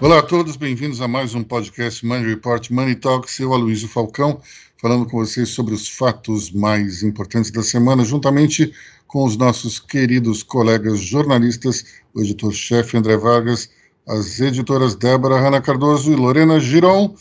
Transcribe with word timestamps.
Olá 0.00 0.20
a 0.20 0.22
todos, 0.22 0.56
bem-vindos 0.56 1.02
a 1.02 1.06
mais 1.06 1.34
um 1.34 1.44
podcast 1.44 2.06
Money 2.06 2.24
Report 2.24 2.70
Money 2.70 2.94
Talks. 2.94 3.38
Eu, 3.38 3.52
Aloysio 3.52 3.86
Falcão, 3.86 4.40
falando 4.80 5.04
com 5.06 5.18
vocês 5.18 5.50
sobre 5.50 5.74
os 5.74 5.88
fatos 5.88 6.50
mais 6.50 7.02
importantes 7.02 7.50
da 7.50 7.62
semana, 7.62 8.02
juntamente 8.02 8.72
com 9.06 9.24
os 9.24 9.36
nossos 9.36 9.78
queridos 9.78 10.42
colegas 10.42 11.00
jornalistas, 11.00 11.84
o 12.14 12.20
editor-chefe 12.22 12.96
André 12.96 13.16
Vargas, 13.18 13.70
as 14.08 14.40
editoras 14.40 14.94
Débora 14.94 15.38
Hanna 15.38 15.60
Cardoso 15.60 16.10
e 16.10 16.16
Lorena 16.16 16.58
Giron. 16.58 17.14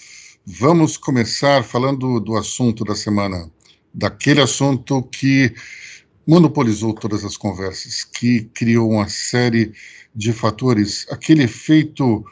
Vamos 0.52 0.98
começar 0.98 1.64
falando 1.64 2.20
do 2.20 2.36
assunto 2.36 2.84
da 2.84 2.96
semana, 2.96 3.52
daquele 3.94 4.42
assunto 4.42 5.04
que 5.04 5.54
monopolizou 6.26 6.92
todas 6.92 7.24
as 7.24 7.38
conversas, 7.38 8.04
que 8.04 8.46
criou 8.46 8.90
uma 8.90 9.08
série 9.08 9.72
de 10.16 10.34
fatores, 10.34 11.06
aquele 11.12 11.44
efeito 11.44 12.26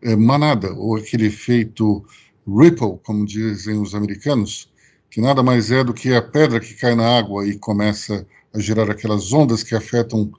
é, 0.00 0.16
manada, 0.16 0.72
ou 0.72 0.96
aquele 0.96 1.26
efeito 1.26 2.02
ripple, 2.46 2.98
como 3.02 3.26
dizem 3.26 3.78
os 3.78 3.94
americanos, 3.94 4.72
que 5.10 5.20
nada 5.20 5.42
mais 5.42 5.70
é 5.70 5.84
do 5.84 5.92
que 5.92 6.14
a 6.14 6.22
pedra 6.22 6.60
que 6.60 6.72
cai 6.72 6.94
na 6.94 7.18
água 7.18 7.46
e 7.46 7.58
começa 7.58 8.26
a 8.54 8.58
gerar 8.58 8.90
aquelas 8.90 9.30
ondas 9.30 9.62
que 9.62 9.74
afetam 9.74 10.32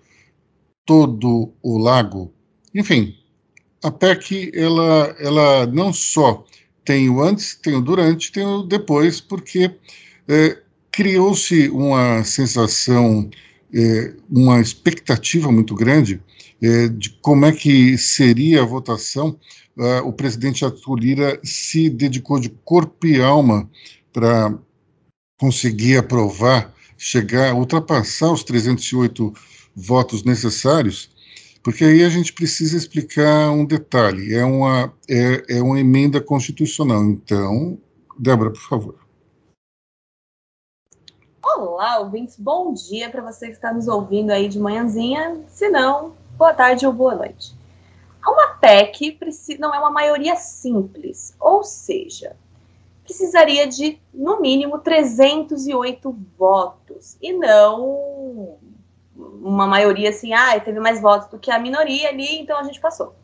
todo 0.84 1.54
o 1.62 1.78
lago. 1.78 2.34
Enfim, 2.74 3.16
a 3.84 3.92
PEC, 3.92 4.52
ela, 4.56 5.16
ela 5.20 5.68
não 5.68 5.94
só 5.94 6.44
tem 6.90 7.08
o 7.08 7.22
antes, 7.22 7.54
tem 7.54 7.76
o 7.76 7.82
durante, 7.82 8.32
tem 8.32 8.44
o 8.44 8.64
depois, 8.64 9.22
porque 9.22 9.70
é, 10.28 10.58
criou-se 10.92 11.70
uma 11.70 12.24
sensação, 12.24 13.30
é, 13.72 14.16
uma 14.28 14.60
expectativa 14.60 15.52
muito 15.52 15.76
grande 15.76 16.20
é, 16.60 16.88
de 16.88 17.12
como 17.22 17.46
é 17.46 17.52
que 17.52 17.96
seria 17.96 18.64
a 18.64 18.66
votação. 18.66 19.40
Uh, 19.78 20.02
o 20.04 20.12
presidente 20.12 20.66
Arthur 20.66 20.96
Lira 20.96 21.40
se 21.44 21.92
dedicou 21.92 22.40
de 22.40 22.50
corpo 22.50 23.06
e 23.06 23.22
alma 23.22 23.70
para 24.12 24.58
conseguir 25.40 25.98
aprovar, 25.98 26.74
chegar, 26.98 27.54
ultrapassar 27.54 28.32
os 28.32 28.44
308 28.44 29.32
votos 29.76 30.24
necessários, 30.24 31.12
porque 31.64 31.84
aí 31.84 32.04
a 32.04 32.10
gente 32.10 32.34
precisa 32.34 32.78
explicar 32.78 33.52
um 33.52 33.66
detalhe. 33.66 34.34
É 34.34 34.44
uma, 34.44 34.94
é, 35.10 35.58
é 35.58 35.62
uma 35.62 35.80
emenda 35.80 36.22
constitucional. 36.22 37.04
Então, 37.04 37.78
Débora, 38.18 38.52
por 38.52 38.62
favor. 38.62 38.96
Olá, 41.44 42.00
ouvintes, 42.00 42.38
bom 42.38 42.74
dia 42.74 43.10
para 43.10 43.22
você 43.22 43.48
que 43.48 43.54
está 43.54 43.74
nos 43.74 43.88
ouvindo 43.88 44.32
aí 44.32 44.48
de 44.48 44.60
manhãzinha. 44.60 45.42
Se 45.48 45.70
não, 45.70 46.14
boa 46.38 46.54
tarde 46.54 46.86
ou 46.86 46.94
boa 46.94 47.16
noite. 47.16 47.58
Uma 48.26 48.50
PEC 48.56 49.18
não 49.58 49.74
é 49.74 49.80
uma 49.80 49.90
maioria 49.90 50.36
simples, 50.36 51.34
ou 51.40 51.64
seja, 51.64 52.36
precisaria 53.04 53.66
de, 53.66 54.00
no 54.14 54.40
mínimo, 54.42 54.78
308 54.80 56.16
votos, 56.38 57.18
e 57.22 57.34
não 57.34 58.58
uma 59.42 59.68
maioria 59.68 60.10
assim, 60.10 60.34
ah, 60.34 60.60
teve 60.60 60.80
mais 60.80 61.02
votos 61.02 61.28
do 61.30 61.40
que 61.40 61.52
a 61.52 61.60
minoria 61.60 62.10
ali, 62.10 62.40
então 62.40 62.58
a 62.58 62.64
gente 62.64 62.80
passou. 62.80 63.16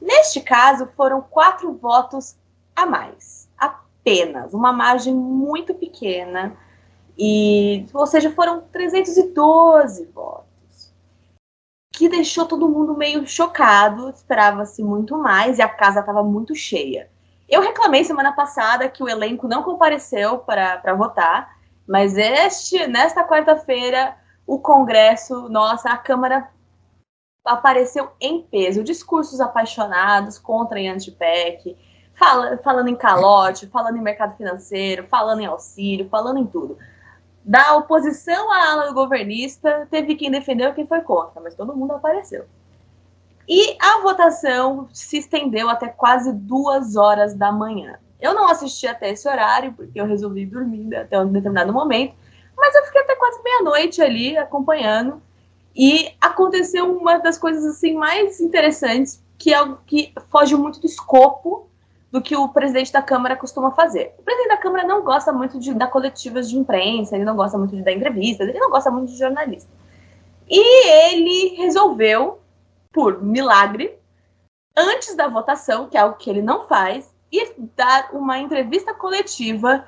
Neste 0.00 0.40
caso, 0.40 0.88
foram 0.96 1.20
quatro 1.20 1.72
votos 1.72 2.36
a 2.74 2.86
mais, 2.86 3.48
apenas, 3.58 4.54
uma 4.54 4.72
margem 4.72 5.14
muito 5.14 5.74
pequena, 5.74 6.56
e, 7.18 7.86
ou 7.92 8.06
seja, 8.06 8.30
foram 8.30 8.62
312 8.72 10.06
votos 10.06 10.48
que 11.92 12.08
deixou 12.08 12.46
todo 12.46 12.68
mundo 12.68 12.96
meio 12.96 13.26
chocado, 13.26 14.08
esperava-se 14.10 14.84
muito 14.84 15.18
mais 15.18 15.58
e 15.58 15.62
a 15.62 15.68
casa 15.68 15.98
estava 15.98 16.22
muito 16.22 16.54
cheia. 16.54 17.10
Eu 17.48 17.60
reclamei 17.60 18.04
semana 18.04 18.30
passada 18.32 18.88
que 18.88 19.02
o 19.02 19.08
elenco 19.08 19.48
não 19.48 19.64
compareceu 19.64 20.38
para 20.38 20.94
votar, 20.94 21.56
mas 21.84 22.16
este, 22.16 22.86
nesta 22.86 23.26
quarta-feira, 23.26 24.14
o 24.48 24.58
Congresso, 24.58 25.48
nossa, 25.48 25.90
a 25.90 25.96
Câmara 25.96 26.50
apareceu 27.44 28.10
em 28.20 28.42
peso. 28.42 28.82
Discursos 28.82 29.40
apaixonados 29.40 30.38
contra 30.38 30.80
a 30.80 30.92
anti-PEC, 30.92 31.76
fala, 32.14 32.58
falando 32.58 32.88
em 32.88 32.96
calote, 32.96 33.68
falando 33.68 33.96
em 33.96 34.02
mercado 34.02 34.36
financeiro, 34.36 35.06
falando 35.06 35.40
em 35.40 35.46
auxílio, 35.46 36.08
falando 36.08 36.38
em 36.38 36.46
tudo 36.46 36.76
da 37.48 37.76
oposição 37.76 38.52
à 38.52 38.72
ala 38.72 38.92
governista, 38.92 39.88
teve 39.90 40.16
quem 40.16 40.30
defendeu 40.30 40.68
e 40.68 40.74
quem 40.74 40.86
foi 40.86 41.00
contra, 41.00 41.40
mas 41.40 41.54
todo 41.54 41.74
mundo 41.74 41.94
apareceu. 41.94 42.44
E 43.48 43.74
a 43.80 44.02
votação 44.02 44.86
se 44.92 45.16
estendeu 45.16 45.70
até 45.70 45.88
quase 45.88 46.30
duas 46.30 46.94
horas 46.94 47.34
da 47.34 47.50
manhã. 47.50 47.98
Eu 48.20 48.34
não 48.34 48.48
assisti 48.48 48.86
até 48.86 49.08
esse 49.08 49.26
horário, 49.26 49.72
porque 49.72 49.98
eu 49.98 50.04
resolvi 50.04 50.44
dormir 50.44 50.94
até 50.94 51.18
um 51.18 51.32
determinado 51.32 51.72
momento, 51.72 52.14
mas 52.58 52.74
eu 52.74 52.84
fiquei 52.84 53.00
até 53.00 53.14
quase 53.14 53.42
meia-noite 53.42 54.02
ali 54.02 54.36
acompanhando. 54.36 55.22
E 55.74 56.12
aconteceu 56.20 56.90
uma 56.98 57.18
das 57.18 57.38
coisas 57.38 57.64
assim 57.64 57.94
mais 57.94 58.40
interessantes, 58.40 59.22
que 59.38 59.52
é 59.52 59.56
algo 59.56 59.78
que 59.86 60.12
foge 60.28 60.56
muito 60.56 60.80
do 60.80 60.86
escopo 60.86 61.68
do 62.10 62.20
que 62.20 62.34
o 62.34 62.48
presidente 62.48 62.92
da 62.92 63.02
Câmara 63.02 63.36
costuma 63.36 63.70
fazer. 63.70 64.14
O 64.18 64.22
presidente 64.22 64.48
da 64.48 64.56
Câmara 64.56 64.86
não 64.86 65.02
gosta 65.02 65.32
muito 65.32 65.60
de 65.60 65.72
dar 65.74 65.88
coletivas 65.88 66.50
de 66.50 66.56
imprensa, 66.56 67.14
ele 67.14 67.24
não 67.24 67.36
gosta 67.36 67.56
muito 67.56 67.76
de 67.76 67.82
dar 67.82 67.92
entrevistas, 67.92 68.48
ele 68.48 68.58
não 68.58 68.70
gosta 68.70 68.90
muito 68.90 69.12
de 69.12 69.18
jornalista. 69.18 69.70
E 70.48 70.88
ele 71.12 71.56
resolveu, 71.56 72.40
por 72.90 73.22
milagre, 73.22 73.96
antes 74.76 75.14
da 75.14 75.28
votação, 75.28 75.88
que 75.88 75.96
é 75.96 76.00
algo 76.00 76.16
que 76.16 76.30
ele 76.30 76.42
não 76.42 76.66
faz, 76.66 77.14
ir 77.30 77.54
dar 77.76 78.10
uma 78.14 78.38
entrevista 78.38 78.94
coletiva 78.94 79.84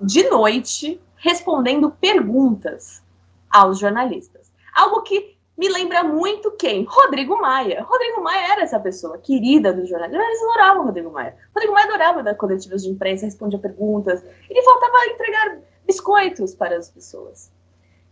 de 0.00 0.28
noite, 0.30 1.00
respondendo 1.18 1.90
perguntas 1.90 3.02
aos 3.50 3.78
jornalistas. 3.78 4.52
Algo 4.74 5.02
que 5.02 5.36
me 5.56 5.68
lembra 5.68 6.04
muito 6.04 6.52
quem? 6.52 6.84
Rodrigo 6.88 7.40
Maia. 7.40 7.82
Rodrigo 7.82 8.22
Maia 8.22 8.52
era 8.52 8.62
essa 8.62 8.78
pessoa, 8.78 9.18
querida 9.18 9.72
do 9.72 9.84
jornalismo. 9.84 10.22
Eles 10.22 10.42
adoravam 10.42 10.84
Rodrigo 10.84 11.10
Maia. 11.10 11.34
Rodrigo 11.52 11.74
Maia 11.74 11.86
adorava 11.86 12.22
dar 12.22 12.36
coletivas 12.36 12.82
de 12.84 12.90
imprensa, 12.90 13.26
respondia 13.26 13.58
perguntas. 13.58 14.22
Ele 14.48 14.62
faltava 14.62 15.06
entregar 15.06 15.58
biscoitos 15.84 16.54
para 16.54 16.76
as 16.76 16.88
pessoas. 16.88 17.50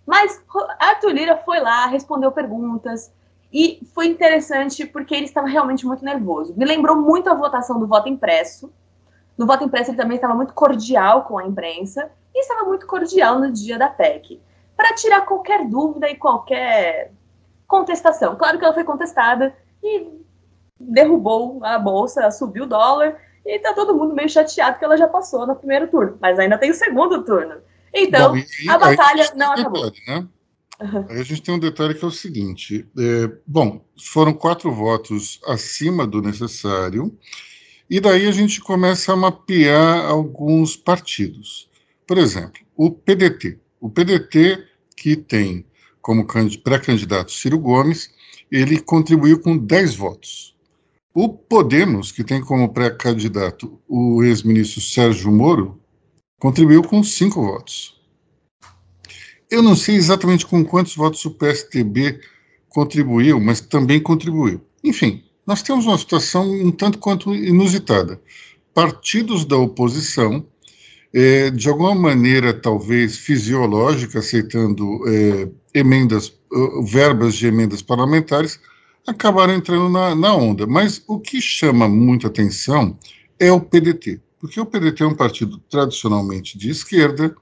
Mas 0.04 0.42
Arthur 0.80 1.12
Lira 1.12 1.36
foi 1.36 1.60
lá, 1.60 1.86
respondeu 1.86 2.32
perguntas. 2.32 3.12
E 3.52 3.80
foi 3.94 4.08
interessante 4.08 4.84
porque 4.84 5.14
ele 5.14 5.26
estava 5.26 5.46
realmente 5.46 5.86
muito 5.86 6.04
nervoso. 6.04 6.52
Me 6.56 6.64
lembrou 6.64 6.96
muito 6.96 7.30
a 7.30 7.34
votação 7.34 7.78
do 7.78 7.86
voto 7.86 8.08
impresso. 8.08 8.72
No 9.38 9.46
voto 9.46 9.62
impresso, 9.62 9.90
ele 9.90 9.96
também 9.96 10.16
estava 10.16 10.34
muito 10.34 10.52
cordial 10.52 11.22
com 11.24 11.38
a 11.38 11.46
imprensa 11.46 12.10
e 12.36 12.40
estava 12.40 12.64
muito 12.64 12.86
cordial 12.86 13.40
no 13.40 13.50
dia 13.50 13.78
da 13.78 13.88
PEC 13.88 14.40
para 14.76 14.94
tirar 14.94 15.22
qualquer 15.22 15.66
dúvida 15.66 16.08
e 16.10 16.16
qualquer 16.16 17.12
contestação. 17.66 18.36
Claro 18.36 18.58
que 18.58 18.64
ela 18.64 18.74
foi 18.74 18.84
contestada 18.84 19.56
e 19.82 20.06
derrubou 20.78 21.64
a 21.64 21.78
bolsa, 21.78 22.30
subiu 22.30 22.64
o 22.64 22.68
dólar, 22.68 23.16
e 23.44 23.58
tá 23.58 23.72
todo 23.72 23.94
mundo 23.94 24.14
meio 24.14 24.28
chateado 24.28 24.78
que 24.78 24.84
ela 24.84 24.98
já 24.98 25.08
passou 25.08 25.46
no 25.46 25.56
primeiro 25.56 25.88
turno, 25.88 26.18
mas 26.20 26.38
ainda 26.38 26.58
tem 26.58 26.70
o 26.70 26.74
segundo 26.74 27.24
turno. 27.24 27.56
Então, 27.94 28.32
Bom, 28.32 28.38
e, 28.38 28.68
a 28.68 28.76
batalha 28.76 29.30
a 29.32 29.34
não 29.34 29.52
acabou. 29.52 29.90
Detalhe, 29.90 30.02
né? 30.06 30.28
Uhum. 30.78 31.06
Aí 31.08 31.20
a 31.20 31.24
gente 31.24 31.40
tem 31.40 31.54
um 31.54 31.58
detalhe 31.58 31.94
que 31.94 32.04
é 32.04 32.08
o 32.08 32.10
seguinte: 32.10 32.86
é, 32.98 33.32
bom, 33.46 33.80
foram 33.98 34.34
quatro 34.34 34.70
votos 34.70 35.40
acima 35.46 36.06
do 36.06 36.20
necessário, 36.20 37.16
e 37.88 37.98
daí 37.98 38.26
a 38.26 38.32
gente 38.32 38.60
começa 38.60 39.14
a 39.14 39.16
mapear 39.16 40.04
alguns 40.04 40.76
partidos. 40.76 41.65
Por 42.06 42.18
exemplo, 42.18 42.60
o 42.76 42.90
PDT. 42.90 43.58
O 43.80 43.90
PDT, 43.90 44.64
que 44.96 45.16
tem 45.16 45.66
como 46.00 46.24
pré-candidato 46.62 47.32
Ciro 47.32 47.58
Gomes, 47.58 48.10
ele 48.50 48.80
contribuiu 48.80 49.40
com 49.40 49.58
10 49.58 49.96
votos. 49.96 50.56
O 51.12 51.28
Podemos, 51.28 52.12
que 52.12 52.22
tem 52.22 52.40
como 52.40 52.72
pré-candidato 52.72 53.80
o 53.88 54.22
ex-ministro 54.22 54.80
Sérgio 54.80 55.32
Moro, 55.32 55.80
contribuiu 56.38 56.82
com 56.82 57.02
5 57.02 57.42
votos. 57.42 58.00
Eu 59.50 59.62
não 59.62 59.74
sei 59.74 59.96
exatamente 59.96 60.46
com 60.46 60.64
quantos 60.64 60.94
votos 60.94 61.24
o 61.24 61.30
PSTB 61.30 62.20
contribuiu, 62.68 63.40
mas 63.40 63.60
também 63.60 64.00
contribuiu. 64.00 64.60
Enfim, 64.84 65.24
nós 65.46 65.62
temos 65.62 65.86
uma 65.86 65.98
situação 65.98 66.48
um 66.50 66.70
tanto 66.70 66.98
quanto 66.98 67.34
inusitada. 67.34 68.20
Partidos 68.74 69.44
da 69.44 69.56
oposição 69.56 70.46
é, 71.18 71.50
de 71.50 71.66
alguma 71.66 71.94
maneira, 71.94 72.52
talvez 72.52 73.16
fisiológica, 73.16 74.18
aceitando 74.18 75.00
é, 75.08 75.48
emendas, 75.72 76.30
verbas 76.84 77.36
de 77.36 77.46
emendas 77.46 77.80
parlamentares, 77.80 78.60
acabaram 79.06 79.54
entrando 79.54 79.88
na, 79.88 80.14
na 80.14 80.34
onda. 80.34 80.66
Mas 80.66 81.02
o 81.08 81.18
que 81.18 81.40
chama 81.40 81.88
muita 81.88 82.26
atenção 82.26 82.98
é 83.40 83.50
o 83.50 83.58
PDT, 83.58 84.20
porque 84.38 84.60
o 84.60 84.66
PDT 84.66 85.04
é 85.04 85.06
um 85.06 85.14
partido 85.14 85.56
tradicionalmente 85.70 86.58
de 86.58 86.68
esquerda, 86.68 87.34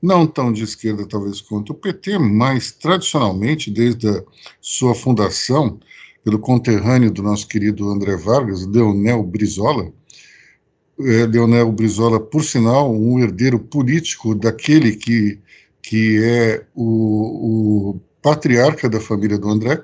não 0.00 0.26
tão 0.26 0.50
de 0.50 0.64
esquerda 0.64 1.06
talvez 1.06 1.42
quanto 1.42 1.74
o 1.74 1.76
PT, 1.76 2.18
mas 2.18 2.72
tradicionalmente, 2.72 3.70
desde 3.70 4.08
a 4.08 4.24
sua 4.62 4.94
fundação, 4.94 5.78
pelo 6.24 6.38
conterrâneo 6.38 7.10
do 7.10 7.22
nosso 7.22 7.46
querido 7.46 7.90
André 7.90 8.16
Vargas, 8.16 8.64
Leonel 8.64 9.22
Brizola, 9.22 9.92
é, 11.06 11.26
Leonel 11.26 11.70
Brizola, 11.72 12.20
por 12.20 12.44
sinal, 12.44 12.92
um 12.94 13.20
herdeiro 13.20 13.58
político 13.58 14.34
daquele 14.34 14.96
que, 14.96 15.38
que 15.82 16.22
é 16.22 16.64
o, 16.74 17.92
o 17.92 18.00
patriarca 18.22 18.88
da 18.88 19.00
família 19.00 19.38
do 19.38 19.48
André, 19.48 19.82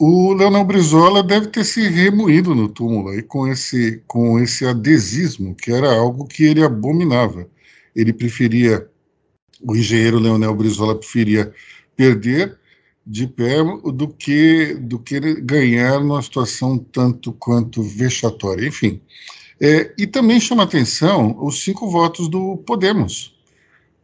o 0.00 0.32
Leonel 0.32 0.64
Brizola 0.64 1.22
deve 1.22 1.46
ter 1.46 1.64
se 1.64 1.88
remoído 1.88 2.54
no 2.54 2.68
túmulo 2.68 3.10
aí 3.10 3.22
com 3.22 3.46
esse, 3.46 4.02
com 4.06 4.40
esse 4.40 4.66
adesismo, 4.66 5.54
que 5.54 5.70
era 5.70 5.94
algo 5.94 6.26
que 6.26 6.44
ele 6.44 6.62
abominava. 6.64 7.46
Ele 7.94 8.12
preferia, 8.12 8.88
o 9.60 9.76
engenheiro 9.76 10.18
Leonel 10.18 10.54
Brizola 10.56 10.98
preferia 10.98 11.52
perder 11.96 12.58
de 13.06 13.26
pé 13.26 13.58
do 13.94 14.08
que, 14.08 14.74
do 14.74 14.98
que 14.98 15.20
ganhar 15.40 16.00
numa 16.00 16.22
situação 16.22 16.78
tanto 16.78 17.32
quanto 17.32 17.82
vexatória. 17.82 18.66
Enfim, 18.66 19.00
é, 19.62 19.94
e 19.96 20.08
também 20.08 20.40
chama 20.40 20.64
atenção 20.64 21.36
os 21.40 21.62
cinco 21.62 21.88
votos 21.88 22.28
do 22.28 22.56
Podemos, 22.66 23.38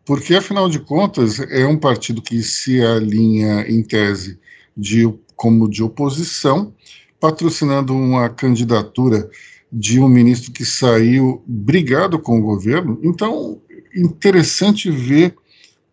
porque, 0.05 0.37
afinal 0.37 0.71
de 0.71 0.79
contas, 0.79 1.41
é 1.41 1.67
um 1.67 1.77
partido 1.77 2.23
que 2.23 2.43
se 2.45 2.81
alinha, 2.81 3.63
em 3.69 3.83
tese, 3.83 4.39
de, 4.77 5.13
como 5.35 5.69
de 5.69 5.83
oposição, 5.83 6.73
patrocinando 7.19 7.93
uma 7.93 8.29
candidatura 8.29 9.29
de 9.71 9.99
um 10.01 10.09
ministro 10.09 10.53
que 10.53 10.65
saiu 10.65 11.43
brigado 11.45 12.21
com 12.21 12.39
o 12.39 12.43
governo. 12.43 12.99
Então, 13.03 13.61
interessante 13.95 14.91
ver 14.91 15.35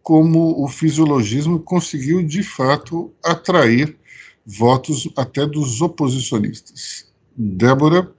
como 0.03 0.63
o 0.63 0.67
fisiologismo 0.67 1.59
conseguiu, 1.59 2.21
de 2.21 2.43
fato, 2.43 3.11
atrair 3.23 3.97
votos 4.45 5.09
até 5.17 5.47
dos 5.47 5.81
oposicionistas. 5.81 7.07
Débora? 7.35 8.13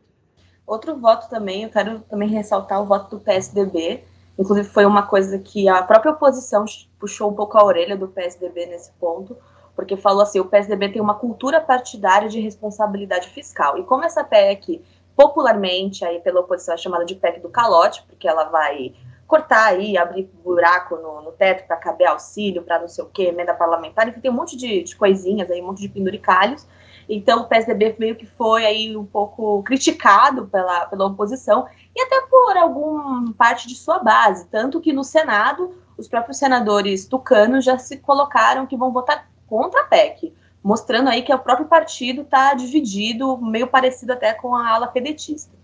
Outro 0.66 0.96
voto 0.96 1.28
também, 1.28 1.62
eu 1.62 1.70
quero 1.70 2.00
também 2.00 2.28
ressaltar 2.28 2.82
o 2.82 2.86
voto 2.86 3.16
do 3.16 3.22
PSDB. 3.22 4.02
Inclusive, 4.36 4.68
foi 4.68 4.84
uma 4.84 5.02
coisa 5.06 5.38
que 5.38 5.68
a 5.68 5.82
própria 5.82 6.12
oposição 6.12 6.64
puxou 6.98 7.30
um 7.30 7.34
pouco 7.34 7.56
a 7.56 7.64
orelha 7.64 7.96
do 7.96 8.08
PSDB 8.08 8.66
nesse 8.66 8.90
ponto, 8.92 9.36
porque 9.76 9.96
falou 9.96 10.22
assim: 10.22 10.40
o 10.40 10.44
PSDB 10.44 10.90
tem 10.90 11.00
uma 11.00 11.14
cultura 11.14 11.60
partidária 11.60 12.28
de 12.28 12.40
responsabilidade 12.40 13.28
fiscal. 13.28 13.78
E 13.78 13.84
como 13.84 14.04
essa 14.04 14.24
PEC, 14.24 14.82
popularmente, 15.14 16.04
aí 16.04 16.20
pela 16.20 16.40
oposição, 16.40 16.74
é 16.74 16.78
chamada 16.78 17.04
de 17.04 17.14
PEC 17.14 17.40
do 17.40 17.48
calote, 17.48 18.02
porque 18.08 18.26
ela 18.26 18.44
vai 18.44 18.92
cortar 19.26 19.66
aí, 19.66 19.96
abrir 19.96 20.30
buraco 20.44 20.96
no, 20.96 21.22
no 21.22 21.32
teto 21.32 21.66
para 21.66 21.76
caber 21.76 22.08
auxílio, 22.08 22.62
para 22.62 22.80
não 22.80 22.88
sei 22.88 23.04
o 23.04 23.08
quê, 23.08 23.24
emenda 23.24 23.54
parlamentar, 23.54 24.08
enfim, 24.08 24.20
tem 24.20 24.30
um 24.30 24.34
monte 24.34 24.56
de, 24.56 24.82
de 24.82 24.96
coisinhas 24.96 25.50
aí, 25.50 25.60
um 25.60 25.66
monte 25.66 25.80
de 25.80 25.88
penduricalhos. 25.88 26.66
Então 27.08 27.42
o 27.42 27.44
PSDB 27.44 27.94
meio 27.98 28.16
que 28.16 28.26
foi 28.26 28.64
aí 28.64 28.96
um 28.96 29.04
pouco 29.04 29.62
criticado 29.62 30.46
pela, 30.46 30.86
pela 30.86 31.06
oposição 31.06 31.66
e 31.94 32.02
até 32.02 32.20
por 32.22 32.56
alguma 32.56 33.32
parte 33.38 33.68
de 33.68 33.74
sua 33.74 33.98
base, 34.00 34.46
tanto 34.48 34.80
que 34.80 34.92
no 34.92 35.04
Senado 35.04 35.74
os 35.96 36.08
próprios 36.08 36.38
senadores 36.38 37.06
tucanos 37.06 37.64
já 37.64 37.78
se 37.78 37.96
colocaram 37.98 38.66
que 38.66 38.76
vão 38.76 38.92
votar 38.92 39.30
contra 39.46 39.82
a 39.82 39.84
PEC, 39.84 40.34
mostrando 40.62 41.08
aí 41.08 41.22
que 41.22 41.32
o 41.32 41.38
próprio 41.38 41.68
partido 41.68 42.22
está 42.22 42.54
dividido, 42.54 43.38
meio 43.38 43.68
parecido 43.68 44.12
até 44.12 44.32
com 44.34 44.54
a 44.54 44.68
ala 44.68 44.88
pedetista. 44.88 45.54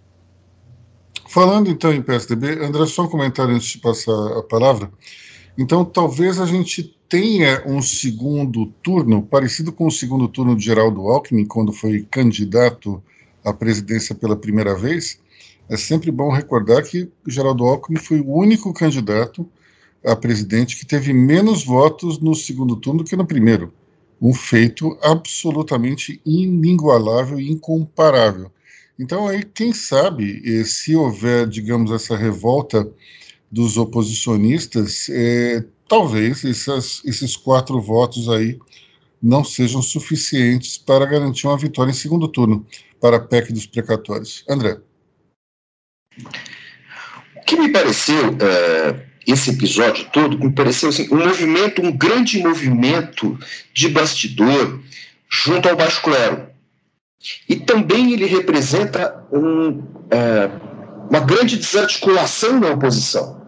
Falando 1.29 1.71
então 1.71 1.93
em 1.93 2.03
PSDB, 2.03 2.65
André, 2.65 2.87
só 2.87 3.03
um 3.03 3.09
comentário 3.09 3.55
antes 3.55 3.69
de 3.69 3.79
passar 3.79 4.38
a 4.38 4.43
palavra. 4.43 4.91
Então, 5.56 5.84
talvez 5.84 6.40
a 6.40 6.46
gente 6.46 6.96
tenha 7.08 7.62
um 7.66 7.82
segundo 7.82 8.66
turno, 8.82 9.22
parecido 9.22 9.70
com 9.70 9.87
o 9.87 9.90
segundo 9.90 10.26
turno 10.26 10.56
de 10.56 10.64
Geraldo 10.64 11.02
Alckmin, 11.08 11.44
quando 11.44 11.72
foi 11.72 12.06
candidato 12.10 13.02
à 13.44 13.52
presidência 13.52 14.14
pela 14.14 14.34
primeira 14.34 14.75
vez. 14.75 15.20
É 15.69 15.76
sempre 15.76 16.10
bom 16.10 16.31
recordar 16.31 16.82
que 16.82 17.10
Geraldo 17.26 17.64
Alckmin 17.64 17.99
foi 17.99 18.20
o 18.20 18.32
único 18.32 18.72
candidato 18.72 19.46
a 20.04 20.16
presidente 20.16 20.76
que 20.76 20.87
teve 20.87 21.12
menos 21.12 21.64
votos 21.64 22.19
no 22.19 22.34
segundo 22.34 22.76
turno 22.76 23.02
do 23.02 23.08
que 23.08 23.14
no 23.14 23.26
primeiro. 23.26 23.72
Um 24.20 24.34
feito 24.34 24.96
absolutamente 25.02 26.20
inigualável 26.25 27.38
e 27.38 27.50
incomparável. 27.50 28.50
Então, 28.99 29.28
aí, 29.28 29.43
quem 29.44 29.72
sabe, 29.72 30.43
eh, 30.44 30.64
se 30.64 30.94
houver, 30.94 31.46
digamos, 31.46 31.90
essa 31.90 32.16
revolta 32.16 32.88
dos 33.52 33.76
oposicionistas, 33.76 35.10
é, 35.10 35.62
talvez 35.87 36.43
essas, 36.43 37.02
esses 37.04 37.37
quatro 37.37 37.78
votos 37.78 38.31
aí 38.31 38.58
não 39.22 39.44
sejam 39.44 39.82
suficientes 39.82 40.78
para 40.78 41.04
garantir 41.04 41.46
uma 41.46 41.58
vitória 41.58 41.90
em 41.90 41.94
segundo 41.94 42.26
turno 42.26 42.66
para 42.99 43.19
a 43.19 43.20
PEC 43.20 43.52
dos 43.52 43.66
precatórios. 43.66 44.43
André. 44.49 44.78
O 47.37 47.44
que 47.46 47.56
me 47.56 47.70
pareceu, 47.70 48.37
é, 48.40 49.06
esse 49.26 49.50
episódio 49.50 50.08
todo, 50.12 50.38
me 50.38 50.50
pareceu 50.50 50.88
assim, 50.88 51.06
um 51.12 51.19
movimento, 51.19 51.82
um 51.82 51.93
grande 51.94 52.43
movimento 52.43 53.38
de 53.75 53.88
bastidor 53.88 54.81
junto 55.28 55.69
ao 55.69 55.76
baixo 55.76 56.02
clero. 56.02 56.49
E 57.49 57.56
também 57.56 58.12
ele 58.12 58.26
representa 58.26 59.25
um, 59.31 59.82
é, 60.10 60.50
uma 61.10 61.20
grande 61.20 61.56
desarticulação 61.58 62.58
na 62.58 62.70
oposição. 62.70 63.42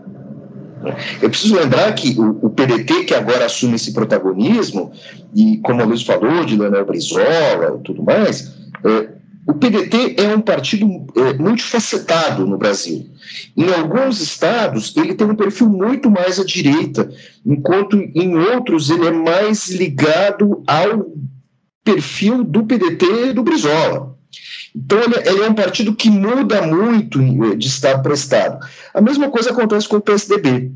Eu 1.20 1.30
preciso 1.30 1.56
lembrar 1.56 1.92
que 1.94 2.18
o, 2.18 2.46
o, 2.46 2.50
PDT, 2.50 3.04
que 3.04 3.14
agora 3.14 3.46
assume 3.46 3.76
esse 3.76 3.92
protagonismo, 3.92 4.92
e 5.34 5.58
como 5.58 5.82
a 5.82 5.84
Luiz 5.84 6.02
falou, 6.02 6.44
de 6.44 6.56
Leonel 6.56 6.84
Brizola 6.84 7.78
e 7.78 7.82
tudo 7.82 8.02
mais, 8.02 8.54
é, 8.84 9.08
o 9.46 9.54
PDT 9.54 10.16
é 10.18 10.34
um 10.34 10.40
partido 10.40 10.86
é, 11.16 11.34
multifacetado 11.34 12.46
no 12.46 12.56
Brasil. 12.56 13.06
Em 13.56 13.72
alguns 13.72 14.20
estados, 14.20 14.96
ele 14.96 15.14
tem 15.14 15.26
um 15.28 15.36
perfil 15.36 15.68
muito 15.68 16.10
mais 16.10 16.40
à 16.40 16.44
direita, 16.44 17.10
enquanto 17.44 17.96
em 17.96 18.36
outros 18.36 18.90
ele 18.90 19.06
é 19.06 19.12
mais 19.12 19.68
ligado 19.68 20.62
ao 20.66 21.12
perfil 21.84 22.42
do 22.42 22.64
PDT 22.64 23.34
do 23.34 23.42
Brizola. 23.42 24.13
Então, 24.74 25.00
ele, 25.00 25.16
ele, 25.28 25.44
é 25.44 25.48
um 25.48 25.54
partido 25.54 25.94
que 25.94 26.10
muda 26.10 26.62
muito 26.62 27.20
de 27.56 27.68
estado 27.68 28.02
para 28.02 28.14
estado. 28.14 28.66
A 28.92 29.00
mesma 29.00 29.30
coisa 29.30 29.50
acontece 29.50 29.88
com 29.88 29.96
o 29.96 30.00
PSDB, 30.00 30.72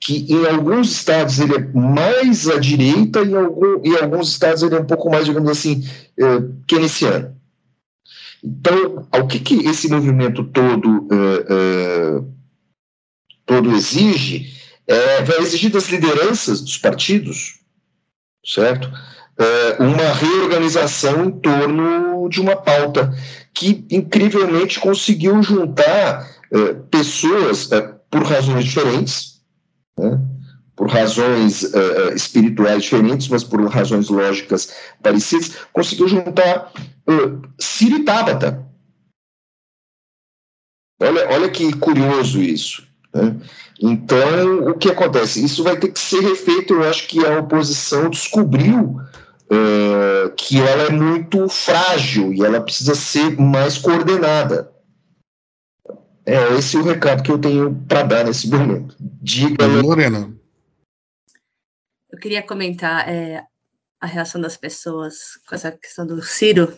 que 0.00 0.32
em 0.32 0.44
alguns 0.46 0.90
estados 0.90 1.38
ele 1.38 1.54
é 1.54 1.72
mais 1.72 2.48
à 2.48 2.58
direita 2.58 3.20
e 3.22 3.30
em, 3.30 3.36
algum, 3.36 3.80
em 3.84 3.96
alguns 3.96 4.30
estados 4.30 4.62
ele 4.62 4.74
é 4.74 4.80
um 4.80 4.86
pouco 4.86 5.08
mais, 5.08 5.24
digamos 5.24 5.50
assim, 5.50 5.86
é, 6.18 6.42
keynesiano. 6.66 7.36
Então, 8.42 9.08
o 9.12 9.26
que, 9.26 9.38
que 9.38 9.66
esse 9.66 9.88
movimento 9.88 10.44
todo, 10.44 11.08
é, 11.10 11.46
é, 11.48 12.22
todo 13.46 13.74
exige? 13.74 14.52
É, 14.86 15.22
vai 15.22 15.38
exigir 15.38 15.70
das 15.70 15.88
lideranças 15.88 16.60
dos 16.60 16.78
partidos, 16.78 17.60
certo? 18.44 18.90
É, 19.40 19.82
uma 19.82 20.12
reorganização 20.14 21.26
em 21.26 21.30
torno 21.30 22.28
de 22.28 22.40
uma 22.40 22.56
pauta 22.56 23.14
que 23.54 23.86
incrivelmente 23.90 24.80
conseguiu 24.80 25.40
juntar 25.42 26.28
é, 26.52 26.74
pessoas 26.90 27.70
é, 27.70 27.82
por 28.10 28.24
razões 28.24 28.64
diferentes, 28.64 29.40
né, 29.98 30.20
por 30.74 30.88
razões 30.88 31.64
espirituais 32.14 32.84
diferentes, 32.84 33.26
mas 33.26 33.42
por 33.42 33.60
razões 33.66 34.08
lógicas 34.08 34.72
parecidas, 35.02 35.56
conseguiu 35.72 36.06
juntar 36.06 36.72
uh, 37.08 37.42
e 37.82 38.04
Tabata. 38.04 38.64
Olha, 41.00 41.28
olha 41.30 41.48
que 41.48 41.72
curioso 41.74 42.40
isso. 42.40 42.86
Né? 43.14 43.36
Então, 43.80 44.68
o 44.68 44.74
que 44.74 44.90
acontece? 44.90 45.44
Isso 45.44 45.62
vai 45.62 45.76
ter 45.76 45.92
que 45.92 46.00
ser 46.00 46.20
refeito. 46.20 46.74
Eu 46.74 46.88
acho 46.88 47.06
que 47.06 47.24
a 47.24 47.38
oposição 47.38 48.10
descobriu 48.10 49.00
uh, 49.50 50.34
que 50.36 50.60
ela 50.60 50.84
é 50.84 50.90
muito 50.90 51.48
frágil 51.48 52.32
e 52.32 52.44
ela 52.44 52.60
precisa 52.60 52.94
ser 52.94 53.38
mais 53.38 53.78
coordenada. 53.78 54.72
É 56.24 56.54
esse 56.58 56.76
é 56.76 56.80
o 56.80 56.82
recado 56.82 57.22
que 57.22 57.30
eu 57.30 57.38
tenho 57.38 57.74
para 57.88 58.02
dar 58.02 58.24
nesse 58.24 58.48
momento. 58.48 58.94
Diga, 59.00 59.66
Lorena. 59.66 60.36
Eu 62.10 62.18
queria 62.18 62.42
comentar 62.42 63.08
é, 63.08 63.42
a 64.00 64.06
reação 64.06 64.40
das 64.40 64.56
pessoas 64.56 65.36
com 65.48 65.54
essa 65.54 65.72
questão 65.72 66.06
do 66.06 66.22
Ciro, 66.22 66.76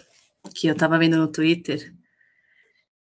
que 0.54 0.68
eu 0.68 0.72
estava 0.72 0.98
vendo 0.98 1.16
no 1.16 1.30
Twitter, 1.30 1.92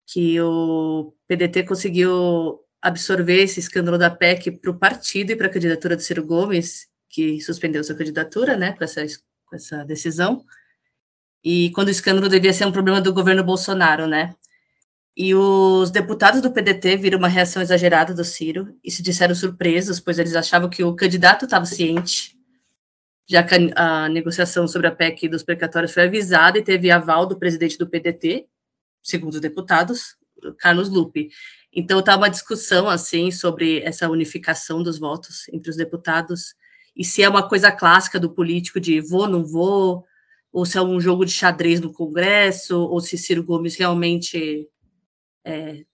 que 0.07 0.39
o 0.41 1.15
PDT 1.27 1.65
conseguiu 1.65 2.61
absorver 2.81 3.43
esse 3.43 3.61
escândalo 3.61 3.97
da 3.97 4.11
PEC 4.11 4.51
para 4.51 4.71
o 4.71 4.79
partido 4.79 5.31
e 5.31 5.37
para 5.37 5.47
a 5.47 5.51
candidatura 5.51 5.97
do 5.97 6.03
Ciro 6.03 6.27
Gomes, 6.27 6.87
que 7.09 7.41
suspendeu 7.41 7.83
sua 7.83 7.97
candidatura, 7.97 8.57
né, 8.57 8.73
com 8.73 8.85
essa 8.85 9.03
essa 9.57 9.85
decisão. 9.85 10.45
E 11.43 11.71
quando 11.71 11.89
o 11.89 11.91
escândalo 11.91 12.29
devia 12.29 12.53
ser 12.53 12.67
um 12.67 12.73
problema 12.73 13.01
do 13.01 13.13
governo 13.13 13.45
Bolsonaro, 13.45 14.07
né? 14.07 14.35
E 15.17 15.35
os 15.35 15.91
deputados 15.91 16.41
do 16.41 16.51
PDT 16.51 16.97
viram 16.97 17.19
uma 17.19 17.29
reação 17.29 17.63
exagerada 17.63 18.13
do 18.13 18.25
Ciro 18.25 18.77
e 18.83 18.91
se 18.91 19.03
disseram 19.03 19.35
surpresos, 19.35 20.01
pois 20.01 20.19
eles 20.19 20.35
achavam 20.35 20.69
que 20.69 20.83
o 20.83 20.95
candidato 20.95 21.45
estava 21.45 21.65
ciente, 21.67 22.37
já 23.29 23.43
que 23.43 23.55
a, 23.77 24.05
a, 24.05 24.09
negociação 24.09 24.67
sobre 24.67 24.89
a 24.89 24.93
PEC 24.93 25.29
dos 25.29 25.45
precatórios 25.45 25.93
foi 25.93 26.05
avisada 26.05 26.59
e 26.59 26.65
teve 26.65 26.91
aval 26.91 27.27
do 27.27 27.39
presidente 27.39 27.79
do 27.79 27.89
PDT, 27.89 28.47
segundo 29.03 29.35
os 29.35 29.41
deputados, 29.41 30.17
Carlos 30.59 30.89
Lupe. 30.89 31.31
Então 31.73 32.01
está 32.01 32.17
uma 32.17 32.29
discussão 32.29 32.89
assim 32.89 33.31
sobre 33.31 33.81
essa 33.83 34.09
unificação 34.09 34.83
dos 34.83 34.99
votos 34.99 35.49
entre 35.53 35.71
os 35.71 35.77
deputados 35.77 36.55
e 36.97 37.05
se 37.05 37.23
é 37.23 37.29
uma 37.29 37.49
coisa 37.49 37.73
clássica 37.73 38.21
do 38.21 38.31
político 38.31 38.81
de 38.81 39.01
vou, 39.01 39.29
não 39.29 39.45
vou, 39.45 40.05
ou 40.53 40.65
se 40.65 40.79
é 40.79 40.83
um 40.83 41.01
jogo 41.01 41.25
de 41.25 41.33
xadrez 41.33 41.81
no 41.81 41.93
Congresso, 41.93 42.79
ou 42.79 43.01
se 43.01 43.19
Ciro 43.19 43.43
Gomes 43.43 43.75
realmente 43.75 44.69
é, 45.45 45.85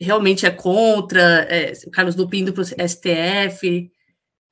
realmente 0.00 0.46
é 0.46 0.50
contra, 0.50 1.20
é, 1.20 1.72
o 1.86 1.90
Carlos 1.90 2.16
Lupe 2.16 2.38
indo 2.38 2.52
para 2.52 2.62
o 2.62 2.64
STF. 2.64 3.90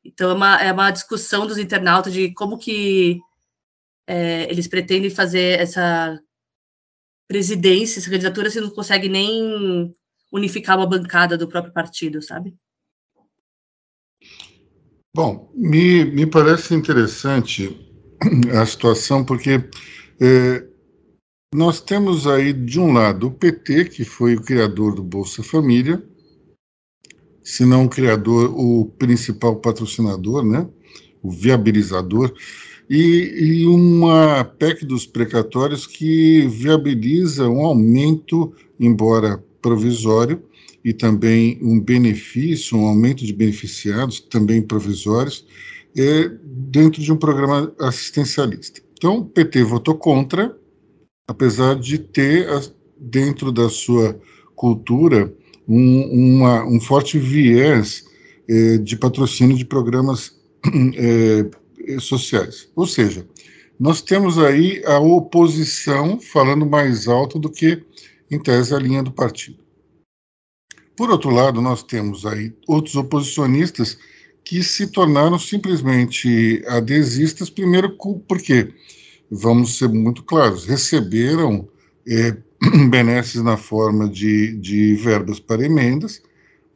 Então, 0.05 0.31
é 0.31 0.35
uma, 0.35 0.63
é 0.63 0.73
uma 0.73 0.91
discussão 0.91 1.47
dos 1.47 1.59
internautas 1.59 2.13
de 2.13 2.33
como 2.35 2.59
que 2.59 3.19
é, 4.07 4.51
eles 4.51 4.69
pretendem 4.69 5.11
fazer 5.11 5.59
essa 5.59 6.21
presidência, 7.27 7.99
essa 7.99 8.11
candidatura, 8.11 8.51
se 8.51 8.61
não 8.61 8.71
consegue 8.71 9.09
nem 9.09 9.95
unificar 10.31 10.77
uma 10.77 10.87
bancada 10.87 11.37
do 11.37 11.49
próprio 11.49 11.73
partido, 11.73 12.21
sabe? 12.23 12.55
Bom, 15.19 15.51
me, 15.53 16.05
me 16.05 16.27
parece 16.27 16.77
interessante 16.77 17.77
a 18.57 18.65
situação, 18.65 19.25
porque 19.25 19.69
é, 20.21 20.65
nós 21.53 21.81
temos 21.81 22.25
aí, 22.25 22.53
de 22.53 22.79
um 22.79 22.93
lado, 22.93 23.27
o 23.27 23.31
PT, 23.33 23.87
que 23.87 24.05
foi 24.05 24.37
o 24.37 24.41
criador 24.41 24.95
do 24.95 25.03
Bolsa 25.03 25.43
Família, 25.43 26.01
se 27.43 27.65
não 27.65 27.87
o 27.87 27.89
criador, 27.89 28.55
o 28.57 28.93
principal 28.97 29.57
patrocinador, 29.57 30.45
né, 30.45 30.69
o 31.21 31.33
viabilizador, 31.33 32.33
e, 32.89 33.65
e 33.65 33.67
uma 33.67 34.45
PEC 34.45 34.87
dos 34.87 35.05
precatórios 35.05 35.85
que 35.85 36.47
viabiliza 36.47 37.49
um 37.49 37.67
aumento, 37.67 38.55
embora 38.79 39.45
provisório, 39.61 40.48
e 40.89 40.93
também 40.95 41.59
um 41.61 41.79
benefício, 41.79 42.79
um 42.79 42.87
aumento 42.87 43.23
de 43.23 43.33
beneficiados, 43.35 44.21
também 44.21 44.63
provisórios, 44.63 45.45
é, 45.95 46.31
dentro 46.43 47.03
de 47.03 47.13
um 47.13 47.17
programa 47.17 47.75
assistencialista. 47.79 48.81
Então, 48.95 49.19
o 49.19 49.25
PT 49.27 49.65
votou 49.65 49.97
contra, 49.97 50.57
apesar 51.27 51.75
de 51.75 51.99
ter 51.99 52.49
dentro 52.99 53.53
da 53.53 53.69
sua 53.69 54.19
cultura 54.57 55.31
um, 55.69 56.39
uma, 56.39 56.65
um 56.65 56.81
forte 56.81 57.19
viés 57.19 58.07
é, 58.49 58.79
de 58.79 58.97
patrocínio 58.97 59.59
de 59.59 59.67
programas 59.67 60.41
é, 60.97 62.01
sociais. 62.01 62.71
Ou 62.75 62.87
seja, 62.87 63.29
nós 63.79 64.01
temos 64.01 64.39
aí 64.39 64.83
a 64.87 64.99
oposição 64.99 66.19
falando 66.19 66.65
mais 66.65 67.07
alto 67.07 67.39
do 67.39 67.51
que, 67.51 67.85
em 68.31 68.39
tese, 68.39 68.75
a 68.75 68.79
linha 68.79 69.03
do 69.03 69.13
partido. 69.13 69.68
Por 70.99 71.13
outro 71.13 71.31
lado, 71.31 71.61
nós 71.63 71.85
temos 71.85 72.27
aí 72.27 72.53
outros 72.67 72.97
oposicionistas 72.97 73.97
que 74.43 74.65
se 74.65 74.89
tornaram 74.89 75.39
simplesmente 75.39 76.61
adesistas, 76.67 77.49
primeiro 77.49 77.97
porque 78.27 78.75
vamos 79.31 79.79
ser 79.79 79.89
muito 79.91 80.25
claros, 80.25 80.65
receberam 80.65 81.69
é, 82.05 82.37
benesses 82.91 83.41
na 83.45 83.57
forma 83.57 84.09
de, 84.09 84.57
de 84.57 84.97
verbas 84.97 85.39
para 85.39 85.65
emendas, 85.65 86.21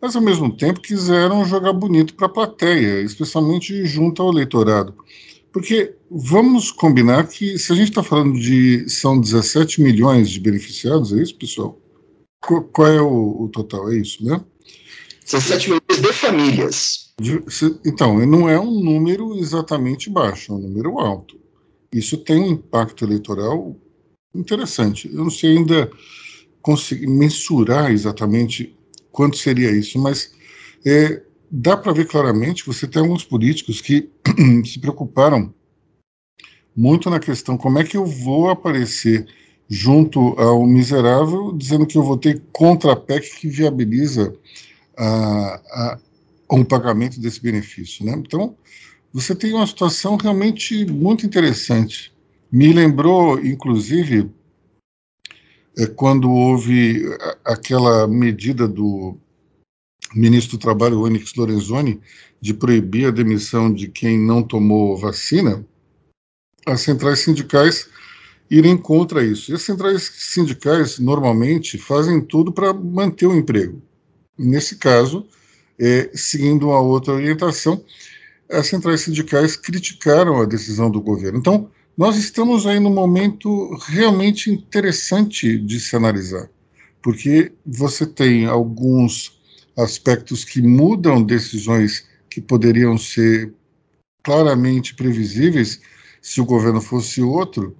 mas 0.00 0.14
ao 0.14 0.22
mesmo 0.22 0.56
tempo 0.56 0.80
quiseram 0.80 1.44
jogar 1.44 1.72
bonito 1.72 2.14
para 2.14 2.26
a 2.26 2.32
plateia, 2.32 3.00
especialmente 3.02 3.84
junto 3.86 4.22
ao 4.22 4.30
eleitorado. 4.30 4.94
Porque 5.52 5.96
vamos 6.08 6.70
combinar 6.70 7.26
que 7.26 7.58
se 7.58 7.72
a 7.72 7.74
gente 7.74 7.88
está 7.88 8.04
falando 8.04 8.38
de 8.38 8.88
são 8.88 9.20
17 9.20 9.82
milhões 9.82 10.30
de 10.30 10.38
beneficiados, 10.38 11.12
é 11.12 11.20
isso, 11.20 11.34
pessoal? 11.34 11.81
Qual, 12.42 12.88
é 12.88 13.00
o, 13.00 13.44
o, 13.44 13.48
total? 13.48 13.90
É 13.90 13.96
isso, 13.96 14.24
né? 14.24 14.40
17 15.24 15.70
milhões 15.70 16.02
de 16.02 16.12
famílias. 16.12 17.12
De, 17.18 17.42
se, 17.48 17.78
então, 17.86 18.18
não 18.26 18.48
é 18.48 18.58
um 18.58 18.82
número 18.82 19.38
exatamente 19.38 20.10
baixo, 20.10 20.52
é 20.52 20.56
um 20.56 20.58
número 20.58 20.98
alto 20.98 21.42
isso 21.92 22.16
tem 22.16 22.42
um 22.42 22.52
impacto 22.52 23.04
eleitoral 23.04 23.76
interessante. 24.34 25.08
Eu 25.08 25.24
não 25.24 25.30
sei 25.30 25.58
ainda 25.58 25.90
conseguir 26.62 27.06
mensurar 27.06 27.90
exatamente 27.90 28.74
quanto 29.10 29.36
seria 29.36 29.70
isso, 29.70 29.98
mas 29.98 30.32
é, 30.86 31.22
dá 31.50 31.76
para 31.76 31.92
ver 31.92 32.06
claramente 32.06 32.62
que 32.62 32.72
você 32.72 32.86
tem 32.86 33.02
alguns 33.02 33.24
políticos 33.24 33.80
que 33.80 34.10
se 34.64 34.78
preocuparam 34.78 35.54
muito 36.74 37.10
na 37.10 37.20
questão 37.20 37.58
como 37.58 37.78
é 37.78 37.84
que 37.84 37.96
eu 37.96 38.06
vou 38.06 38.48
aparecer 38.48 39.26
junto 39.72 40.38
ao 40.38 40.66
miserável 40.66 41.50
dizendo 41.56 41.86
que 41.86 41.96
eu 41.96 42.02
votei 42.02 42.42
contra 42.52 42.92
a 42.92 42.96
PEC 42.96 43.40
que 43.40 43.48
viabiliza 43.48 44.36
a, 44.94 45.06
a, 45.72 45.98
um 46.50 46.62
pagamento 46.62 47.18
desse 47.18 47.40
benefício. 47.40 48.04
Né? 48.04 48.12
Então, 48.18 48.54
você 49.14 49.34
tem 49.34 49.54
uma 49.54 49.66
situação 49.66 50.16
realmente 50.16 50.84
muito 50.84 51.24
interessante. 51.24 52.12
Me 52.52 52.70
lembrou, 52.70 53.40
inclusive, 53.40 54.30
é, 55.78 55.86
quando 55.86 56.30
houve 56.30 57.02
aquela 57.42 58.06
medida 58.06 58.68
do 58.68 59.16
ministro 60.14 60.58
do 60.58 60.60
Trabalho, 60.60 61.00
Onyx 61.00 61.34
Lorenzoni, 61.34 61.98
de 62.42 62.52
proibir 62.52 63.06
a 63.06 63.10
demissão 63.10 63.72
de 63.72 63.88
quem 63.88 64.18
não 64.18 64.42
tomou 64.42 64.98
vacina, 64.98 65.64
as 66.66 66.82
centrais 66.82 67.20
sindicais 67.20 67.88
irem 68.52 68.76
contra 68.76 69.24
isso. 69.24 69.50
E 69.50 69.54
as 69.54 69.62
centrais 69.62 70.02
sindicais, 70.14 70.98
normalmente, 70.98 71.78
fazem 71.78 72.20
tudo 72.20 72.52
para 72.52 72.70
manter 72.74 73.26
o 73.26 73.34
emprego. 73.34 73.80
Nesse 74.38 74.76
caso, 74.76 75.26
é, 75.78 76.10
seguindo 76.12 76.68
uma 76.68 76.78
outra 76.78 77.14
orientação, 77.14 77.82
as 78.50 78.66
centrais 78.66 79.00
sindicais 79.00 79.56
criticaram 79.56 80.38
a 80.38 80.44
decisão 80.44 80.90
do 80.90 81.00
governo. 81.00 81.38
Então, 81.38 81.70
nós 81.96 82.16
estamos 82.18 82.66
aí 82.66 82.78
num 82.78 82.92
momento 82.92 83.74
realmente 83.86 84.50
interessante 84.50 85.58
de 85.58 85.80
se 85.80 85.96
analisar, 85.96 86.50
porque 87.02 87.52
você 87.64 88.04
tem 88.04 88.44
alguns 88.44 89.40
aspectos 89.78 90.44
que 90.44 90.60
mudam 90.60 91.22
decisões 91.22 92.06
que 92.28 92.40
poderiam 92.40 92.98
ser 92.98 93.50
claramente 94.22 94.94
previsíveis 94.94 95.80
se 96.20 96.40
o 96.40 96.44
governo 96.44 96.80
fosse 96.80 97.22
outro, 97.22 97.74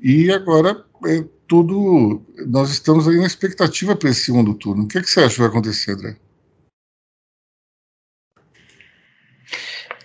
e 0.00 0.30
agora 0.32 0.84
é 1.06 1.24
tudo. 1.46 2.22
Nós 2.46 2.70
estamos 2.70 3.06
aí 3.08 3.16
na 3.16 3.26
expectativa 3.26 3.96
para 3.96 4.10
esse 4.10 4.24
segundo 4.24 4.54
turno. 4.54 4.84
O 4.84 4.88
que, 4.88 4.98
é 4.98 5.00
que 5.02 5.10
você 5.10 5.20
acha 5.20 5.34
que 5.34 5.40
vai 5.40 5.48
acontecer, 5.48 5.92
André? 5.92 6.16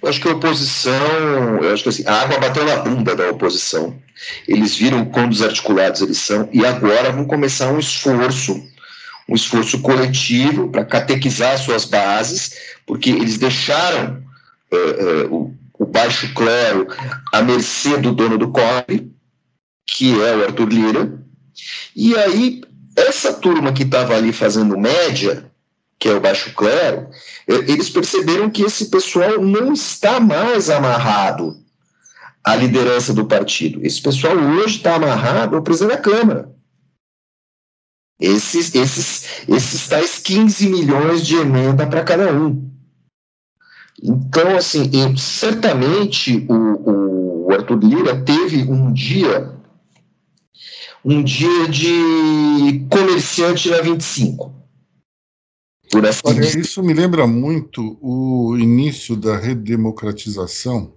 Eu 0.02 0.08
acho 0.08 0.22
que 0.22 0.30
a 0.30 0.32
oposição, 0.32 1.62
eu 1.62 1.74
acho 1.74 1.84
que 1.84 1.90
assim, 1.90 2.06
a 2.08 2.22
água 2.22 2.40
bateu 2.40 2.64
na 2.64 2.78
bunda 2.78 3.16
da 3.16 3.30
oposição. 3.30 4.02
Eles 4.48 4.76
viram 4.78 5.06
quão 5.06 5.30
desarticulados 5.30 6.02
eles 6.02 6.18
são 6.18 6.48
e 6.54 6.66
agora 6.66 7.12
vão 7.12 7.26
começar 7.26 7.72
um 7.72 7.80
esforço, 7.80 8.64
um 9.28 9.36
esforço 9.36 9.82
coletivo 9.82 10.70
para 10.70 10.86
catequizar 10.86 11.58
suas 11.58 11.84
bases, 11.84 12.52
porque 12.86 13.10
eles 13.10 13.38
deixaram 13.38 14.24
uh, 14.72 15.26
uh, 15.26 15.36
o, 15.36 15.58
o, 15.80 15.86
baixo 15.86 16.34
clero 16.34 16.88
à 17.34 17.42
mercê 17.42 17.98
do 17.98 18.14
dono 18.14 18.38
do 18.38 18.52
cobre, 18.52 19.12
que 19.92 20.22
é 20.22 20.36
o 20.36 20.44
Arthur 20.44 20.70
Lira, 20.70 21.20
e 21.96 22.16
aí 22.16 22.62
essa 22.96 23.34
turma 23.34 23.74
que 23.74 23.84
estava 23.84 24.16
ali 24.16 24.32
fazendo 24.32 24.78
média, 24.78 25.50
que 25.98 26.08
é 26.08 26.14
o 26.14 26.22
baixo 26.22 26.54
clero, 26.54 27.10
eles 27.48 27.90
perceberam 27.90 28.50
que 28.50 28.64
esse 28.64 28.90
pessoal 28.90 29.42
não 29.42 29.74
está 29.74 30.20
mais 30.20 30.70
amarrado 30.70 31.58
à 32.44 32.56
liderança 32.56 33.14
do 33.14 33.26
partido. 33.26 33.86
Esse 33.86 34.02
pessoal 34.02 34.36
hoje 34.38 34.78
está 34.78 34.96
amarrado 34.96 35.56
ao 35.56 35.62
presidente 35.62 35.98
da 35.98 36.02
Câmara. 36.02 36.56
Esses, 38.20 38.76
esses, 38.76 39.46
esses 39.48 39.88
tais 39.88 40.20
15 40.20 40.70
milhões 40.70 41.26
de 41.26 41.36
emenda 41.36 41.88
para 41.88 42.04
cada 42.04 42.34
um. 42.34 42.70
Então, 44.02 44.56
assim, 44.56 44.90
certamente 45.18 46.46
o, 46.50 47.46
o 47.48 47.52
Arthur 47.52 47.80
Lira 47.80 48.22
teve 48.24 48.64
um 48.64 48.92
dia, 48.94 49.54
um 51.04 51.24
dia 51.24 51.68
de 51.68 52.86
comerciante 52.90 53.70
na 53.70 53.82
25 53.82 54.60
por 55.92 56.06
assim 56.06 56.22
Olha, 56.24 56.60
isso 56.60 56.84
me 56.84 56.94
lembra 56.94 57.26
muito 57.26 57.98
o 58.00 58.56
início 58.58 59.16
da 59.16 59.38
redemocratização, 59.38 60.94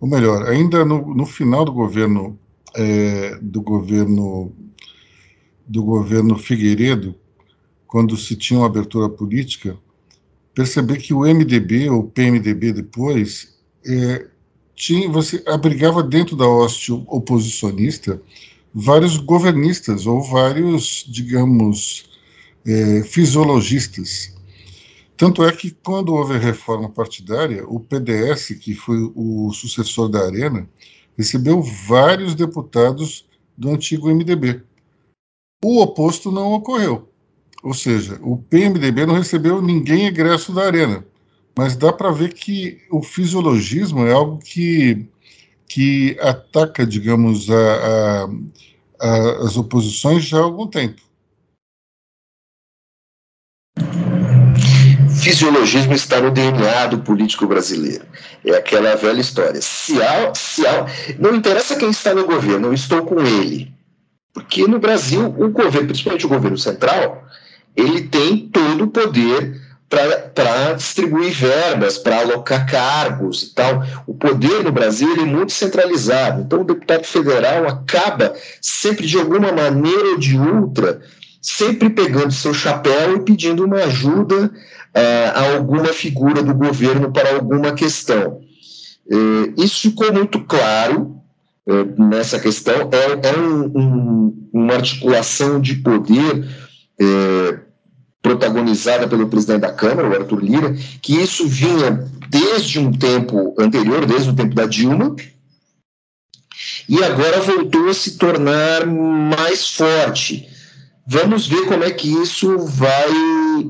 ou 0.00 0.08
melhor, 0.08 0.48
ainda 0.48 0.84
no, 0.84 1.14
no 1.14 1.26
final 1.26 1.64
do 1.64 1.72
governo 1.72 2.38
é, 2.74 3.38
do 3.40 3.60
governo 3.62 4.52
do 5.66 5.82
governo 5.82 6.36
Figueiredo, 6.36 7.14
quando 7.86 8.16
se 8.16 8.36
tinha 8.36 8.60
uma 8.60 8.66
abertura 8.66 9.08
política, 9.08 9.78
perceber 10.54 10.98
que 10.98 11.14
o 11.14 11.20
MDB, 11.20 11.88
ou 11.88 12.04
PMDB 12.04 12.72
depois, 12.72 13.56
é, 13.86 14.26
tinha, 14.74 15.08
você 15.08 15.42
abrigava 15.46 16.02
dentro 16.02 16.36
da 16.36 16.46
hoste 16.46 16.92
oposicionista 16.92 18.20
vários 18.74 19.16
governistas 19.16 20.06
ou 20.06 20.20
vários, 20.20 21.04
digamos, 21.08 22.10
é, 22.66 23.02
fisiologistas. 23.04 24.34
Tanto 25.16 25.44
é 25.44 25.52
que, 25.52 25.70
quando 25.70 26.12
houve 26.12 26.34
a 26.34 26.38
reforma 26.38 26.90
partidária, 26.90 27.64
o 27.68 27.78
PDS, 27.78 28.48
que 28.60 28.74
foi 28.74 29.12
o 29.14 29.52
sucessor 29.52 30.08
da 30.08 30.24
Arena, 30.24 30.68
recebeu 31.16 31.62
vários 31.62 32.34
deputados 32.34 33.24
do 33.56 33.70
antigo 33.70 34.12
MDB. 34.12 34.62
O 35.64 35.80
oposto 35.80 36.32
não 36.32 36.52
ocorreu. 36.52 37.08
Ou 37.62 37.72
seja, 37.72 38.18
o 38.22 38.36
PMDB 38.36 39.06
não 39.06 39.14
recebeu 39.14 39.62
ninguém 39.62 40.06
egresso 40.06 40.52
da 40.52 40.66
Arena. 40.66 41.06
Mas 41.56 41.76
dá 41.76 41.92
para 41.92 42.10
ver 42.10 42.34
que 42.34 42.82
o 42.90 43.00
fisiologismo 43.00 44.04
é 44.04 44.12
algo 44.12 44.38
que, 44.38 45.06
que 45.68 46.16
ataca, 46.20 46.86
digamos, 46.86 47.48
a, 47.50 47.54
a, 47.54 48.28
a, 49.00 49.46
as 49.46 49.56
oposições 49.56 50.24
já 50.24 50.38
há 50.38 50.42
algum 50.42 50.66
tempo. 50.66 51.02
Fisiologismo 55.22 55.94
está 55.94 56.20
no 56.20 56.30
DNA 56.30 56.86
do 56.88 56.98
político 56.98 57.46
brasileiro. 57.46 58.04
É 58.44 58.56
aquela 58.56 58.94
velha 58.94 59.20
história. 59.20 59.60
Se 59.62 60.00
há, 60.02 60.34
se 60.34 60.66
há, 60.66 60.86
não 61.18 61.34
interessa 61.34 61.76
quem 61.76 61.88
está 61.88 62.14
no 62.14 62.26
governo, 62.26 62.68
eu 62.68 62.74
estou 62.74 63.06
com 63.06 63.20
ele. 63.20 63.72
Porque 64.34 64.66
no 64.66 64.78
Brasil, 64.78 65.26
o 65.38 65.48
governo, 65.48 65.88
principalmente 65.88 66.26
o 66.26 66.28
governo 66.28 66.58
central, 66.58 67.24
ele 67.74 68.02
tem 68.02 68.48
todo 68.48 68.84
o 68.84 68.90
poder 68.90 69.63
para 70.34 70.74
distribuir 70.74 71.32
verbas, 71.32 71.98
para 71.98 72.20
alocar 72.20 72.66
cargos 72.66 73.42
e 73.42 73.54
tal. 73.54 73.82
O 74.06 74.14
poder 74.14 74.62
no 74.64 74.72
Brasil 74.72 75.14
é 75.16 75.24
muito 75.24 75.52
centralizado. 75.52 76.42
Então, 76.42 76.60
o 76.60 76.64
deputado 76.64 77.04
federal 77.04 77.66
acaba 77.66 78.34
sempre, 78.60 79.06
de 79.06 79.18
alguma 79.18 79.52
maneira 79.52 80.10
ou 80.10 80.18
de 80.18 80.38
outra, 80.38 81.00
sempre 81.40 81.90
pegando 81.90 82.32
seu 82.32 82.54
chapéu 82.54 83.16
e 83.16 83.20
pedindo 83.20 83.64
uma 83.64 83.84
ajuda 83.84 84.46
uh, 84.46 85.30
a 85.34 85.54
alguma 85.56 85.92
figura 85.92 86.42
do 86.42 86.54
governo 86.54 87.12
para 87.12 87.34
alguma 87.34 87.72
questão. 87.72 88.40
Uh, 89.06 89.52
isso 89.56 89.82
ficou 89.82 90.12
muito 90.12 90.40
claro 90.40 91.20
uh, 91.66 92.02
nessa 92.02 92.38
questão. 92.38 92.88
É, 92.92 93.28
é 93.28 93.38
um, 93.38 93.64
um, 93.74 94.48
uma 94.52 94.74
articulação 94.74 95.60
de 95.60 95.76
poder 95.76 96.64
protagonizada 98.24 99.06
pelo 99.06 99.28
presidente 99.28 99.60
da 99.60 99.72
Câmara, 99.72 100.08
o 100.08 100.14
Arthur 100.14 100.42
Lira, 100.42 100.74
que 101.02 101.14
isso 101.14 101.46
vinha 101.46 102.10
desde 102.30 102.78
um 102.78 102.90
tempo 102.90 103.54
anterior, 103.58 104.06
desde 104.06 104.30
o 104.30 104.34
tempo 104.34 104.54
da 104.54 104.64
Dilma, 104.64 105.14
e 106.88 107.04
agora 107.04 107.40
voltou 107.40 107.86
a 107.90 107.92
se 107.92 108.16
tornar 108.16 108.86
mais 108.86 109.68
forte. 109.68 110.48
Vamos 111.06 111.46
ver 111.46 111.66
como 111.66 111.84
é 111.84 111.90
que 111.90 112.08
isso 112.08 112.58
vai, 112.60 113.12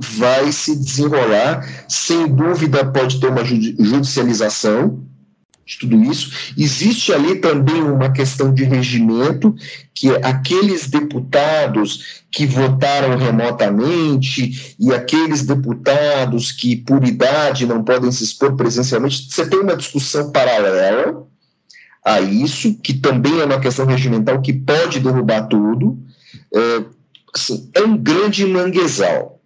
vai 0.01 0.53
se 0.53 0.77
desenrolar. 0.77 1.87
Sem 1.89 2.29
dúvida, 2.29 2.85
pode 2.85 3.19
ter 3.19 3.27
uma 3.27 3.45
judicialização, 3.45 5.05
de 5.67 5.79
tudo 5.79 6.03
isso. 6.05 6.53
Existe 6.57 7.13
ali 7.13 7.37
também 7.37 7.83
uma 7.83 8.11
questão 8.11 8.53
de 8.53 8.65
regimento, 8.65 9.55
que 9.95 10.11
aqueles 10.23 10.89
deputados 10.89 12.23
que 12.31 12.47
votaram 12.47 13.17
remotamente 13.17 14.75
e 14.79 14.93
aqueles 14.93 15.45
deputados 15.45 16.53
que, 16.53 16.77
por 16.77 17.07
idade, 17.07 17.67
não 17.67 17.83
podem 17.83 18.13
se 18.13 18.25
expor 18.25 18.55
presencialmente, 18.57 19.29
você 19.31 19.47
tem 19.47 19.61
uma 19.61 19.77
discussão 19.77 20.31
paralela 20.31 21.27
a 22.05 22.21
isso, 22.21 22.75
que 22.83 22.93
também 22.93 23.41
é 23.41 23.45
uma 23.45 23.61
questão 23.61 23.87
regimental 23.87 24.43
que 24.43 24.53
pode 24.53 25.01
derrubar 25.01 25.49
tudo. 25.49 25.99
É, 26.55 26.85
assim, 27.35 27.71
é 27.73 27.81
um 27.83 27.97
grande 27.97 28.45
manguezal. 28.45 29.41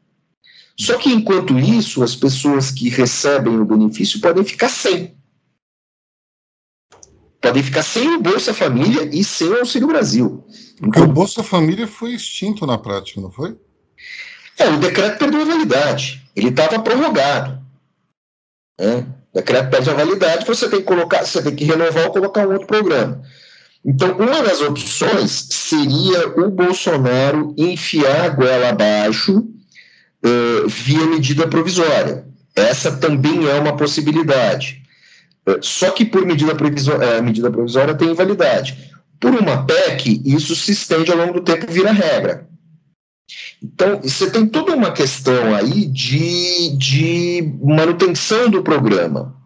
Só 0.76 0.96
que, 0.96 1.10
enquanto 1.10 1.58
isso, 1.58 2.02
as 2.02 2.14
pessoas 2.14 2.70
que 2.70 2.88
recebem 2.88 3.58
o 3.58 3.64
benefício 3.64 4.20
podem 4.20 4.44
ficar 4.44 4.68
sem 4.68 5.17
podem 7.40 7.62
ficar 7.62 7.82
sem 7.82 8.16
o 8.16 8.20
Bolsa 8.20 8.52
Família 8.52 9.08
e 9.12 9.22
sem 9.22 9.48
o 9.48 9.58
Auxílio 9.58 9.88
Brasil. 9.88 10.44
Porque 10.78 10.98
então, 10.98 11.04
o 11.04 11.12
Bolsa 11.12 11.42
Família 11.42 11.86
foi 11.86 12.12
extinto 12.12 12.66
na 12.66 12.78
prática, 12.78 13.20
não 13.20 13.30
foi? 13.30 13.56
É, 14.58 14.68
o 14.68 14.78
decreto 14.78 15.18
perdeu 15.18 15.42
a 15.42 15.44
validade. 15.44 16.22
Ele 16.34 16.48
estava 16.48 16.80
prorrogado. 16.80 17.58
É, 18.78 18.98
o 18.98 19.34
decreto 19.34 19.70
perde 19.70 19.90
a 19.90 19.94
validade, 19.94 20.46
você 20.46 20.68
tem 20.68 20.80
que 20.80 20.86
colocar, 20.86 21.24
você 21.24 21.42
tem 21.42 21.54
que 21.54 21.64
renovar 21.64 22.06
ou 22.06 22.12
colocar 22.12 22.46
um 22.46 22.52
outro 22.52 22.66
programa. 22.66 23.22
Então, 23.84 24.16
uma 24.18 24.42
das 24.42 24.60
opções 24.60 25.48
seria 25.50 26.28
o 26.28 26.50
Bolsonaro 26.50 27.54
enfiar 27.56 28.24
a 28.24 28.28
goela 28.28 28.70
abaixo 28.70 29.38
uh, 29.38 30.68
via 30.68 31.06
medida 31.06 31.46
provisória. 31.46 32.26
Essa 32.54 32.96
também 32.96 33.48
é 33.48 33.54
uma 33.54 33.76
possibilidade. 33.76 34.82
Só 35.60 35.90
que 35.90 36.04
por 36.04 36.26
medida 36.26 36.54
provisória, 36.54 37.04
é, 37.04 37.22
medida 37.22 37.50
provisória 37.50 37.94
tem 37.94 38.10
invalidade. 38.10 38.92
Por 39.20 39.34
uma 39.34 39.64
PEC, 39.64 40.22
isso 40.24 40.54
se 40.54 40.72
estende 40.72 41.10
ao 41.10 41.18
longo 41.18 41.34
do 41.34 41.40
tempo 41.40 41.66
e 41.68 41.72
vira 41.72 41.90
regra. 41.90 42.46
Então, 43.62 44.00
você 44.00 44.30
tem 44.30 44.46
toda 44.46 44.74
uma 44.74 44.92
questão 44.92 45.54
aí 45.54 45.86
de, 45.86 46.76
de 46.76 47.54
manutenção 47.60 48.48
do 48.48 48.62
programa. 48.62 49.36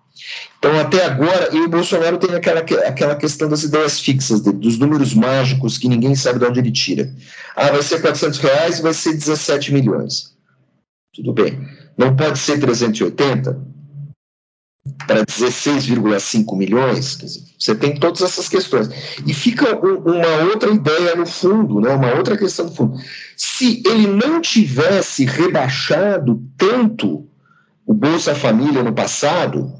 Então, 0.58 0.78
até 0.78 1.04
agora, 1.04 1.48
e 1.52 1.60
o 1.60 1.68
Bolsonaro 1.68 2.18
tem 2.18 2.34
aquela, 2.34 2.60
aquela 2.60 3.16
questão 3.16 3.48
das 3.48 3.64
ideias 3.64 3.98
fixas, 3.98 4.40
dos 4.40 4.78
números 4.78 5.14
mágicos 5.14 5.78
que 5.78 5.88
ninguém 5.88 6.14
sabe 6.14 6.38
de 6.38 6.44
onde 6.44 6.60
ele 6.60 6.70
tira. 6.70 7.12
Ah, 7.56 7.70
vai 7.70 7.82
ser 7.82 8.00
400 8.00 8.38
reais 8.38 8.80
vai 8.80 8.94
ser 8.94 9.14
17 9.14 9.72
milhões. 9.72 10.36
Tudo 11.14 11.32
bem. 11.32 11.66
Não 11.96 12.14
pode 12.14 12.38
ser 12.38 12.60
380? 12.60 13.71
Para 15.06 15.24
16,5 15.24 16.56
milhões, 16.56 17.18
você 17.58 17.74
tem 17.74 17.94
todas 17.94 18.22
essas 18.22 18.48
questões. 18.48 18.88
E 19.24 19.32
fica 19.32 19.76
um, 19.84 19.98
uma 19.98 20.50
outra 20.50 20.70
ideia 20.70 21.14
no 21.14 21.26
fundo, 21.26 21.80
né, 21.80 21.90
uma 21.90 22.14
outra 22.14 22.36
questão 22.36 22.66
no 22.66 22.74
fundo. 22.74 22.98
Se 23.36 23.82
ele 23.86 24.08
não 24.08 24.40
tivesse 24.40 25.24
rebaixado 25.24 26.42
tanto 26.56 27.28
o 27.86 27.94
Bolsa 27.94 28.34
Família 28.34 28.82
no 28.82 28.92
passado, 28.92 29.72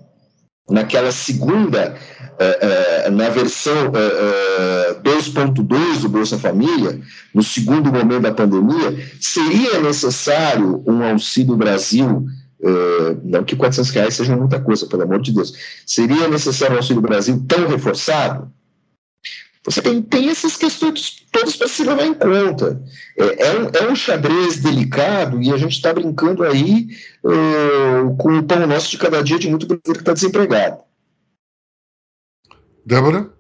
naquela 0.71 1.11
segunda, 1.11 1.97
uh, 2.21 3.09
uh, 3.09 3.11
na 3.11 3.29
versão 3.29 3.89
uh 3.89 4.73
2.2 5.03 6.01
do 6.01 6.09
Bolsa 6.09 6.39
Família, 6.39 7.01
no 7.35 7.43
segundo 7.43 7.93
momento 7.93 8.23
da 8.23 8.33
pandemia, 8.33 9.09
seria 9.21 9.81
necessário 9.81 10.83
um 10.87 11.03
Auxílio 11.03 11.57
Brasil 11.57 12.25
Uh, 12.63 13.21
não 13.25 13.43
que 13.43 13.57
400 13.57 13.91
reais 13.91 14.15
seja 14.15 14.37
muita 14.37 14.61
coisa, 14.61 14.87
pelo 14.87 15.03
amor 15.03 15.21
de 15.21 15.33
Deus. 15.33 15.53
Seria 15.85 16.29
necessário 16.29 16.77
o 16.77 16.79
Auxílio 16.79 17.03
Brasil 17.03 17.45
tão 17.49 17.67
reforçado? 17.67 18.53
Você 19.65 19.81
tem, 19.81 20.03
tem 20.03 20.29
essas 20.29 20.57
questões 20.57 21.25
todas 21.31 21.57
para 21.57 21.69
se 21.69 21.85
levar 21.85 22.05
em 22.05 22.15
conta. 22.15 22.83
É, 23.17 23.47
é, 23.47 23.59
um, 23.59 23.71
é 23.73 23.91
um 23.93 23.95
xadrez 23.95 24.61
delicado 24.61 25.41
e 25.41 25.53
a 25.53 25.57
gente 25.57 25.73
está 25.73 25.93
brincando 25.93 26.43
aí 26.43 26.89
uh, 27.25 28.17
com 28.17 28.39
o 28.39 28.43
pão 28.43 28.67
nosso 28.67 28.91
de 28.91 28.99
cada 28.99 29.23
dia 29.23 29.39
de 29.39 29.49
muito 29.49 29.67
brasileiro 29.67 29.95
que 29.95 30.03
está 30.03 30.13
desempregado. 30.13 30.83
Débora? 32.85 33.33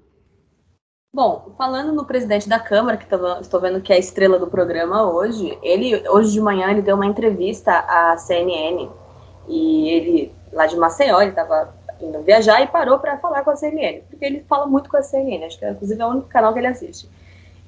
Bom, 1.14 1.54
falando 1.58 1.92
no 1.92 2.06
presidente 2.06 2.48
da 2.48 2.58
Câmara, 2.58 2.96
que 2.96 3.06
tô, 3.06 3.40
estou 3.40 3.60
vendo 3.60 3.82
que 3.82 3.92
é 3.92 3.96
a 3.96 3.98
estrela 3.98 4.38
do 4.38 4.46
programa 4.46 5.10
hoje, 5.12 5.58
ele 5.62 6.08
hoje 6.08 6.32
de 6.32 6.40
manhã 6.40 6.70
ele 6.70 6.82
deu 6.82 6.96
uma 6.96 7.04
entrevista 7.04 7.70
à 7.70 8.16
CNN 8.16 8.88
e 9.48 9.88
ele, 9.88 10.34
lá 10.52 10.66
de 10.66 10.76
Maceió, 10.76 11.20
ele 11.20 11.30
estava 11.30 11.74
indo 12.00 12.20
viajar 12.22 12.60
e 12.60 12.66
parou 12.66 12.98
para 12.98 13.18
falar 13.18 13.42
com 13.42 13.50
a 13.50 13.56
CNN, 13.56 14.02
porque 14.08 14.24
ele 14.24 14.44
fala 14.48 14.66
muito 14.66 14.90
com 14.90 14.96
a 14.96 15.02
CNN, 15.02 15.44
acho 15.44 15.58
que 15.58 15.64
é, 15.64 15.70
inclusive 15.70 16.00
é 16.00 16.06
o 16.06 16.10
único 16.10 16.28
canal 16.28 16.52
que 16.52 16.58
ele 16.58 16.66
assiste. 16.66 17.08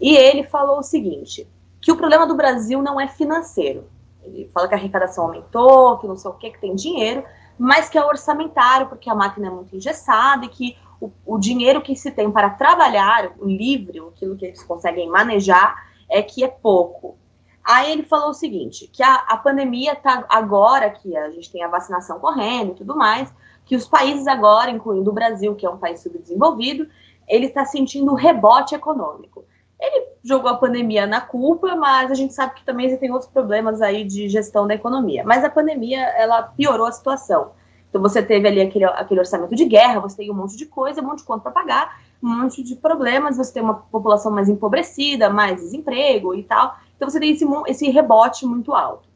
E 0.01 0.17
ele 0.17 0.43
falou 0.45 0.79
o 0.79 0.83
seguinte, 0.83 1.47
que 1.81 1.93
o 1.93 1.97
problema 1.97 2.27
do 2.27 2.35
Brasil 2.35 2.83
não 2.83 3.01
é 3.01 3.07
financeiro. 3.07 3.85
Ele 4.23 4.51
fala 4.53 4.67
que 4.67 4.75
a 4.75 4.79
arrecadação 4.79 5.25
aumentou, 5.25 5.99
que 5.99 6.07
não 6.07 6.17
sei 6.17 6.31
o 6.31 6.35
que, 6.35 6.51
que 6.51 6.61
tem 6.61 6.75
dinheiro, 6.75 7.25
mas 7.59 7.89
que 7.89 7.99
é 7.99 8.05
orçamentário, 8.05 8.89
porque 8.89 9.09
a 9.09 9.15
máquina 9.15 9.49
é 9.49 9.51
muito 9.51 9.77
engessada 9.77 10.45
e 10.45 10.49
que 10.49 10.77
o, 11.01 11.11
o 11.27 11.39
dinheiro 11.39 11.83
que 11.83 11.95
se 11.95 12.11
tem 12.11 12.31
para 12.31 12.51
trabalhar, 12.51 13.33
o 13.39 13.47
livre, 13.47 14.01
aquilo 14.01 14.37
que 14.37 14.47
eles 14.47 14.63
conseguem 14.63 15.09
manejar, 15.09 15.87
é 16.09 16.23
que 16.23 16.43
é 16.43 16.49
pouco. 16.49 17.17
Aí 17.64 17.92
ele 17.92 18.03
falou 18.03 18.31
o 18.31 18.35
seguinte, 18.35 18.88
que 18.92 19.03
a, 19.03 19.14
a 19.14 19.37
pandemia 19.38 19.96
tá 19.96 20.27
agora 20.29 20.90
que 20.90 21.16
a 21.16 21.31
gente 21.31 21.50
tem 21.50 21.62
a 21.64 21.68
vacinação 21.68 22.18
correndo 22.18 22.72
e 22.72 22.74
tudo 22.74 22.94
mais, 22.94 23.33
que 23.64 23.74
os 23.74 23.88
países 23.88 24.27
agora, 24.27 24.70
incluindo 24.70 25.11
o 25.11 25.14
Brasil, 25.14 25.55
que 25.55 25.64
é 25.64 25.70
um 25.70 25.79
país 25.79 26.00
subdesenvolvido, 26.00 26.87
ele 27.27 27.46
está 27.46 27.64
sentindo 27.64 28.14
rebote 28.14 28.74
econômico. 28.74 29.44
Ele 29.81 30.07
jogou 30.22 30.50
a 30.50 30.57
pandemia 30.57 31.07
na 31.07 31.20
culpa, 31.20 31.74
mas 31.74 32.11
a 32.11 32.14
gente 32.14 32.35
sabe 32.35 32.55
que 32.55 32.64
também 32.64 32.94
tem 32.98 33.11
outros 33.11 33.31
problemas 33.31 33.81
aí 33.81 34.05
de 34.05 34.29
gestão 34.29 34.66
da 34.66 34.74
economia. 34.74 35.24
Mas 35.24 35.42
a 35.42 35.50
pandemia, 35.50 36.00
ela 36.18 36.42
piorou 36.42 36.87
a 36.87 36.92
situação. 36.92 37.53
Então 37.88 38.03
você 38.03 38.22
teve 38.22 38.48
ali 38.48 38.61
aquele, 38.61 38.85
aquele 38.85 39.20
orçamento 39.20 39.55
de 39.55 39.64
guerra, 39.64 40.00
você 40.00 40.16
tem 40.16 40.31
um 40.31 40.35
monte 40.35 40.57
de 40.57 40.66
coisa, 40.66 41.00
um 41.00 41.05
monte 41.05 41.18
de 41.18 41.24
conta 41.24 41.42
para 41.42 41.53
pagar, 41.53 42.00
um 42.25 42.41
monte 42.41 42.63
de 42.63 42.75
problemas, 42.77 43.37
você 43.37 43.53
tem 43.53 43.63
uma 43.63 43.75
população 43.75 44.33
mais 44.33 44.49
empobrecida, 44.49 45.29
mais 45.29 45.61
desemprego 45.61 46.35
e 46.35 46.43
tal. 46.43 46.77
Então 46.97 47.09
você 47.09 47.21
tem 47.21 47.33
esse, 47.33 47.45
esse 47.67 47.91
rebote 47.91 48.47
muito 48.47 48.73
alto. 48.73 49.09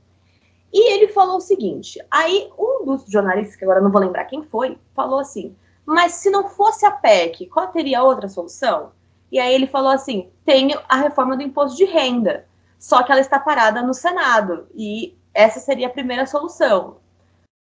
E 0.72 0.92
ele 0.92 1.08
falou 1.08 1.38
o 1.38 1.40
seguinte: 1.40 1.98
aí 2.10 2.50
um 2.58 2.84
dos 2.84 3.04
jornalistas, 3.10 3.56
que 3.56 3.64
agora 3.64 3.80
não 3.80 3.90
vou 3.90 4.00
lembrar 4.00 4.26
quem 4.26 4.42
foi, 4.42 4.78
falou 4.94 5.18
assim: 5.18 5.56
mas 5.86 6.12
se 6.12 6.28
não 6.28 6.50
fosse 6.50 6.84
a 6.84 6.90
PEC, 6.90 7.46
qual 7.46 7.68
teria 7.68 8.02
outra 8.02 8.28
solução? 8.28 8.92
E 9.32 9.40
aí 9.40 9.54
ele 9.54 9.66
falou 9.66 9.90
assim: 9.90 10.30
tem 10.44 10.76
a 10.86 10.96
reforma 10.96 11.34
do 11.34 11.42
imposto 11.42 11.78
de 11.78 11.86
renda, 11.86 12.46
só 12.78 13.02
que 13.02 13.10
ela 13.10 13.22
está 13.22 13.40
parada 13.40 13.80
no 13.80 13.94
Senado, 13.94 14.66
e 14.74 15.16
essa 15.32 15.60
seria 15.60 15.86
a 15.86 15.90
primeira 15.90 16.26
solução. 16.26 16.98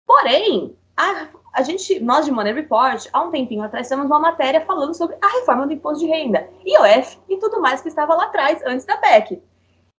Porém, 0.05 0.75
a, 0.97 1.27
a 1.53 1.61
gente, 1.61 1.99
nós 1.99 2.25
de 2.25 2.31
Money 2.31 2.53
Report, 2.53 3.07
há 3.11 3.21
um 3.21 3.31
tempinho 3.31 3.63
atrás, 3.63 3.89
temos 3.89 4.05
uma 4.05 4.19
matéria 4.19 4.61
falando 4.65 4.93
sobre 4.93 5.17
a 5.21 5.27
reforma 5.39 5.65
do 5.65 5.73
imposto 5.73 6.05
de 6.05 6.11
renda, 6.11 6.49
IOF 6.65 7.19
e 7.27 7.37
tudo 7.37 7.59
mais 7.61 7.81
que 7.81 7.87
estava 7.87 8.15
lá 8.15 8.25
atrás, 8.25 8.61
antes 8.65 8.85
da 8.85 8.97
PEC. 8.97 9.41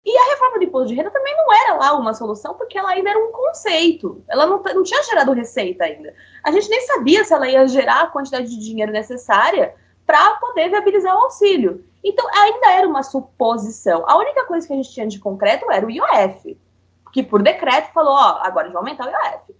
E 0.04 0.16
a 0.16 0.30
reforma 0.30 0.58
do 0.58 0.64
imposto 0.64 0.88
de 0.88 0.94
renda 0.94 1.10
também 1.10 1.36
não 1.36 1.52
era 1.52 1.74
lá 1.74 1.92
uma 1.92 2.14
solução, 2.14 2.54
porque 2.54 2.78
ela 2.78 2.90
ainda 2.90 3.10
era 3.10 3.18
um 3.18 3.30
conceito. 3.30 4.24
Ela 4.28 4.46
não, 4.46 4.62
não 4.62 4.82
tinha 4.82 5.02
gerado 5.02 5.32
receita 5.32 5.84
ainda. 5.84 6.14
A 6.42 6.50
gente 6.50 6.70
nem 6.70 6.80
sabia 6.82 7.22
se 7.22 7.34
ela 7.34 7.48
ia 7.48 7.68
gerar 7.68 8.02
a 8.02 8.06
quantidade 8.06 8.48
de 8.48 8.58
dinheiro 8.58 8.92
necessária 8.92 9.74
para 10.06 10.36
poder 10.36 10.70
viabilizar 10.70 11.14
o 11.14 11.24
auxílio. 11.24 11.84
Então, 12.02 12.26
ainda 12.34 12.72
era 12.72 12.88
uma 12.88 13.02
suposição. 13.02 14.02
A 14.06 14.16
única 14.16 14.46
coisa 14.46 14.66
que 14.66 14.72
a 14.72 14.76
gente 14.76 14.90
tinha 14.90 15.06
de 15.06 15.18
concreto 15.18 15.70
era 15.70 15.84
o 15.84 15.90
IOF, 15.90 16.58
que 17.12 17.22
por 17.22 17.42
decreto 17.42 17.92
falou: 17.92 18.14
ó, 18.14 18.40
agora 18.40 18.62
a 18.62 18.64
gente 18.64 18.72
vai 18.72 18.82
aumentar 18.82 19.06
o 19.06 19.10
IOF. 19.10 19.59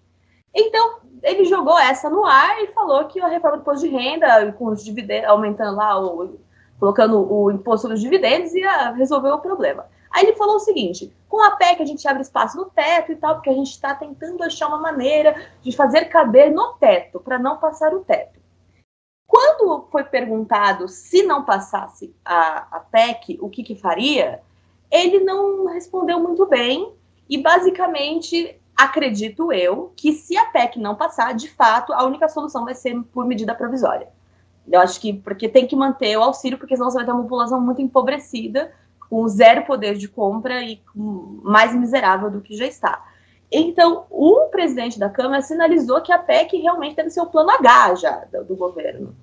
Então, 0.55 1.01
ele 1.23 1.45
jogou 1.45 1.79
essa 1.79 2.11
no 2.11 2.25
ar 2.25 2.63
e 2.63 2.69
falou 2.69 3.05
que 3.07 3.21
a 3.21 3.29
reforma 3.29 3.59
do 3.59 3.61
imposto 3.63 3.89
de 3.89 3.95
renda, 3.95 4.53
com 4.53 4.67
os 4.67 4.85
dividendos, 4.85 5.29
aumentando 5.29 5.77
lá, 5.77 6.01
o, 6.01 6.39
colocando 6.79 7.33
o 7.33 7.51
imposto 7.51 7.89
dos 7.89 8.01
dividendos, 8.01 8.55
ia 8.55 8.91
resolver 8.93 9.31
o 9.31 9.39
problema. 9.39 9.87
Aí 10.11 10.25
ele 10.25 10.37
falou 10.37 10.57
o 10.57 10.61
seguinte: 10.61 11.13
com 11.29 11.41
a 11.41 11.53
PEC 11.53 11.83
a 11.83 11.87
gente 11.87 12.07
abre 12.09 12.23
espaço 12.23 12.57
no 12.57 12.67
teto 12.67 13.13
e 13.13 13.17
tal, 13.17 13.37
porque 13.37 13.51
a 13.51 13.55
gente 13.55 13.71
está 13.71 13.95
tentando 13.95 14.43
achar 14.43 14.67
uma 14.67 14.79
maneira 14.79 15.35
de 15.63 15.71
fazer 15.75 16.07
caber 16.07 16.53
no 16.53 16.75
teto, 16.75 17.21
para 17.21 17.39
não 17.39 17.59
passar 17.59 17.95
o 17.95 18.01
teto. 18.01 18.41
Quando 19.27 19.87
foi 19.93 20.03
perguntado 20.03 20.89
se 20.89 21.23
não 21.23 21.45
passasse 21.45 22.13
a, 22.25 22.77
a 22.77 22.81
PEC, 22.81 23.39
o 23.41 23.49
que, 23.49 23.63
que 23.63 23.77
faria, 23.77 24.43
ele 24.91 25.21
não 25.21 25.67
respondeu 25.67 26.19
muito 26.19 26.45
bem 26.47 26.93
e 27.29 27.39
basicamente 27.39 28.60
acredito 28.85 29.53
eu 29.53 29.93
que 29.97 30.13
se 30.13 30.37
a 30.37 30.47
PEC 30.47 30.79
não 30.79 30.95
passar, 30.95 31.35
de 31.35 31.49
fato, 31.49 31.93
a 31.93 32.05
única 32.05 32.29
solução 32.29 32.65
vai 32.65 32.75
ser 32.75 33.01
por 33.13 33.27
medida 33.27 33.55
provisória. 33.55 34.09
Eu 34.71 34.81
acho 34.81 35.01
que 35.01 35.13
porque 35.13 35.49
tem 35.49 35.67
que 35.67 35.77
manter 35.77 36.17
o 36.17 36.23
auxílio, 36.23 36.59
porque 36.59 36.77
senão 36.77 36.91
você 36.91 36.97
vai 36.97 37.05
ter 37.05 37.13
uma 37.13 37.23
população 37.23 37.61
muito 37.61 37.83
empobrecida 37.83 38.73
com 39.09 39.27
zero 39.29 39.65
poder 39.65 39.97
de 39.97 40.09
compra 40.09 40.63
e 40.63 40.81
mais 40.95 41.75
miserável 41.75 42.31
do 42.31 42.41
que 42.41 42.57
já 42.57 42.67
está. 42.67 43.05
Então, 43.51 44.07
o 44.09 44.47
presidente 44.47 44.99
da 44.99 45.11
Câmara 45.11 45.43
sinalizou 45.43 46.01
que 46.01 46.13
a 46.13 46.19
PEC 46.19 46.57
realmente 46.59 46.97
deve 46.97 47.11
ser 47.11 47.21
o 47.21 47.27
plano 47.27 47.51
H 47.51 47.95
já 47.97 48.25
do, 48.33 48.45
do 48.45 48.57
governo. 48.57 49.15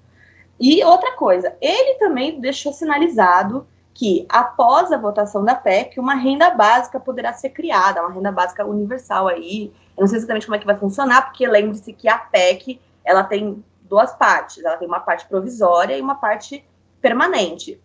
E 0.60 0.84
outra 0.84 1.16
coisa, 1.16 1.56
ele 1.62 1.98
também 1.98 2.42
deixou 2.42 2.74
sinalizado 2.74 3.66
que, 3.98 4.28
após 4.30 4.92
a 4.92 4.98
votação 4.98 5.44
da 5.44 5.56
PEC, 5.56 6.00
uma 6.00 6.14
renda 6.14 6.52
básica 6.52 7.00
poderá 7.00 7.34
ser 7.34 7.50
criada, 7.50 8.00
uma 8.00 8.14
renda 8.14 8.32
básica 8.32 8.64
universal 8.64 9.28
aí. 9.28 9.74
Eu 9.98 10.02
não 10.02 10.08
sei 10.08 10.20
exatamente 10.20 10.46
como 10.46 10.56
é 10.56 10.60
que 10.60 10.68
vai 10.68 10.78
funcionar, 10.78 11.24
porque 11.24 11.48
lembre-se 11.48 11.92
que 11.94 12.08
a 12.08 12.16
PEC 12.16 12.80
ela 13.04 13.24
tem 13.24 13.64
duas 13.82 14.14
partes. 14.14 14.64
Ela 14.64 14.78
tem 14.78 14.88
uma 14.88 15.00
parte 15.00 15.26
provisória 15.26 15.98
e 15.98 16.02
uma 16.02 16.14
parte 16.14 16.64
permanente. 17.02 17.82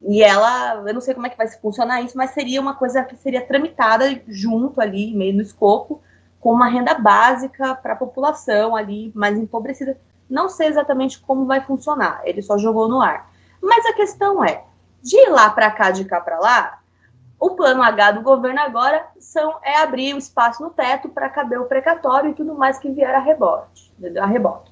E 0.00 0.22
ela, 0.22 0.84
eu 0.86 0.94
não 0.94 1.00
sei 1.00 1.14
como 1.14 1.26
é 1.26 1.30
que 1.30 1.36
vai 1.36 1.48
funcionar 1.48 2.00
isso, 2.00 2.16
mas 2.16 2.30
seria 2.30 2.60
uma 2.60 2.76
coisa 2.76 3.02
que 3.02 3.16
seria 3.16 3.44
tramitada 3.44 4.22
junto 4.28 4.80
ali, 4.80 5.12
meio 5.12 5.34
no 5.34 5.42
escopo, 5.42 6.00
com 6.38 6.52
uma 6.52 6.68
renda 6.68 6.94
básica 6.94 7.74
para 7.74 7.94
a 7.94 7.96
população 7.96 8.76
ali 8.76 9.10
mais 9.16 9.36
empobrecida. 9.36 9.98
Não 10.28 10.48
sei 10.48 10.68
exatamente 10.68 11.18
como 11.18 11.44
vai 11.44 11.60
funcionar, 11.60 12.20
ele 12.22 12.40
só 12.40 12.56
jogou 12.56 12.88
no 12.88 13.00
ar. 13.02 13.32
Mas 13.60 13.84
a 13.84 13.92
questão 13.92 14.42
é, 14.44 14.64
de 15.02 15.26
lá 15.28 15.50
para 15.50 15.70
cá, 15.70 15.90
de 15.90 16.04
cá 16.04 16.20
para 16.20 16.38
lá, 16.38 16.80
o 17.40 17.50
plano 17.50 17.82
H 17.82 18.12
do 18.12 18.22
governo 18.22 18.60
agora 18.60 19.06
são, 19.18 19.58
é 19.62 19.78
abrir 19.78 20.14
o 20.14 20.18
espaço 20.18 20.62
no 20.62 20.70
teto 20.70 21.08
para 21.08 21.30
caber 21.30 21.58
o 21.58 21.64
precatório 21.64 22.30
e 22.30 22.34
tudo 22.34 22.54
mais 22.54 22.78
que 22.78 22.90
vier 22.90 23.14
a 23.14 23.18
rebote, 23.18 23.90
a 24.20 24.26
reboque. 24.26 24.70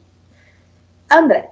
André. 1.10 1.50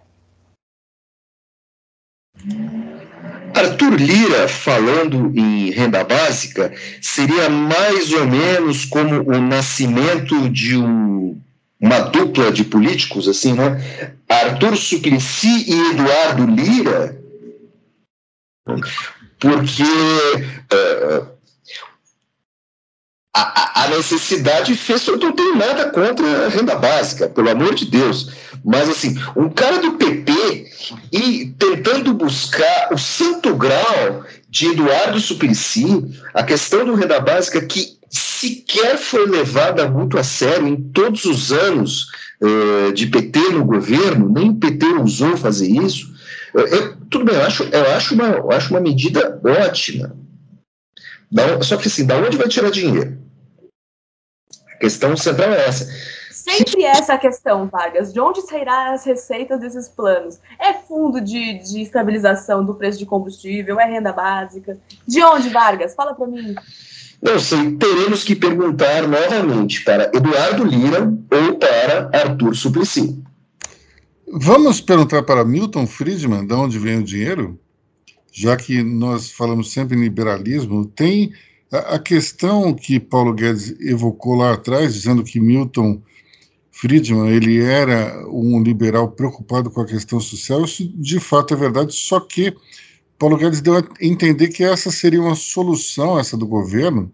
Arthur 3.54 3.94
Lira, 3.94 4.46
falando 4.46 5.32
em 5.34 5.70
renda 5.70 6.04
básica, 6.04 6.70
seria 7.00 7.48
mais 7.48 8.12
ou 8.12 8.26
menos 8.26 8.84
como 8.84 9.22
o 9.22 9.40
nascimento 9.40 10.50
de 10.50 10.76
um, 10.76 11.40
uma 11.80 12.00
dupla 12.00 12.52
de 12.52 12.64
políticos, 12.64 13.26
assim, 13.26 13.54
né? 13.54 13.80
Arthur 14.28 14.76
Suplicy 14.76 15.70
e 15.70 15.90
Eduardo 15.92 16.44
Lira, 16.44 17.18
porque 19.38 19.82
uh, 19.82 21.28
a, 23.34 23.84
a, 23.84 23.88
necessidade 23.88 24.74
fez. 24.74 25.06
Eu 25.06 25.18
não 25.18 25.32
tenho 25.32 25.56
nada 25.56 25.90
contra 25.90 26.46
a 26.46 26.48
renda 26.48 26.74
básica, 26.74 27.28
pelo 27.28 27.50
amor 27.50 27.74
de 27.74 27.84
Deus. 27.86 28.30
Mas, 28.64 28.88
assim, 28.88 29.16
um 29.36 29.48
cara 29.48 29.78
do 29.78 29.92
PP 29.92 30.66
e 31.12 31.54
tentando 31.58 32.14
buscar 32.14 32.88
o 32.92 32.98
santo 32.98 33.54
grau 33.54 34.24
de 34.48 34.68
Eduardo 34.68 35.20
Suplicy, 35.20 36.20
a 36.34 36.42
questão 36.42 36.84
do 36.84 36.94
renda 36.94 37.20
básica 37.20 37.60
que 37.64 37.96
sequer 38.08 38.96
foi 38.96 39.26
levada 39.26 39.88
muito 39.88 40.18
a 40.18 40.24
sério 40.24 40.66
em 40.66 40.76
todos 40.76 41.24
os 41.24 41.52
anos 41.52 42.06
uh, 42.40 42.92
de 42.92 43.06
PT 43.06 43.38
no 43.50 43.64
governo, 43.64 44.28
nem 44.28 44.50
o 44.50 44.54
PT 44.54 44.86
ousou 44.86 45.36
fazer 45.36 45.68
isso. 45.68 46.15
Eu, 46.54 46.96
tudo 47.10 47.24
bem, 47.24 47.34
eu 47.34 47.42
acho, 47.42 47.64
eu 47.64 47.92
acho, 47.92 48.14
uma, 48.14 48.28
eu 48.28 48.50
acho 48.50 48.70
uma 48.70 48.80
medida 48.80 49.40
ótima. 49.44 50.16
só 51.62 51.76
que 51.76 51.88
assim, 51.88 52.06
da 52.06 52.16
onde 52.16 52.36
vai 52.36 52.48
tirar 52.48 52.70
dinheiro? 52.70 53.18
A 54.74 54.78
questão 54.78 55.16
central 55.16 55.52
é 55.52 55.66
essa. 55.66 55.86
Sempre 56.30 56.84
é 56.84 56.90
essa 56.90 57.14
a 57.14 57.18
questão, 57.18 57.66
Vargas. 57.66 58.12
De 58.12 58.20
onde 58.20 58.42
sairá 58.42 58.92
as 58.92 59.04
receitas 59.04 59.58
desses 59.58 59.88
planos? 59.88 60.38
É 60.60 60.74
fundo 60.74 61.20
de, 61.20 61.54
de 61.54 61.82
estabilização 61.82 62.64
do 62.64 62.74
preço 62.74 62.98
de 62.98 63.06
combustível? 63.06 63.80
É 63.80 63.84
renda 63.84 64.12
básica? 64.12 64.78
De 65.06 65.22
onde, 65.24 65.48
Vargas? 65.48 65.94
Fala 65.94 66.14
para 66.14 66.26
mim. 66.26 66.54
Não 67.20 67.38
sei, 67.38 67.76
teremos 67.76 68.22
que 68.22 68.36
perguntar 68.36 69.08
novamente 69.08 69.82
para 69.82 70.10
Eduardo 70.14 70.64
Lira 70.64 71.00
ou 71.02 71.58
para 71.58 72.10
Arthur 72.12 72.54
Suplicy. 72.54 73.20
Vamos 74.28 74.80
perguntar 74.80 75.22
para 75.22 75.44
Milton 75.44 75.86
Friedman 75.86 76.44
de 76.44 76.52
onde 76.52 76.80
vem 76.80 76.98
o 76.98 77.04
dinheiro? 77.04 77.58
Já 78.32 78.56
que 78.56 78.82
nós 78.82 79.30
falamos 79.30 79.70
sempre 79.70 79.96
em 79.96 80.00
liberalismo, 80.00 80.84
tem 80.84 81.32
a, 81.70 81.96
questão 81.98 82.74
que 82.74 82.98
Paulo 82.98 83.32
Guedes 83.32 83.78
evocou 83.80 84.34
lá 84.34 84.52
atrás, 84.52 84.94
dizendo 84.94 85.22
que 85.22 85.38
Milton 85.38 86.02
Friedman 86.72 87.30
ele 87.30 87.62
era 87.62 88.28
um 88.28 88.60
liberal 88.60 89.12
preocupado 89.12 89.70
com 89.70 89.80
a 89.80 89.86
questão 89.86 90.18
social, 90.18 90.64
isso 90.64 90.86
de 90.96 91.20
fato 91.20 91.54
é 91.54 91.56
verdade, 91.56 91.94
só 91.94 92.18
que 92.18 92.52
Paulo 93.18 93.38
Guedes 93.38 93.60
deu 93.60 93.78
a 93.78 93.84
entender 94.00 94.48
que 94.48 94.64
essa 94.64 94.90
seria 94.90 95.22
uma 95.22 95.36
solução, 95.36 96.18
essa 96.18 96.36
do 96.36 96.46
governo, 96.48 97.12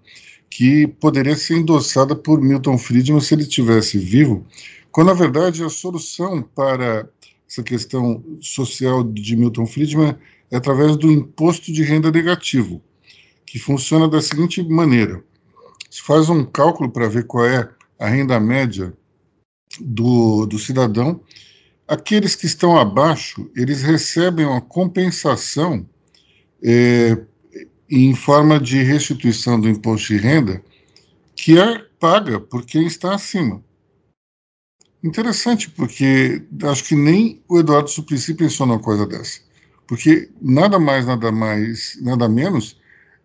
que 0.49 0.87
poderia 0.87 1.37
ser 1.37 1.59
endossada 1.59 2.17
por 2.17 2.41
Milton 2.41 2.77
Friedman 2.79 3.21
se 3.21 3.35
ele 3.35 3.47
tivesse 3.47 3.99
vivo, 3.99 4.47
quando 4.93 5.09
na 5.09 5.15
verdade 5.15 5.65
a 5.65 5.71
solução 5.71 6.43
para 6.43 7.09
essa 7.49 7.63
questão 7.63 8.23
social 8.41 9.03
de 9.03 9.35
Milton 9.35 9.67
Friedman 9.67 10.17
é 10.51 10.57
através 10.57 10.97
do 10.97 11.11
imposto 11.11 11.73
de 11.73 11.83
renda 11.83 12.11
negativo 12.11 12.81
que 13.47 13.59
funciona 13.59 14.07
da 14.07 14.21
seguinte 14.21 14.63
maneira: 14.63 15.25
se 15.91 16.03
faz 16.03 16.29
um 16.29 16.45
cálculo 16.45 16.91
para 16.91 17.09
ver 17.09 17.27
qual 17.27 17.47
é 17.47 17.69
a 17.99 18.07
renda 18.07 18.39
média 18.39 18.93
do, 19.81 20.47
do 20.47 20.59
cidadão, 20.59 21.21
aqueles 21.89 22.35
que 22.35 22.47
estão 22.47 22.79
abaixo, 22.79 23.51
eles 23.57 23.83
recebem 23.83 24.45
uma 24.45 24.61
compensação 24.61 25.87
é, 26.63 27.19
em 27.91 28.15
forma 28.15 28.61
de 28.61 28.83
restituição 28.83 29.61
do 29.61 29.69
imposto 29.69 30.09
de 30.09 30.19
renda 30.19 30.63
que 31.35 31.59
é 31.59 31.79
paga 31.99 32.39
por 32.41 32.65
quem 32.65 32.87
está 32.87 33.15
acima. 33.15 33.63
Interessante, 35.03 35.69
porque 35.71 36.43
acho 36.65 36.85
que 36.85 36.95
nem 36.95 37.43
o 37.49 37.59
Eduardo 37.59 37.91
Suplicy 37.91 38.35
pensou 38.35 38.67
numa 38.67 38.79
coisa 38.79 39.05
dessa. 39.05 39.41
Porque 39.87 40.31
nada 40.41 40.79
mais, 40.79 41.07
nada 41.07 41.33
mais, 41.33 41.99
nada 42.01 42.29
menos 42.29 42.81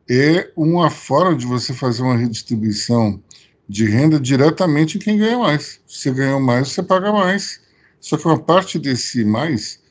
é 0.09 0.51
uma 0.55 0.89
forma 0.89 1.35
de 1.35 1.45
você 1.45 1.73
fazer 1.73 2.01
uma 2.01 2.17
redistribuição 2.17 3.21
de 3.69 3.85
renda 3.85 4.19
diretamente 4.19 4.97
em 4.97 5.01
quem 5.01 5.17
ganha 5.17 5.37
mais. 5.37 5.79
Você 5.85 6.11
ganhou 6.11 6.39
mais, 6.39 6.69
você 6.69 6.81
paga 6.81 7.11
mais. 7.11 7.61
Só 7.99 8.17
que 8.17 8.25
uma 8.25 8.39
parte 8.39 8.79
desse 8.79 9.23
mais 9.23 9.81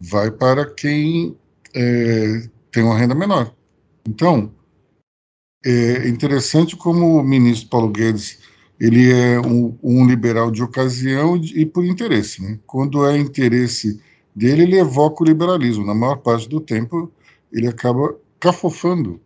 vai 0.00 0.30
para 0.30 0.64
quem 0.64 1.36
é, 1.74 2.48
tem 2.70 2.82
uma 2.82 2.96
renda 2.96 3.14
menor. 3.14 3.52
Então, 4.08 4.52
é 5.64 6.08
interessante 6.08 6.76
como 6.76 7.18
o 7.18 7.24
ministro 7.24 7.68
Paulo 7.68 7.88
Guedes 7.90 8.38
ele 8.80 9.10
é 9.10 9.40
um, 9.40 9.76
um 9.82 10.06
liberal 10.06 10.50
de 10.50 10.62
ocasião 10.62 11.36
e 11.36 11.64
por 11.64 11.84
interesse. 11.84 12.42
Né? 12.42 12.58
Quando 12.66 13.06
é 13.06 13.16
interesse 13.16 14.00
dele, 14.34 14.62
ele 14.62 14.78
evoca 14.78 15.22
o 15.22 15.26
liberalismo. 15.26 15.84
Na 15.84 15.94
maior 15.94 16.16
parte 16.16 16.48
do 16.48 16.60
tempo, 16.60 17.10
ele 17.52 17.66
acaba 17.66 18.14
cafofando 18.38 19.20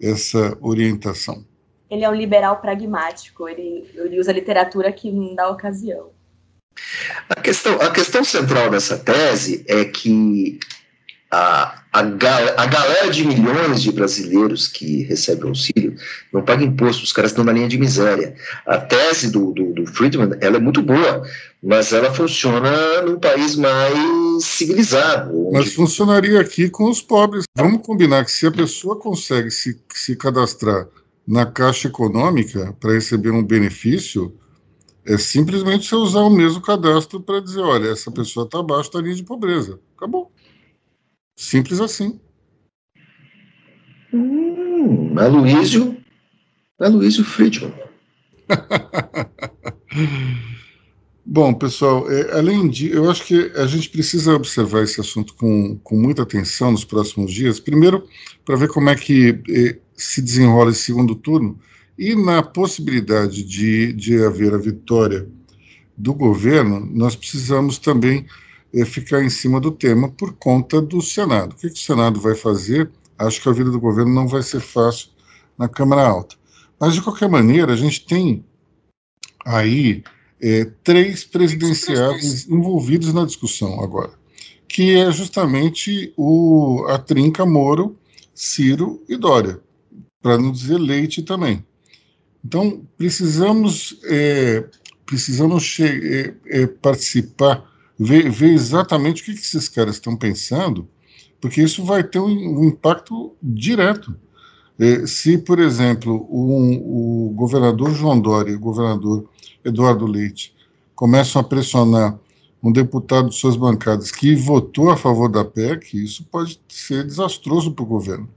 essa 0.00 0.56
orientação. 0.60 1.44
Ele 1.88 2.04
é 2.04 2.08
um 2.08 2.14
liberal 2.14 2.60
pragmático, 2.60 3.48
ele, 3.48 3.90
ele 3.94 4.18
usa 4.18 4.30
a 4.30 4.34
literatura 4.34 4.90
que 4.92 5.10
não 5.10 5.34
dá 5.34 5.48
ocasião. 5.48 6.10
A 7.28 7.40
questão, 7.40 7.74
a 7.80 7.90
questão 7.90 8.24
central 8.24 8.70
dessa 8.70 8.98
tese 8.98 9.64
é 9.68 9.84
que 9.84 10.58
a, 11.30 11.81
a, 11.92 12.00
a 12.00 12.66
galera 12.66 13.10
de 13.10 13.26
milhões 13.26 13.82
de 13.82 13.92
brasileiros 13.92 14.66
que 14.66 15.02
recebem 15.02 15.48
auxílio 15.48 15.94
não 16.32 16.42
paga 16.42 16.64
imposto, 16.64 17.04
os 17.04 17.12
caras 17.12 17.32
estão 17.32 17.44
na 17.44 17.52
linha 17.52 17.68
de 17.68 17.76
miséria. 17.76 18.34
A 18.66 18.78
tese 18.78 19.30
do, 19.30 19.52
do, 19.52 19.74
do 19.74 19.86
Friedman 19.86 20.30
ela 20.40 20.56
é 20.56 20.60
muito 20.60 20.80
boa, 20.82 21.22
mas 21.62 21.92
ela 21.92 22.12
funciona 22.12 23.02
num 23.02 23.18
país 23.18 23.56
mais 23.56 24.42
civilizado. 24.42 25.48
Onde... 25.48 25.58
Mas 25.58 25.74
funcionaria 25.74 26.40
aqui 26.40 26.70
com 26.70 26.88
os 26.88 27.02
pobres. 27.02 27.44
Vamos 27.56 27.82
combinar 27.86 28.24
que 28.24 28.32
se 28.32 28.46
a 28.46 28.50
pessoa 28.50 28.98
consegue 28.98 29.50
se, 29.50 29.78
se 29.92 30.16
cadastrar 30.16 30.88
na 31.28 31.44
Caixa 31.44 31.88
Econômica 31.88 32.74
para 32.80 32.94
receber 32.94 33.30
um 33.30 33.44
benefício, 33.44 34.34
é 35.04 35.18
simplesmente 35.18 35.86
você 35.86 35.94
usar 35.94 36.20
o 36.20 36.30
mesmo 36.30 36.62
cadastro 36.62 37.20
para 37.20 37.40
dizer, 37.40 37.60
olha, 37.60 37.88
essa 37.88 38.10
pessoa 38.10 38.46
está 38.46 38.60
abaixo 38.60 38.90
da 38.92 39.00
linha 39.00 39.14
de 39.14 39.22
pobreza. 39.22 39.78
Acabou. 39.96 40.32
Simples 41.42 41.80
assim. 41.80 42.20
Hum, 44.14 45.18
Aloysio, 45.18 45.96
Aloysio 46.78 47.24
Friedman. 47.24 47.74
Bom, 51.26 51.52
pessoal, 51.52 52.08
é, 52.10 52.38
além 52.38 52.68
de. 52.68 52.92
Eu 52.92 53.10
acho 53.10 53.24
que 53.24 53.50
a 53.56 53.66
gente 53.66 53.90
precisa 53.90 54.34
observar 54.34 54.84
esse 54.84 55.00
assunto 55.00 55.34
com, 55.34 55.76
com 55.78 55.96
muita 55.96 56.22
atenção 56.22 56.70
nos 56.70 56.84
próximos 56.84 57.32
dias. 57.32 57.58
Primeiro, 57.58 58.06
para 58.44 58.54
ver 58.54 58.68
como 58.68 58.88
é 58.88 58.94
que 58.94 59.40
é, 59.50 59.76
se 59.96 60.22
desenrola 60.22 60.70
esse 60.70 60.82
segundo 60.82 61.16
turno 61.16 61.58
e 61.98 62.14
na 62.14 62.40
possibilidade 62.42 63.42
de, 63.42 63.92
de 63.92 64.22
haver 64.22 64.54
a 64.54 64.58
vitória 64.58 65.28
do 65.98 66.14
governo, 66.14 66.88
nós 66.92 67.16
precisamos 67.16 67.78
também 67.78 68.26
ficar 68.86 69.22
em 69.22 69.28
cima 69.28 69.60
do 69.60 69.70
tema 69.70 70.08
por 70.08 70.32
conta 70.34 70.80
do 70.80 71.02
Senado. 71.02 71.52
O 71.52 71.56
que, 71.56 71.68
que, 71.68 71.78
o 71.78 71.82
Senado 71.82 72.20
vai 72.20 72.34
fazer? 72.34 72.90
Acho 73.18 73.40
que 73.42 73.48
a 73.48 73.52
vida 73.52 73.70
do 73.70 73.78
governo 73.78 74.12
não 74.12 74.26
vai 74.26 74.42
ser 74.42 74.60
fácil 74.60 75.10
na 75.58 75.68
Câmara 75.68 76.06
Alta. 76.06 76.36
Mas, 76.80 76.94
de 76.94 77.02
qualquer 77.02 77.28
maneira, 77.28 77.72
a 77.72 77.76
gente 77.76 78.04
tem 78.06 78.44
aí 79.44 80.02
é, 80.40 80.64
três 80.82 81.22
presidenciáveis 81.24 82.48
envolvidos 82.48 83.12
na 83.12 83.24
discussão 83.24 83.80
agora, 83.80 84.12
que 84.66 84.96
é 84.96 85.12
justamente 85.12 86.12
o, 86.16 86.84
a 86.88 86.98
trinca 86.98 87.44
Moro, 87.44 87.96
Ciro 88.34 89.04
e 89.08 89.16
Dória, 89.16 89.60
para 90.20 90.38
não 90.38 90.50
dizer 90.50 90.78
Leite 90.78 91.22
também. 91.22 91.64
Então, 92.44 92.82
precisamos, 92.96 94.00
é, 94.04 94.64
precisamos 95.06 95.78
é, 95.78 96.34
é, 96.46 96.66
participar 96.66 97.71
ver, 98.02 98.30
ver 98.30 98.52
exatamente 98.52 99.22
o 99.22 99.24
que, 99.24 99.34
que 99.34 99.40
esses 99.40 99.68
caras 99.68 99.96
estão 99.96 100.16
pensando, 100.16 100.88
porque 101.40 101.62
isso 101.62 101.84
vai 101.84 102.02
ter 102.02 102.18
um, 102.18 102.60
um 102.60 102.64
impacto 102.64 103.34
direto. 103.42 104.14
É, 104.78 105.06
se, 105.06 105.38
por 105.38 105.58
exemplo, 105.58 106.26
um, 106.30 107.28
o 107.28 107.30
governador 107.34 107.92
João 107.92 108.18
Dória 108.18 108.52
e 108.52 108.56
o 108.56 108.60
governador 108.60 109.28
Eduardo 109.64 110.06
Leite 110.06 110.54
começam 110.94 111.40
a 111.40 111.44
pressionar 111.44 112.18
um 112.62 112.72
deputado 112.72 113.28
de 113.28 113.34
suas 113.34 113.56
bancadas 113.56 114.10
que 114.10 114.34
votou 114.34 114.90
a 114.90 114.96
favor 114.96 115.28
da 115.28 115.44
PEC, 115.44 115.94
isso 115.94 116.24
pode 116.30 116.60
ser 116.68 117.04
desastroso 117.04 117.72
para 117.72 117.82
o 117.82 117.88
governo. 117.88 118.28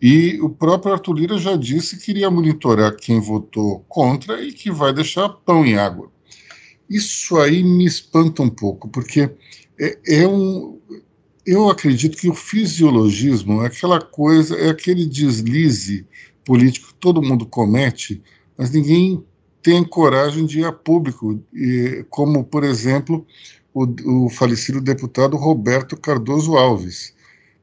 E 0.00 0.40
o 0.40 0.48
próprio 0.48 0.94
Arthur 0.94 1.12
Lira 1.12 1.38
já 1.38 1.56
disse 1.56 1.98
que 1.98 2.10
iria 2.10 2.30
monitorar 2.30 2.96
quem 2.96 3.20
votou 3.20 3.84
contra 3.86 4.42
e 4.42 4.50
que 4.50 4.70
vai 4.70 4.94
deixar 4.94 5.28
pão 5.28 5.64
em 5.64 5.76
água. 5.76 6.10
Isso 6.90 7.38
aí 7.38 7.62
me 7.62 7.84
espanta 7.84 8.42
um 8.42 8.50
pouco, 8.50 8.88
porque 8.88 9.30
é, 9.78 9.98
é 10.06 10.28
um. 10.28 10.80
Eu 11.46 11.70
acredito 11.70 12.18
que 12.18 12.28
o 12.28 12.34
fisiologismo 12.34 13.62
é 13.62 13.66
aquela 13.66 14.00
coisa, 14.00 14.56
é 14.56 14.70
aquele 14.70 15.06
deslize 15.06 16.04
político 16.44 16.88
que 16.88 16.94
todo 16.94 17.22
mundo 17.22 17.46
comete, 17.46 18.20
mas 18.58 18.72
ninguém 18.72 19.24
tem 19.62 19.84
coragem 19.84 20.44
de 20.44 20.60
ir 20.60 20.64
a 20.64 20.72
público, 20.72 21.40
como, 22.08 22.44
por 22.44 22.64
exemplo, 22.64 23.26
o, 23.72 24.24
o 24.24 24.28
falecido 24.28 24.80
deputado 24.80 25.36
Roberto 25.36 25.96
Cardoso 25.96 26.56
Alves, 26.56 27.14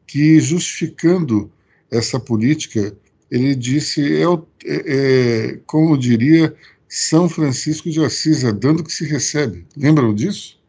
que, 0.06 0.40
justificando 0.40 1.52
essa 1.92 2.20
política, 2.20 2.96
ele 3.30 3.56
disse, 3.56 4.02
é, 4.02 4.24
é, 4.24 4.84
é 4.88 5.60
como 5.66 5.98
diria 5.98 6.56
são 6.88 7.28
Francisco 7.28 7.90
de 7.90 8.04
Assis, 8.04 8.44
é 8.44 8.52
dando 8.52 8.84
que 8.84 8.92
se 8.92 9.06
recebe. 9.06 9.66
Lembram 9.76 10.14
disso? 10.14 10.60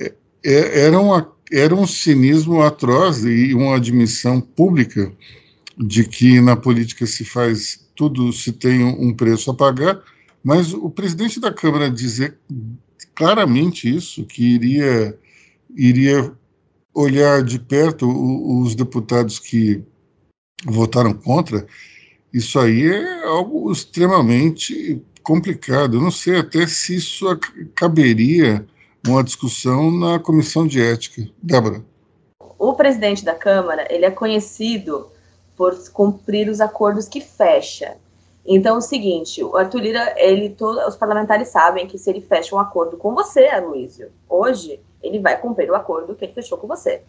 É, 0.00 0.14
é, 0.44 0.80
era, 0.86 1.00
uma, 1.00 1.32
era 1.52 1.74
um 1.74 1.86
cinismo 1.86 2.62
atroz 2.62 3.24
e 3.24 3.54
uma 3.54 3.76
admissão 3.76 4.40
pública 4.40 5.12
de 5.76 6.04
que 6.04 6.40
na 6.40 6.56
política 6.56 7.06
se 7.06 7.24
faz 7.24 7.86
tudo, 7.94 8.32
se 8.32 8.52
tem 8.52 8.82
um 8.84 9.14
preço 9.14 9.50
a 9.50 9.54
pagar, 9.54 10.02
mas 10.42 10.72
o 10.72 10.90
presidente 10.90 11.40
da 11.40 11.52
Câmara 11.52 11.90
dizer 11.90 12.38
claramente 13.14 13.94
isso, 13.94 14.24
que 14.24 14.42
iria, 14.54 15.18
iria 15.74 16.32
olhar 16.94 17.42
de 17.42 17.58
perto 17.58 18.06
os 18.62 18.74
deputados 18.74 19.38
que 19.38 19.82
votaram 20.64 21.12
contra, 21.12 21.66
isso 22.32 22.58
aí 22.58 22.90
é 22.90 23.24
algo 23.24 23.70
extremamente 23.72 25.02
complicado. 25.22 25.96
Eu 25.96 26.00
não 26.00 26.10
sei 26.10 26.38
até 26.38 26.66
se 26.66 26.96
isso 26.96 27.26
caberia 27.74 28.64
uma 29.06 29.24
discussão 29.24 29.90
na 29.90 30.18
comissão 30.18 30.66
de 30.66 30.80
ética. 30.80 31.28
Débora. 31.42 31.82
O 32.58 32.74
presidente 32.74 33.24
da 33.24 33.34
Câmara, 33.34 33.86
ele 33.90 34.04
é 34.04 34.10
conhecido 34.10 35.08
por 35.56 35.76
cumprir 35.90 36.48
os 36.48 36.60
acordos 36.60 37.08
que 37.08 37.20
fecha. 37.20 37.96
Então, 38.46 38.76
é 38.76 38.78
o 38.78 38.82
seguinte, 38.82 39.42
o 39.42 39.56
Arthur 39.56 39.80
Lira, 39.80 40.14
ele, 40.16 40.50
todo, 40.50 40.78
os 40.86 40.94
parlamentares 40.94 41.48
sabem 41.48 41.86
que 41.86 41.98
se 41.98 42.08
ele 42.08 42.20
fecha 42.20 42.54
um 42.54 42.58
acordo 42.58 42.96
com 42.96 43.12
você, 43.14 43.48
Aloysio, 43.48 44.10
hoje, 44.28 44.78
ele 45.02 45.18
vai 45.18 45.40
cumprir 45.40 45.68
o 45.70 45.74
acordo 45.74 46.14
que 46.14 46.24
ele 46.24 46.32
fechou 46.32 46.56
com 46.56 46.68
você. 46.68 47.02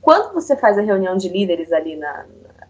Quando 0.00 0.32
você 0.32 0.54
faz 0.56 0.78
a 0.78 0.82
reunião 0.82 1.16
de 1.16 1.28
líderes 1.28 1.72
ali 1.72 1.96
na, 1.96 2.26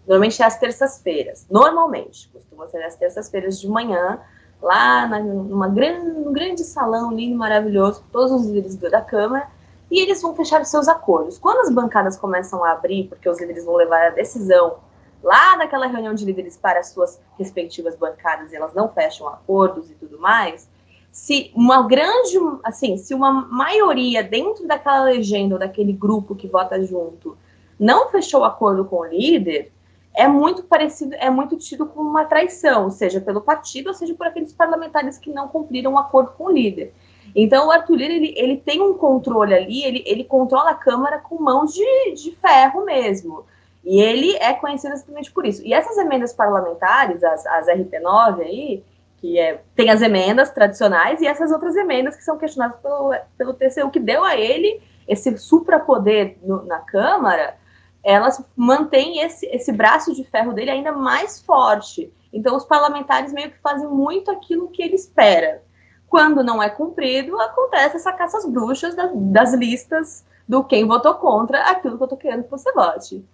Normalmente 0.06 0.42
é 0.42 0.46
às 0.46 0.58
terças-feiras. 0.58 1.46
Normalmente. 1.50 2.28
Costuma 2.32 2.68
ser 2.68 2.82
às 2.82 2.96
terças-feiras 2.96 3.60
de 3.60 3.68
manhã, 3.68 4.20
lá 4.60 5.06
na, 5.06 5.20
numa 5.20 5.68
grande, 5.68 6.06
num 6.06 6.32
grande 6.32 6.62
salão 6.64 7.12
lindo, 7.12 7.36
maravilhoso, 7.36 8.04
todos 8.12 8.32
os 8.32 8.46
líderes 8.46 8.76
da 8.76 9.00
Câmara, 9.00 9.48
e 9.90 10.00
eles 10.00 10.20
vão 10.22 10.34
fechar 10.34 10.60
os 10.60 10.68
seus 10.68 10.88
acordos. 10.88 11.38
Quando 11.38 11.60
as 11.60 11.70
bancadas 11.70 12.16
começam 12.16 12.64
a 12.64 12.72
abrir, 12.72 13.08
porque 13.08 13.28
os 13.28 13.40
líderes 13.40 13.64
vão 13.64 13.76
levar 13.76 14.06
a 14.06 14.10
decisão 14.10 14.78
lá 15.22 15.56
daquela 15.56 15.86
reunião 15.86 16.14
de 16.14 16.24
líderes 16.24 16.56
para 16.56 16.80
as 16.80 16.88
suas 16.88 17.20
respectivas 17.38 17.96
bancadas 17.96 18.52
e 18.52 18.56
elas 18.56 18.74
não 18.74 18.88
fecham 18.88 19.26
acordos 19.26 19.90
e 19.90 19.94
tudo 19.94 20.18
mais, 20.18 20.68
se 21.10 21.52
uma 21.54 21.86
grande, 21.86 22.36
assim, 22.62 22.96
se 22.96 23.14
uma 23.14 23.32
maioria 23.32 24.22
dentro 24.22 24.66
daquela 24.66 25.04
legenda 25.04 25.54
ou 25.54 25.58
daquele 25.58 25.92
grupo 25.92 26.34
que 26.34 26.48
vota 26.48 26.82
junto 26.84 27.38
não 27.78 28.10
fechou 28.10 28.44
acordo 28.44 28.84
com 28.84 28.96
o 28.96 29.04
líder, 29.04 29.72
é 30.14 30.28
muito 30.28 30.62
parecido, 30.62 31.14
é 31.16 31.28
muito 31.28 31.56
tido 31.56 31.86
como 31.86 32.08
uma 32.08 32.24
traição, 32.24 32.88
seja 32.90 33.20
pelo 33.20 33.40
partido, 33.40 33.88
ou 33.88 33.94
seja 33.94 34.14
por 34.14 34.26
aqueles 34.26 34.52
parlamentares 34.52 35.18
que 35.18 35.30
não 35.30 35.48
cumpriram 35.48 35.90
o 35.90 35.94
um 35.94 35.98
acordo 35.98 36.32
com 36.32 36.44
o 36.44 36.50
líder. 36.50 36.94
Então, 37.34 37.66
o 37.66 37.70
Arthur 37.70 37.96
Lira, 37.96 38.14
ele, 38.14 38.32
ele 38.36 38.56
tem 38.56 38.80
um 38.80 38.94
controle 38.94 39.52
ali, 39.52 39.82
ele, 39.82 40.04
ele 40.06 40.24
controla 40.24 40.70
a 40.70 40.74
Câmara 40.74 41.18
com 41.18 41.42
mãos 41.42 41.74
de, 41.74 42.14
de 42.14 42.36
ferro 42.36 42.84
mesmo. 42.84 43.44
E 43.84 44.00
ele 44.00 44.36
é 44.36 44.52
conhecido 44.54 44.94
exatamente 44.94 45.32
por 45.32 45.44
isso. 45.44 45.62
E 45.64 45.74
essas 45.74 45.98
emendas 45.98 46.32
parlamentares, 46.32 47.22
as, 47.24 47.44
as 47.46 47.66
RP9 47.66 48.40
aí, 48.40 48.84
que 49.18 49.38
é, 49.38 49.60
tem 49.74 49.90
as 49.90 50.00
emendas 50.00 50.50
tradicionais 50.50 51.20
e 51.20 51.26
essas 51.26 51.50
outras 51.50 51.74
emendas 51.76 52.16
que 52.16 52.22
são 52.22 52.38
questionadas 52.38 52.78
pelo, 52.80 53.12
pelo 53.36 53.54
TCU, 53.54 53.90
que 53.90 54.00
deu 54.00 54.22
a 54.22 54.36
ele 54.36 54.80
esse 55.08 55.36
suprapoder 55.36 56.38
na 56.66 56.78
Câmara, 56.78 57.56
elas 58.04 58.44
mantêm 58.54 59.20
esse, 59.20 59.46
esse 59.46 59.72
braço 59.72 60.14
de 60.14 60.24
ferro 60.24 60.52
dele 60.52 60.70
ainda 60.70 60.92
mais 60.92 61.40
forte. 61.40 62.12
Então, 62.32 62.56
os 62.56 62.64
parlamentares 62.64 63.32
meio 63.32 63.50
que 63.50 63.58
fazem 63.60 63.88
muito 63.88 64.30
aquilo 64.30 64.68
que 64.68 64.82
ele 64.82 64.94
espera. 64.94 65.62
Quando 66.06 66.44
não 66.44 66.62
é 66.62 66.68
cumprido, 66.68 67.40
acontece 67.40 67.96
essa 67.96 68.12
caça 68.12 68.38
às 68.38 68.46
bruxas 68.46 68.94
das, 68.94 69.10
das 69.14 69.54
listas 69.54 70.24
do 70.46 70.62
quem 70.62 70.86
votou 70.86 71.14
contra 71.14 71.62
aquilo 71.70 71.96
que 71.96 72.02
eu 72.02 72.06
estou 72.06 72.18
querendo 72.18 72.44
que 72.44 72.50
você 72.50 72.70
vote. 72.72 73.24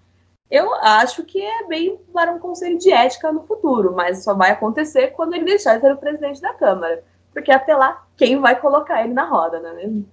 Eu 0.50 0.74
acho 0.74 1.24
que 1.24 1.40
é 1.40 1.66
bem 1.66 1.98
para 2.12 2.32
um 2.32 2.38
conselho 2.38 2.78
de 2.78 2.92
ética 2.92 3.32
no 3.32 3.46
futuro, 3.46 3.94
mas 3.94 4.24
só 4.24 4.34
vai 4.34 4.50
acontecer 4.50 5.08
quando 5.08 5.34
ele 5.34 5.44
deixar 5.44 5.76
de 5.76 5.82
ser 5.82 5.92
o 5.92 5.98
presidente 5.98 6.40
da 6.40 6.54
Câmara. 6.54 7.04
Porque 7.32 7.52
até 7.52 7.76
lá, 7.76 8.04
quem 8.16 8.40
vai 8.40 8.58
colocar 8.58 9.04
ele 9.04 9.14
na 9.14 9.24
roda, 9.24 9.60
não 9.60 9.70
é 9.70 9.74
mesmo? 9.74 10.08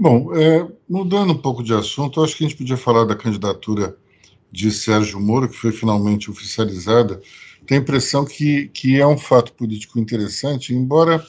Bom, 0.00 0.32
é, 0.32 0.64
mudando 0.88 1.32
um 1.32 1.38
pouco 1.38 1.60
de 1.60 1.74
assunto, 1.74 2.22
acho 2.22 2.36
que 2.36 2.44
a 2.44 2.48
gente 2.48 2.56
podia 2.56 2.76
falar 2.76 3.04
da 3.04 3.16
candidatura 3.16 3.96
de 4.48 4.70
Sérgio 4.70 5.18
Moro, 5.18 5.48
que 5.48 5.56
foi 5.56 5.72
finalmente 5.72 6.30
oficializada. 6.30 7.20
Tem 7.66 7.78
a 7.78 7.80
impressão 7.80 8.24
que, 8.24 8.68
que 8.68 9.00
é 9.00 9.04
um 9.04 9.18
fato 9.18 9.52
político 9.54 9.98
interessante, 9.98 10.72
embora 10.72 11.26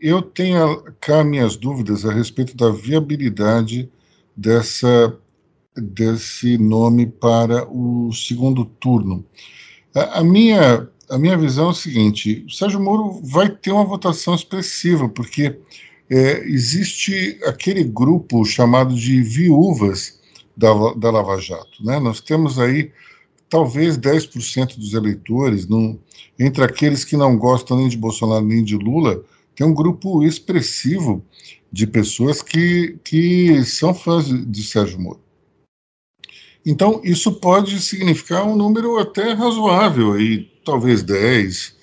eu 0.00 0.22
tenha 0.22 0.64
cá 1.00 1.24
minhas 1.24 1.56
dúvidas 1.56 2.06
a 2.06 2.12
respeito 2.12 2.56
da 2.56 2.70
viabilidade 2.70 3.90
dessa 4.36 5.18
desse 5.76 6.56
nome 6.56 7.06
para 7.06 7.68
o 7.68 8.12
segundo 8.12 8.64
turno. 8.64 9.26
A, 9.92 10.20
a, 10.20 10.24
minha, 10.24 10.88
a 11.10 11.18
minha 11.18 11.36
visão 11.36 11.66
é 11.66 11.70
o 11.70 11.74
seguinte: 11.74 12.44
o 12.46 12.50
Sérgio 12.52 12.80
Moro 12.80 13.20
vai 13.24 13.48
ter 13.48 13.72
uma 13.72 13.84
votação 13.84 14.32
expressiva, 14.32 15.08
porque 15.08 15.58
é, 16.08 16.46
existe 16.46 17.38
aquele 17.44 17.82
grupo 17.84 18.44
chamado 18.44 18.94
de 18.94 19.22
viúvas 19.22 20.20
da, 20.56 20.72
da 20.94 21.10
Lava 21.10 21.38
Jato. 21.40 21.84
Né? 21.84 21.98
Nós 21.98 22.20
temos 22.20 22.58
aí 22.58 22.92
talvez 23.48 23.98
10% 23.98 24.76
dos 24.76 24.94
eleitores, 24.94 25.66
entre 26.38 26.64
aqueles 26.64 27.04
que 27.04 27.16
não 27.16 27.36
gostam 27.36 27.76
nem 27.76 27.88
de 27.88 27.96
Bolsonaro 27.96 28.44
nem 28.44 28.62
de 28.62 28.76
Lula, 28.76 29.22
tem 29.54 29.66
um 29.66 29.74
grupo 29.74 30.22
expressivo 30.22 31.24
de 31.72 31.86
pessoas 31.86 32.42
que, 32.42 32.98
que 33.02 33.64
são 33.64 33.94
fãs 33.94 34.26
de, 34.26 34.44
de 34.44 34.62
Sérgio 34.62 35.00
Moro. 35.00 35.20
Então, 36.64 37.00
isso 37.04 37.32
pode 37.32 37.80
significar 37.80 38.44
um 38.44 38.56
número 38.56 38.98
até 38.98 39.32
razoável, 39.32 40.12
aí, 40.12 40.50
talvez 40.64 41.02
10%, 41.04 41.74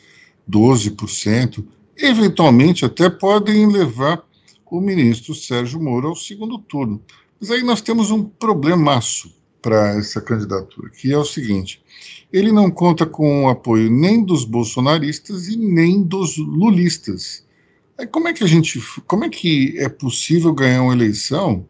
12%, 0.50 1.66
eventualmente 1.98 2.86
até 2.86 3.10
podem 3.10 3.68
levar 3.68 4.24
o 4.70 4.82
ministro 4.82 5.36
Sérgio 5.36 5.80
Moro 5.80 6.10
ao 6.10 6.16
segundo 6.16 6.58
turno. 6.58 7.02
Mas 7.40 7.52
aí 7.52 7.62
nós 7.62 7.82
temos 7.82 8.10
um 8.10 8.24
problemaço 8.24 9.32
para 9.62 9.98
essa 9.98 10.20
candidatura, 10.20 10.90
que 10.90 11.12
é 11.12 11.18
o 11.18 11.26
seguinte: 11.26 11.82
ele 12.32 12.52
não 12.52 12.72
conta 12.72 13.06
com 13.06 13.46
o 13.46 13.50
apoio 13.50 13.90
nem 13.90 14.24
dos 14.24 14.44
bolsonaristas 14.44 15.48
e 15.48 15.58
nem 15.58 16.04
dos 16.04 16.38
lulistas. 16.38 17.46
Aí 17.98 18.08
como 18.08 18.28
é 18.28 18.34
que 18.34 18.44
a 18.44 18.48
gente, 18.48 18.82
como 19.08 19.24
é 19.24 19.30
que 19.30 19.76
é 19.78 19.88
possível 19.88 20.54
ganhar 20.54 20.82
uma 20.82 20.94
eleição 20.94 21.66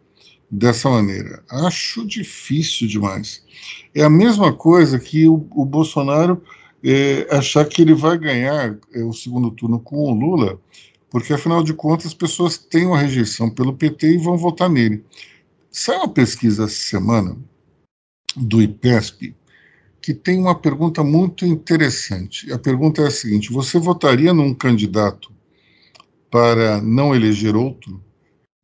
dessa 0.49 0.89
maneira? 0.89 1.43
Acho 1.49 2.05
difícil 2.05 2.87
demais. 2.87 3.43
É 3.93 4.03
a 4.03 4.09
mesma 4.09 4.53
coisa 4.53 4.97
que 4.97 5.27
o, 5.27 5.45
o 5.51 5.65
Bolsonaro 5.65 6.41
é, 6.83 7.27
achar 7.29 7.65
que 7.65 7.81
ele 7.81 7.93
vai 7.93 8.17
ganhar 8.17 8.77
é, 8.93 9.03
o 9.03 9.13
segundo 9.13 9.51
turno 9.51 9.79
com 9.79 9.97
o 9.97 10.13
Lula, 10.13 10.59
porque 11.09 11.33
afinal 11.33 11.63
de 11.63 11.73
contas 11.73 12.07
as 12.07 12.13
pessoas 12.13 12.57
têm 12.57 12.85
uma 12.85 12.99
rejeição 12.99 13.49
pelo 13.49 13.73
PT 13.73 14.15
e 14.15 14.17
vão 14.17 14.37
votar 14.37 14.69
nele. 14.69 15.03
Saiu 15.71 15.99
uma 15.99 16.09
pesquisa 16.09 16.65
essa 16.65 16.75
semana 16.75 17.37
do 18.35 18.61
IPESP 18.61 19.35
que 20.01 20.13
tem 20.13 20.37
uma 20.37 20.55
pergunta 20.55 21.03
muito 21.03 21.45
interessante. 21.45 22.51
A 22.51 22.59
pergunta 22.59 23.01
é 23.01 23.07
a 23.07 23.11
seguinte: 23.11 23.51
você 23.51 23.79
votaria 23.79 24.33
num 24.33 24.53
candidato 24.53 25.31
para 26.29 26.81
não 26.81 27.15
eleger 27.15 27.55
outro? 27.55 28.01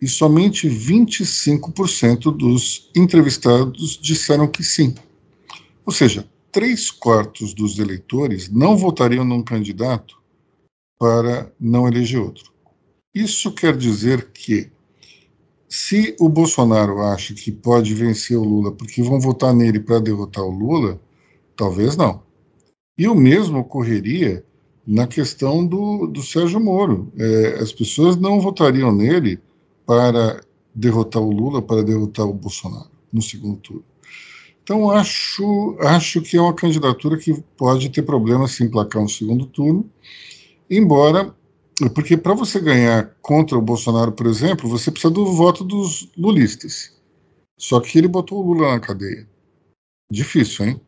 e 0.01 0.07
somente 0.07 0.67
25% 0.67 2.35
dos 2.35 2.89
entrevistados 2.95 3.99
disseram 4.01 4.47
que 4.47 4.63
sim. 4.63 4.95
Ou 5.85 5.91
seja, 5.91 6.25
três 6.51 6.89
quartos 6.89 7.53
dos 7.53 7.79
eleitores 7.79 8.49
não 8.49 8.77
votariam 8.77 9.23
num 9.23 9.43
candidato 9.43 10.19
para 10.99 11.51
não 11.59 11.87
eleger 11.87 12.19
outro. 12.19 12.51
Isso 13.13 13.51
quer 13.53 13.75
dizer 13.75 14.31
que, 14.31 14.69
se 15.67 16.15
o 16.19 16.27
Bolsonaro 16.27 17.01
acha 17.01 17.33
que 17.33 17.51
pode 17.51 17.93
vencer 17.93 18.37
o 18.37 18.43
Lula 18.43 18.71
porque 18.71 19.01
vão 19.01 19.19
votar 19.19 19.53
nele 19.53 19.79
para 19.79 19.99
derrotar 19.99 20.43
o 20.43 20.51
Lula, 20.51 20.99
talvez 21.55 21.95
não. 21.95 22.23
E 22.97 23.07
o 23.07 23.15
mesmo 23.15 23.59
ocorreria 23.59 24.43
na 24.85 25.05
questão 25.05 25.65
do, 25.65 26.07
do 26.07 26.23
Sérgio 26.23 26.59
Moro. 26.59 27.11
É, 27.17 27.59
as 27.61 27.71
pessoas 27.71 28.17
não 28.17 28.41
votariam 28.41 28.91
nele 28.91 29.39
para 29.85 30.41
derrotar 30.73 31.21
o 31.21 31.31
Lula, 31.31 31.61
para 31.61 31.83
derrotar 31.83 32.25
o 32.25 32.33
Bolsonaro 32.33 32.89
no 33.13 33.21
segundo 33.21 33.57
turno. 33.57 33.88
Então, 34.69 34.91
acho, 34.91 35.75
acho 35.79 36.21
que 36.21 36.37
é 36.37 36.41
uma 36.41 36.53
candidatura 36.53 37.17
que 37.17 37.33
pode 37.57 37.89
ter 37.89 38.03
problemas 38.03 38.51
se 38.51 38.63
emplacar 38.63 39.01
um 39.01 39.07
segundo 39.07 39.47
turno, 39.47 39.89
embora, 40.69 41.35
porque 41.95 42.15
para 42.15 42.35
você 42.35 42.59
ganhar 42.59 43.15
contra 43.19 43.57
o 43.57 43.63
Bolsonaro, 43.63 44.11
por 44.11 44.27
exemplo, 44.27 44.69
você 44.69 44.91
precisa 44.91 45.11
do 45.11 45.25
voto 45.33 45.63
dos 45.63 46.11
lulistas. 46.15 46.95
Só 47.57 47.79
que 47.79 47.97
ele 47.97 48.07
botou 48.07 48.37
o 48.37 48.53
Lula 48.53 48.73
na 48.73 48.79
cadeia. 48.79 49.27
Difícil, 50.11 50.67
hein? 50.67 50.81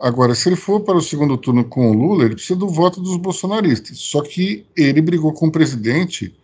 Agora, 0.00 0.34
se 0.34 0.48
ele 0.48 0.56
for 0.56 0.80
para 0.80 0.96
o 0.96 1.00
segundo 1.00 1.38
turno 1.38 1.64
com 1.64 1.92
o 1.92 1.94
Lula, 1.94 2.24
ele 2.24 2.34
precisa 2.34 2.58
do 2.58 2.68
voto 2.68 3.00
dos 3.00 3.16
bolsonaristas. 3.16 3.96
Só 3.98 4.22
que 4.22 4.66
ele 4.76 5.00
brigou 5.00 5.32
com 5.32 5.46
o 5.46 5.52
presidente 5.52 6.34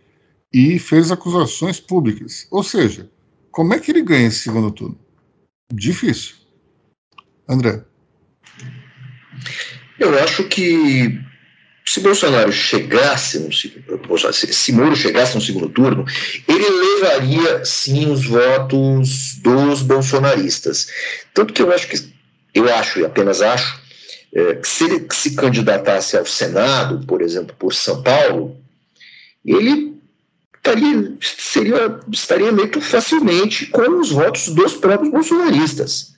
e 0.53 0.79
fez 0.79 1.11
acusações 1.11 1.81
públicas. 1.81 2.47
Ou 2.49 2.63
seja, 2.63 3.11
como 3.51 3.73
é 3.73 3.79
que 3.79 3.91
ele 3.91 4.01
ganha 4.01 4.27
esse 4.27 4.39
segundo 4.39 4.71
turno? 4.71 5.02
Difícil. 5.73 6.35
André. 7.49 7.83
Eu 9.99 10.17
acho 10.23 10.43
que 10.43 11.19
se 11.85 11.99
Bolsonaro 11.99 12.51
chegasse 12.51 13.39
no 13.39 13.51
se 13.51 14.71
Moro 14.71 14.95
chegasse 14.95 15.35
no 15.35 15.41
segundo 15.41 15.69
turno, 15.69 16.05
ele 16.47 16.69
levaria 16.69 17.65
sim 17.65 18.09
os 18.11 18.25
votos 18.25 19.35
dos 19.41 19.81
bolsonaristas. 19.81 20.87
Tanto 21.33 21.53
que 21.53 21.61
eu 21.61 21.73
acho 21.73 21.87
que 21.87 22.13
eu 22.53 22.71
acho 22.73 22.99
e 22.99 23.05
apenas 23.05 23.41
acho 23.41 23.81
é, 24.33 24.55
que 24.55 24.67
se 24.67 24.83
ele 24.85 25.07
se 25.11 25.35
candidatasse 25.35 26.15
ao 26.15 26.25
Senado, 26.25 27.05
por 27.07 27.21
exemplo, 27.21 27.55
por 27.57 27.73
São 27.73 28.03
Paulo, 28.03 28.55
ele 29.43 29.92
estaria, 30.63 31.17
seria, 31.21 31.99
estaria 32.09 32.47
eleito 32.47 32.79
facilmente 32.79 33.67
com 33.67 33.99
os 33.99 34.11
votos 34.11 34.47
dos 34.49 34.73
próprios 34.73 35.11
bolsonaristas. 35.11 36.13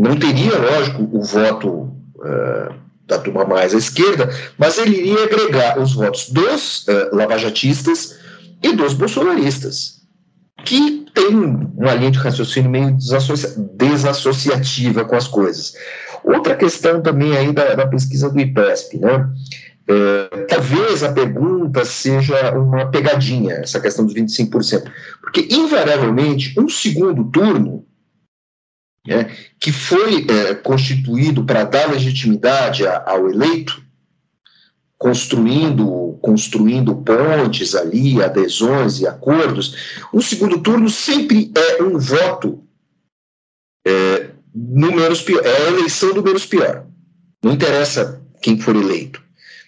Não 0.00 0.16
teria, 0.16 0.58
lógico, 0.58 1.08
o 1.12 1.22
voto 1.22 1.68
uh, 1.70 2.74
da 3.06 3.18
turma 3.18 3.44
mais 3.44 3.74
à 3.74 3.78
esquerda, 3.78 4.30
mas 4.58 4.78
ele 4.78 4.96
iria 4.96 5.24
agregar 5.24 5.78
os 5.78 5.94
votos 5.94 6.30
dos 6.30 6.86
uh, 6.88 7.14
lavajatistas 7.14 8.18
e 8.62 8.72
dos 8.72 8.94
bolsonaristas, 8.94 10.00
que 10.64 11.06
tem 11.14 11.28
uma 11.28 11.94
linha 11.94 12.10
de 12.10 12.18
raciocínio 12.18 12.70
meio 12.70 12.92
desassocia 12.92 13.54
desassociativa 13.74 15.04
com 15.04 15.16
as 15.16 15.28
coisas. 15.28 15.74
Outra 16.24 16.56
questão 16.56 17.00
também 17.02 17.36
aí 17.36 17.52
da, 17.52 17.74
da 17.74 17.86
pesquisa 17.86 18.28
do 18.28 18.40
IPESP, 18.40 18.98
né? 18.98 19.28
É, 19.88 20.46
talvez 20.46 21.04
a 21.04 21.12
pergunta 21.12 21.84
seja 21.84 22.58
uma 22.58 22.90
pegadinha, 22.90 23.54
essa 23.54 23.80
questão 23.80 24.04
dos 24.04 24.14
25%, 24.14 24.90
porque 25.20 25.46
invariavelmente 25.48 26.58
um 26.58 26.68
segundo 26.68 27.24
turno 27.30 27.86
né, 29.06 29.30
que 29.60 29.70
foi 29.70 30.26
é, 30.28 30.54
constituído 30.56 31.44
para 31.44 31.62
dar 31.62 31.88
legitimidade 31.88 32.84
ao 32.84 33.30
eleito, 33.30 33.80
construindo, 34.98 36.18
construindo 36.20 36.96
pontes 36.96 37.76
ali, 37.76 38.20
adesões 38.20 38.98
e 38.98 39.06
acordos, 39.06 40.02
um 40.12 40.20
segundo 40.20 40.60
turno 40.60 40.90
sempre 40.90 41.52
é 41.54 41.80
um 41.80 41.96
voto 41.96 42.60
é, 43.86 44.30
no 44.52 44.90
menos 44.90 45.22
pior, 45.22 45.44
é 45.44 45.56
a 45.56 45.68
eleição 45.68 46.12
do 46.12 46.24
menos 46.24 46.44
pior. 46.44 46.84
Não 47.44 47.52
interessa 47.52 48.20
quem 48.42 48.58
for 48.58 48.74
eleito 48.74 49.25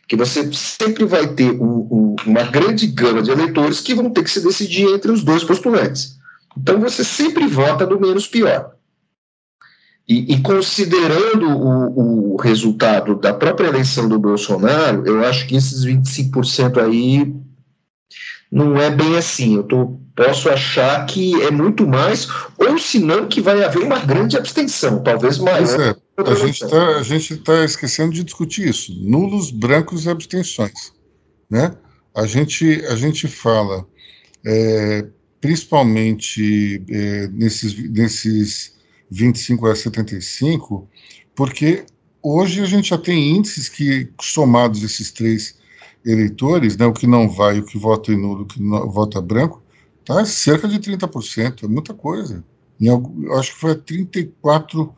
que 0.09 0.17
você 0.17 0.51
sempre 0.55 1.05
vai 1.05 1.29
ter 1.29 1.51
um, 1.51 1.87
um, 1.91 2.17
uma 2.27 2.43
grande 2.45 2.87
gama 2.87 3.23
de 3.23 3.31
eleitores 3.31 3.81
que 3.81 3.95
vão 3.95 4.09
ter 4.09 4.25
que 4.25 4.31
se 4.31 4.43
decidir 4.43 4.87
entre 4.87 5.13
os 5.13 5.23
dois 5.23 5.45
postulantes. 5.45 6.17
Então 6.57 6.81
você 6.81 7.05
sempre 7.05 7.47
vota 7.47 7.87
no 7.87 8.01
menos 8.01 8.27
pior. 8.27 8.73
E, 10.09 10.33
e 10.33 10.41
considerando 10.41 11.51
o, 11.51 12.35
o, 12.35 12.37
resultado 12.37 13.17
da 13.17 13.35
própria 13.35 13.67
eleição 13.67 14.09
do 14.09 14.19
Bolsonaro, 14.19 15.07
eu 15.07 15.23
acho 15.23 15.47
que 15.47 15.55
esses 15.55 15.85
25% 15.85 16.83
aí 16.83 17.31
não 18.51 18.79
é 18.79 18.89
bem 18.91 19.19
assim. 19.19 19.57
Eu 19.57 19.65
tô, 19.65 20.01
posso 20.17 20.49
achar 20.49 21.05
que 21.05 21.43
é 21.43 21.51
muito 21.51 21.87
mais, 21.87 22.27
ou 22.57 22.79
se 22.79 22.99
não, 22.99 23.29
que 23.29 23.43
vai 23.43 23.63
haver 23.63 23.83
uma 23.83 23.99
grande 23.99 24.39
abstenção, 24.39 25.03
talvez 25.03 25.37
maior. 25.37 25.79
É, 25.79 25.97
a 26.27 26.35
gente 26.35 26.65
está 26.65 26.97
a 26.97 27.03
gente 27.03 27.37
tá 27.37 27.65
esquecendo 27.65 28.13
de 28.13 28.25
discutir 28.25 28.69
isso. 28.69 28.93
Nulos, 29.03 29.51
brancos 29.51 30.05
e 30.05 30.11
abstenções. 30.11 30.93
Né? 31.49 31.75
A, 32.15 32.27
gente, 32.27 32.85
a 32.87 32.97
gente 32.97 33.29
fala, 33.29 33.87
é, 34.45 35.07
principalmente 35.41 36.83
é, 36.91 37.29
nesses, 37.29 37.75
nesses 37.91 38.77
25 39.11 39.67
a 39.67 39.77
75, 39.77 40.89
porque 41.35 41.85
hoje 42.23 42.61
a 42.61 42.67
gente 42.67 42.89
já 42.89 42.99
tem 42.99 43.37
índices 43.37 43.69
que, 43.69 44.11
somados 44.21 44.83
esses 44.83 45.13
três 45.13 45.57
eleitores, 46.05 46.77
né, 46.77 46.87
o 46.87 46.93
que 46.93 47.07
não 47.07 47.29
vai, 47.29 47.61
o 47.61 47.65
que 47.65 47.79
vota 47.79 48.13
em 48.13 48.17
nulo, 48.17 48.43
o 48.43 48.47
que 48.47 48.61
não, 48.61 48.91
vota 48.91 49.21
branco, 49.21 49.63
tá 50.05 50.25
cerca 50.25 50.67
de 50.67 50.79
30%, 50.79 51.65
é 51.65 51.69
muita 51.69 51.95
coisa. 51.95 52.45
Em, 52.81 52.87
eu 52.87 53.35
acho 53.39 53.55
que 53.55 53.61
foi 53.61 53.75
34% 53.75 54.91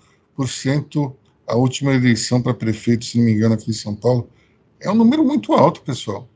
a 1.47 1.57
última 1.57 1.93
eleição 1.95 2.41
para 2.41 2.55
prefeito, 2.55 3.05
se 3.05 3.18
não 3.18 3.24
me 3.24 3.32
engano, 3.32 3.55
aqui 3.55 3.70
em 3.70 3.74
São 3.74 3.95
Paulo. 3.95 4.28
É 4.80 4.91
um 4.91 4.95
número 4.95 5.24
muito 5.24 5.53
alto, 5.53 5.82
pessoal. 5.82 6.28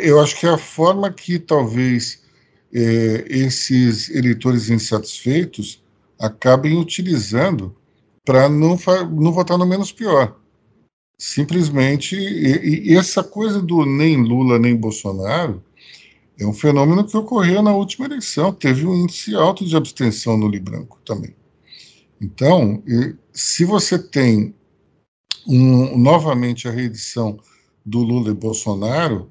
Eu 0.00 0.20
acho 0.20 0.40
que 0.40 0.46
a 0.46 0.58
forma 0.58 1.12
que 1.12 1.38
talvez 1.38 2.22
é, 2.72 3.24
esses 3.28 4.08
eleitores 4.10 4.68
insatisfeitos 4.70 5.82
acabem 6.18 6.78
utilizando 6.78 7.74
para 8.24 8.48
não, 8.48 8.78
não 9.12 9.32
votar 9.32 9.56
no 9.56 9.66
menos 9.66 9.92
pior. 9.92 10.36
Simplesmente, 11.18 12.16
e, 12.16 12.90
e, 12.90 12.96
essa 12.96 13.22
coisa 13.22 13.62
do 13.62 13.86
nem 13.86 14.16
Lula 14.16 14.58
nem 14.58 14.76
Bolsonaro 14.76 15.62
é 16.38 16.46
um 16.46 16.52
fenômeno 16.52 17.06
que 17.06 17.16
ocorreu 17.16 17.62
na 17.62 17.74
última 17.74 18.06
eleição. 18.06 18.52
Teve 18.52 18.86
um 18.86 18.94
índice 18.94 19.34
alto 19.34 19.64
de 19.64 19.76
abstenção 19.76 20.36
no 20.36 20.48
Libranco 20.48 20.98
também. 21.04 21.34
Então, 22.20 22.82
se 23.32 23.64
você 23.64 23.98
tem 23.98 24.54
um, 25.46 25.96
novamente 25.98 26.66
a 26.66 26.70
reedição 26.70 27.38
do 27.84 27.98
Lula 27.98 28.30
e 28.30 28.34
Bolsonaro, 28.34 29.30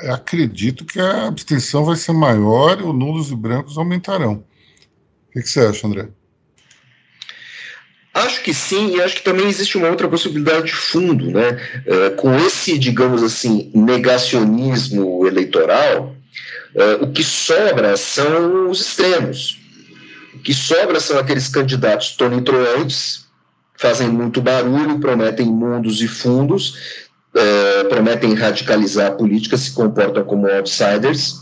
acredito 0.00 0.84
que 0.84 0.98
a 1.00 1.28
abstenção 1.28 1.84
vai 1.84 1.96
ser 1.96 2.12
maior 2.12 2.80
e 2.80 2.82
os 2.82 2.94
nulos 2.94 3.30
e 3.30 3.36
brancos 3.36 3.78
aumentarão. 3.78 4.44
O 5.28 5.32
que, 5.32 5.42
que 5.42 5.48
você 5.48 5.60
acha, 5.60 5.86
André? 5.86 6.08
Acho 8.12 8.42
que 8.42 8.54
sim, 8.54 8.96
e 8.96 9.02
acho 9.02 9.16
que 9.16 9.22
também 9.22 9.46
existe 9.46 9.76
uma 9.76 9.88
outra 9.88 10.08
possibilidade 10.08 10.66
de 10.66 10.74
fundo, 10.74 11.30
né? 11.30 11.60
É, 11.84 12.10
com 12.10 12.34
esse, 12.34 12.78
digamos 12.78 13.22
assim, 13.22 13.70
negacionismo 13.74 15.26
eleitoral, 15.26 16.16
é, 16.74 16.94
o 16.94 17.12
que 17.12 17.22
sobra 17.22 17.94
são 17.96 18.70
os 18.70 18.80
extremos. 18.80 19.60
Que 20.46 20.54
sobra 20.54 21.00
são 21.00 21.18
aqueles 21.18 21.48
candidatos 21.48 22.12
tonitruantes, 22.12 23.26
fazem 23.76 24.08
muito 24.08 24.40
barulho, 24.40 25.00
prometem 25.00 25.44
mundos 25.44 26.00
e 26.00 26.06
fundos, 26.06 27.02
é, 27.34 27.82
prometem 27.88 28.32
radicalizar 28.32 29.08
a 29.08 29.14
política, 29.16 29.56
se 29.56 29.72
comportam 29.72 30.22
como 30.22 30.46
outsiders. 30.46 31.40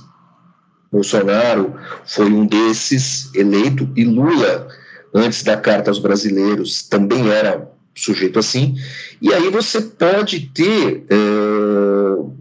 Bolsonaro 0.90 1.78
foi 2.06 2.32
um 2.32 2.46
desses 2.46 3.28
eleito, 3.34 3.86
e 3.94 4.06
Lula 4.06 4.68
antes 5.14 5.42
da 5.42 5.58
Carta 5.58 5.90
aos 5.90 5.98
Brasileiros, 5.98 6.82
também 6.84 7.28
era 7.28 7.70
sujeito 7.94 8.38
assim, 8.38 8.74
e 9.20 9.34
aí 9.34 9.50
você 9.50 9.82
pode 9.82 10.50
ter 10.54 11.04
é, 11.10 11.14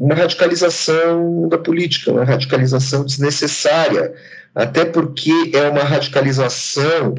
uma 0.04 0.16
radicalização 0.16 1.48
da 1.48 1.58
política, 1.58 2.12
uma 2.12 2.26
radicalização 2.26 3.06
desnecessária, 3.06 4.14
até 4.54 4.84
porque 4.84 5.52
é 5.54 5.70
uma 5.70 5.84
radicalização 5.84 7.16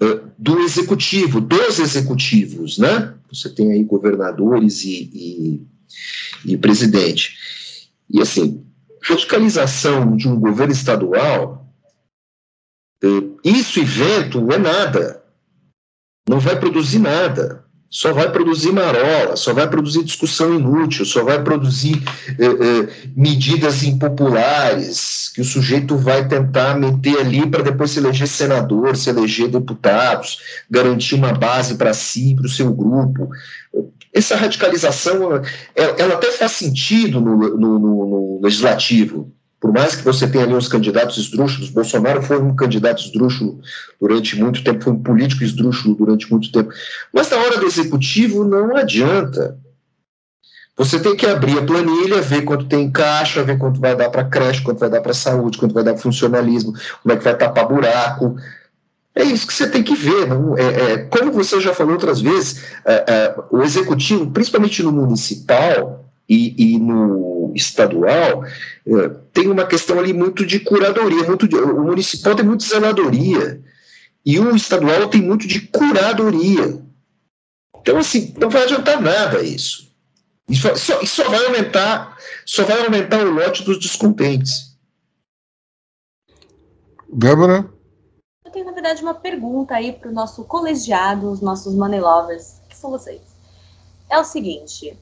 é, 0.00 0.20
do 0.38 0.60
executivo, 0.60 1.42
dos 1.42 1.78
executivos, 1.78 2.78
né? 2.78 3.12
Você 3.30 3.50
tem 3.50 3.72
aí 3.72 3.84
governadores 3.84 4.82
e, 4.82 5.10
e, 5.12 6.52
e 6.52 6.56
presidente. 6.56 7.36
E 8.08 8.22
assim, 8.22 8.64
radicalização 9.02 10.16
de 10.16 10.26
um 10.26 10.40
governo 10.40 10.72
estadual 10.72 11.70
isso 13.44 13.80
e 13.80 13.84
vento 13.84 14.50
é 14.52 14.58
nada. 14.58 15.22
Não 16.26 16.38
vai 16.38 16.58
produzir 16.58 16.98
nada. 16.98 17.64
Só 17.90 18.12
vai 18.12 18.30
produzir 18.30 18.70
marola, 18.70 19.34
só 19.34 19.52
vai 19.52 19.68
produzir 19.68 20.04
discussão 20.04 20.54
inútil, 20.54 21.04
só 21.04 21.24
vai 21.24 21.42
produzir 21.42 22.00
eh, 22.38 22.44
eh, 22.44 22.88
medidas 23.16 23.82
impopulares 23.82 25.28
que 25.34 25.40
o 25.40 25.44
sujeito 25.44 25.96
vai 25.96 26.28
tentar 26.28 26.78
meter 26.78 27.18
ali 27.18 27.44
para 27.48 27.64
depois 27.64 27.90
se 27.90 27.98
eleger 27.98 28.28
senador, 28.28 28.96
se 28.96 29.10
eleger 29.10 29.48
deputados, 29.48 30.38
garantir 30.70 31.16
uma 31.16 31.32
base 31.32 31.74
para 31.74 31.92
si, 31.92 32.36
para 32.36 32.46
o 32.46 32.48
seu 32.48 32.72
grupo. 32.72 33.28
Essa 34.12 34.36
radicalização, 34.36 35.42
ela, 35.74 36.14
até 36.14 36.30
faz 36.30 36.52
sentido 36.52 37.20
no, 37.20 37.36
no, 37.56 37.78
no 37.78 38.40
legislativo, 38.40 39.32
por 39.60 39.72
mais 39.72 39.94
que 39.94 40.02
você 40.02 40.26
tenha 40.26 40.44
ali 40.44 40.54
uns 40.54 40.68
candidatos 40.68 41.18
esdrúxulos, 41.18 41.68
Bolsonaro 41.68 42.22
foi 42.22 42.40
um 42.40 42.56
candidato 42.56 43.02
esdrúxulo 43.02 43.60
durante 44.00 44.40
muito 44.40 44.64
tempo, 44.64 44.82
foi 44.82 44.94
um 44.94 45.02
político 45.02 45.44
esdrúxulo 45.44 45.94
durante 45.94 46.30
muito 46.30 46.50
tempo. 46.50 46.72
Mas 47.12 47.28
na 47.28 47.36
hora 47.36 47.58
do 47.58 47.66
executivo 47.66 48.42
não 48.42 48.74
adianta. 48.74 49.58
Você 50.78 50.98
tem 50.98 51.14
que 51.14 51.26
abrir 51.26 51.58
a 51.58 51.62
planilha, 51.62 52.22
ver 52.22 52.40
quanto 52.42 52.64
tem 52.64 52.90
caixa, 52.90 53.44
ver 53.44 53.58
quanto 53.58 53.78
vai 53.78 53.94
dar 53.94 54.08
para 54.08 54.24
creche, 54.24 54.62
quanto 54.62 54.78
vai 54.78 54.88
dar 54.88 55.02
para 55.02 55.12
saúde, 55.12 55.58
quanto 55.58 55.74
vai 55.74 55.84
dar 55.84 55.92
para 55.92 56.00
funcionalismo, 56.00 56.72
como 57.02 57.12
é 57.12 57.18
que 57.18 57.24
vai 57.24 57.36
tapar 57.36 57.68
buraco. 57.68 58.36
É 59.14 59.22
isso 59.22 59.46
que 59.46 59.52
você 59.52 59.68
tem 59.68 59.82
que 59.82 59.94
ver. 59.94 60.26
Não? 60.26 60.56
É, 60.56 60.92
é 60.92 60.98
como 60.98 61.32
você 61.32 61.60
já 61.60 61.74
falou 61.74 61.92
outras 61.92 62.22
vezes, 62.22 62.64
é, 62.86 63.04
é 63.06 63.34
o 63.50 63.60
executivo, 63.60 64.30
principalmente 64.30 64.82
no 64.82 64.90
municipal, 64.90 66.09
e, 66.30 66.74
e 66.74 66.78
no 66.78 67.52
estadual, 67.56 68.44
é, 68.44 69.08
tem 69.32 69.48
uma 69.48 69.66
questão 69.66 69.98
ali 69.98 70.12
muito 70.12 70.46
de 70.46 70.60
curadoria. 70.60 71.24
Muito 71.24 71.48
de, 71.48 71.56
o 71.56 71.82
municipal 71.82 72.36
tem 72.36 72.44
muito 72.44 72.62
zeladoria 72.62 73.60
e 74.24 74.38
o 74.38 74.54
estadual 74.54 75.08
tem 75.08 75.20
muito 75.20 75.48
de 75.48 75.60
curadoria. 75.62 76.80
Então, 77.80 77.98
assim, 77.98 78.32
não 78.38 78.48
vai 78.48 78.62
adiantar 78.62 79.02
nada 79.02 79.42
isso. 79.42 79.90
Isso 80.48 80.68
só, 80.76 81.00
isso 81.00 81.16
só 81.16 81.28
vai 81.28 81.44
aumentar, 81.46 82.16
só 82.46 82.64
vai 82.64 82.84
aumentar 82.84 83.26
o 83.26 83.30
lote 83.30 83.64
dos 83.64 83.80
descontentes. 83.80 84.78
Débora? 87.12 87.68
Eu 88.44 88.52
tenho, 88.52 88.66
na 88.66 88.72
verdade, 88.72 89.02
uma 89.02 89.14
pergunta 89.14 89.74
aí 89.74 89.92
para 89.92 90.10
o 90.10 90.14
nosso 90.14 90.44
colegiado, 90.44 91.30
os 91.30 91.40
nossos 91.40 91.74
money 91.74 92.00
lovers, 92.00 92.60
que 92.68 92.76
são 92.76 92.90
vocês. 92.90 93.20
É 94.08 94.18
o 94.18 94.24
seguinte: 94.24 94.96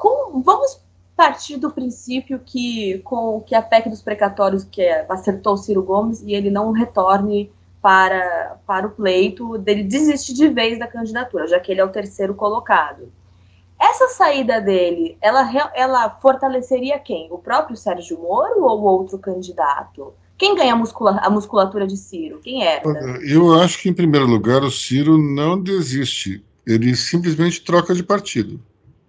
com, 0.00 0.40
vamos 0.40 0.80
partir 1.14 1.58
do 1.58 1.70
princípio 1.70 2.40
que 2.42 3.00
com 3.00 3.42
que 3.42 3.54
a 3.54 3.60
PEC 3.60 3.90
dos 3.90 4.00
precatórios 4.00 4.64
que 4.64 4.80
é, 4.80 5.04
acertou 5.06 5.52
o 5.52 5.56
Ciro 5.58 5.82
Gomes 5.82 6.22
e 6.22 6.32
ele 6.32 6.50
não 6.50 6.72
retorne 6.72 7.52
para, 7.82 8.58
para 8.66 8.86
o 8.86 8.90
pleito, 8.90 9.58
dele 9.58 9.82
desistir 9.82 10.32
de 10.32 10.48
vez 10.48 10.78
da 10.78 10.86
candidatura, 10.86 11.46
já 11.46 11.60
que 11.60 11.70
ele 11.70 11.80
é 11.80 11.84
o 11.84 11.90
terceiro 11.90 12.34
colocado. 12.34 13.12
Essa 13.78 14.08
saída 14.08 14.60
dele, 14.60 15.18
ela, 15.20 15.50
ela 15.74 16.10
fortaleceria 16.10 16.98
quem? 16.98 17.28
O 17.30 17.38
próprio 17.38 17.76
Sérgio 17.76 18.18
Moro 18.18 18.62
ou 18.64 18.82
outro 18.82 19.18
candidato? 19.18 20.14
Quem 20.38 20.54
ganha 20.54 20.72
a, 20.72 20.76
muscula 20.76 21.18
a 21.22 21.28
musculatura 21.28 21.86
de 21.86 21.96
Ciro? 21.96 22.40
Quem 22.42 22.66
é? 22.66 22.82
Eu 23.22 23.60
acho 23.60 23.80
que, 23.80 23.90
em 23.90 23.94
primeiro 23.94 24.26
lugar, 24.26 24.62
o 24.62 24.70
Ciro 24.70 25.18
não 25.18 25.62
desiste. 25.62 26.42
Ele 26.66 26.94
simplesmente 26.96 27.62
troca 27.62 27.94
de 27.94 28.02
partido. 28.02 28.60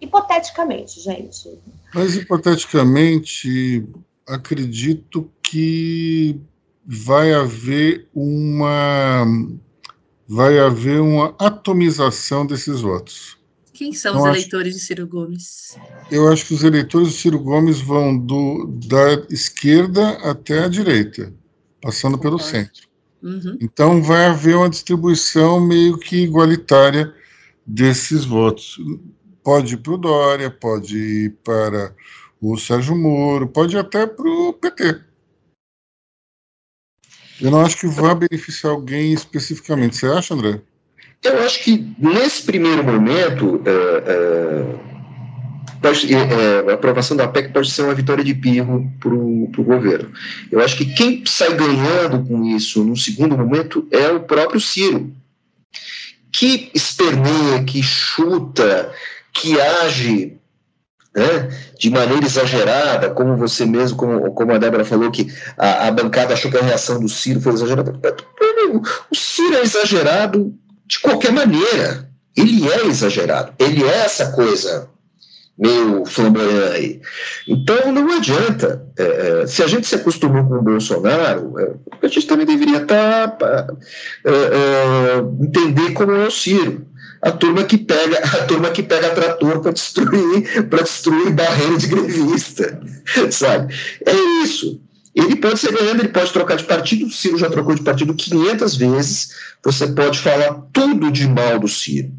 Hipoteticamente, 0.02 1.00
gente. 1.00 1.60
Mas 1.94 2.16
hipoteticamente, 2.16 3.86
acredito 4.26 5.30
que 5.40 6.40
vai 6.84 7.32
haver 7.32 8.08
uma 8.12 9.24
vai 10.26 10.58
haver 10.58 11.00
uma 11.00 11.36
atomização 11.38 12.44
desses 12.44 12.80
votos. 12.80 13.38
Quem 13.72 13.92
são 13.92 14.20
os 14.20 14.26
eleitores 14.26 14.74
de 14.74 14.80
Ciro 14.80 15.06
Gomes? 15.06 15.78
Eu 16.10 16.28
acho 16.28 16.46
que 16.46 16.54
os 16.54 16.64
eleitores 16.64 17.08
de 17.08 17.14
Ciro 17.14 17.38
Gomes 17.38 17.80
vão 17.80 18.18
do, 18.18 18.66
da 18.88 19.12
esquerda 19.30 20.10
até 20.28 20.64
a 20.64 20.68
direita, 20.68 21.32
passando 21.80 22.18
pelo 22.18 22.40
centro. 22.40 22.88
Uhum. 23.22 23.56
Então 23.60 24.02
vai 24.02 24.26
haver 24.26 24.56
uma 24.56 24.68
distribuição 24.68 25.60
meio 25.60 25.96
que 25.96 26.16
igualitária 26.16 27.14
desses 27.64 28.24
votos 28.24 28.78
pode 29.42 29.74
ir 29.74 29.78
para 29.78 29.92
o 29.92 29.98
Dória, 29.98 30.50
pode 30.50 30.96
ir 30.96 31.30
para 31.44 31.94
o 32.40 32.56
Sérgio 32.56 32.96
Moro, 32.96 33.46
pode 33.48 33.76
ir 33.76 33.78
até 33.78 34.06
para 34.06 34.28
o 34.28 34.52
PT. 34.52 35.00
Eu 37.40 37.50
não 37.50 37.60
acho 37.60 37.76
que 37.76 37.86
vá 37.86 38.14
beneficiar 38.14 38.72
alguém 38.72 39.12
especificamente. 39.12 39.96
Você 39.96 40.06
acha, 40.06 40.34
André? 40.34 40.60
Eu 41.24 41.40
acho 41.42 41.62
que 41.62 41.94
nesse 41.98 42.42
primeiro 42.44 42.82
momento, 42.82 43.62
é, 43.64 43.70
é, 44.10 44.92
é, 45.82 46.66
é, 46.68 46.70
a 46.70 46.74
aprovação 46.74 47.16
da 47.16 47.28
PEC 47.28 47.52
pode 47.52 47.70
ser 47.70 47.82
uma 47.82 47.94
vitória 47.94 48.24
de 48.24 48.34
pirro 48.34 48.90
para 49.00 49.14
o 49.14 49.64
governo. 49.64 50.12
Eu 50.50 50.60
acho 50.60 50.76
que 50.76 50.86
quem 50.94 51.24
sai 51.26 51.54
ganhando 51.54 52.24
com 52.26 52.44
isso 52.44 52.84
no 52.84 52.96
segundo 52.96 53.36
momento 53.36 53.86
é 53.90 54.08
o 54.08 54.20
próprio 54.20 54.60
Ciro, 54.60 55.12
que 56.32 56.70
esperneia, 56.74 57.62
que 57.64 57.82
chuta, 57.82 58.92
que 59.32 59.60
age 59.60 60.38
né, 61.14 61.50
de 61.78 61.90
maneira 61.90 62.24
exagerada, 62.24 63.10
como 63.10 63.36
você 63.36 63.66
mesmo, 63.66 63.96
como, 63.96 64.32
como 64.32 64.52
a 64.52 64.58
Débora 64.58 64.84
falou, 64.84 65.10
que 65.10 65.32
a, 65.58 65.88
a, 65.88 65.90
bancada 65.90 66.32
achou 66.32 66.50
que 66.50 66.56
a 66.56 66.62
reação 66.62 67.00
do 67.00 67.08
Ciro 67.08 67.40
foi 67.40 67.52
exagerada. 67.52 67.92
O 69.10 69.14
Ciro 69.14 69.56
é 69.56 69.62
exagerado 69.62 70.54
de 70.86 70.98
qualquer 71.00 71.32
maneira. 71.32 72.08
Ele 72.36 72.66
é 72.70 72.86
exagerado. 72.86 73.52
Ele 73.58 73.84
é 73.84 74.04
essa 74.04 74.32
coisa 74.32 74.88
meio 75.58 76.04
flamboyante 76.06 76.74
aí. 76.74 77.00
Então 77.46 77.92
não 77.92 78.10
adianta. 78.10 78.86
É, 78.98 79.42
é, 79.42 79.46
se 79.46 79.62
a 79.62 79.66
gente 79.66 79.86
se 79.86 79.94
acostumou 79.94 80.44
com 80.44 80.54
o 80.54 80.62
Bolsonaro, 80.62 81.58
é, 81.58 81.72
a 82.02 82.08
gente 82.08 82.26
também 82.26 82.46
deveria 82.46 82.82
estar 82.82 83.28
tá, 83.36 83.66
é, 84.24 84.30
é, 84.30 85.18
entender 85.44 85.92
como 85.92 86.12
é 86.12 86.26
o 86.26 86.30
Ciro 86.30 86.86
a 87.22 87.30
turma 87.30 87.62
que 87.64 87.78
pega 87.78 88.18
a 88.18 88.44
turma 88.46 88.70
que 88.70 88.82
pega 88.82 89.14
trator 89.14 89.60
para 89.60 89.70
destruir 89.70 90.68
para 90.68 90.82
destruir 90.82 91.32
barreira 91.32 91.78
de 91.78 91.86
grevista, 91.86 92.80
sabe? 93.30 93.72
É 94.04 94.42
isso. 94.42 94.80
Ele 95.14 95.36
pode 95.36 95.60
ser 95.60 95.72
ganhando, 95.72 96.00
ele 96.00 96.08
pode 96.08 96.32
trocar 96.32 96.56
de 96.56 96.64
partido. 96.64 97.06
O 97.06 97.10
Ciro 97.10 97.38
já 97.38 97.48
trocou 97.48 97.74
de 97.74 97.82
partido 97.82 98.14
500 98.14 98.76
vezes. 98.76 99.30
Você 99.62 99.86
pode 99.88 100.18
falar 100.18 100.54
tudo 100.72 101.12
de 101.12 101.28
mal 101.28 101.58
do 101.58 101.68
Ciro, 101.68 102.10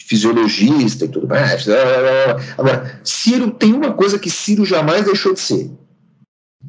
fisiologista 0.00 1.04
e 1.04 1.08
tudo 1.08 1.28
mais. 1.28 1.66
Agora, 2.58 3.00
Ciro 3.04 3.52
tem 3.52 3.72
uma 3.72 3.94
coisa 3.94 4.18
que 4.18 4.28
Ciro 4.28 4.64
jamais 4.64 5.06
deixou 5.06 5.32
de 5.32 5.40
ser. 5.40 5.70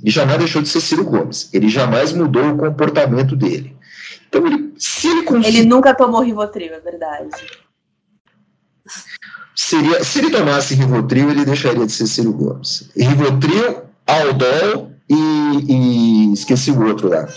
Ele 0.02 0.12
jamais 0.12 0.38
deixou 0.38 0.62
de 0.62 0.70
ser 0.70 0.80
Ciro 0.80 1.04
Gomes. 1.04 1.50
Ele 1.52 1.68
jamais 1.68 2.14
mudou 2.14 2.54
o 2.54 2.58
comportamento 2.58 3.36
dele. 3.36 3.76
Então, 4.30 4.46
ele, 4.46 4.74
se 4.78 5.08
ele 5.08 5.24
conseguir... 5.24 5.58
Ele 5.58 5.68
nunca 5.68 5.94
tomou 5.96 6.22
Rivotril, 6.22 6.72
é 6.72 6.80
verdade. 6.80 7.30
Seria, 9.56 10.04
se 10.04 10.20
ele 10.20 10.30
tomasse 10.30 10.76
Rivotril, 10.76 11.32
ele 11.32 11.44
deixaria 11.44 11.86
de 11.86 11.92
ser 11.92 12.06
Ciro 12.06 12.32
Gomes. 12.32 12.90
Rivotril, 12.96 13.82
Aldol 14.06 14.92
e, 15.10 15.16
e 15.68 16.34
esqueci 16.34 16.72
o 16.72 16.86
outro 16.86 17.10
lá. 17.10 17.28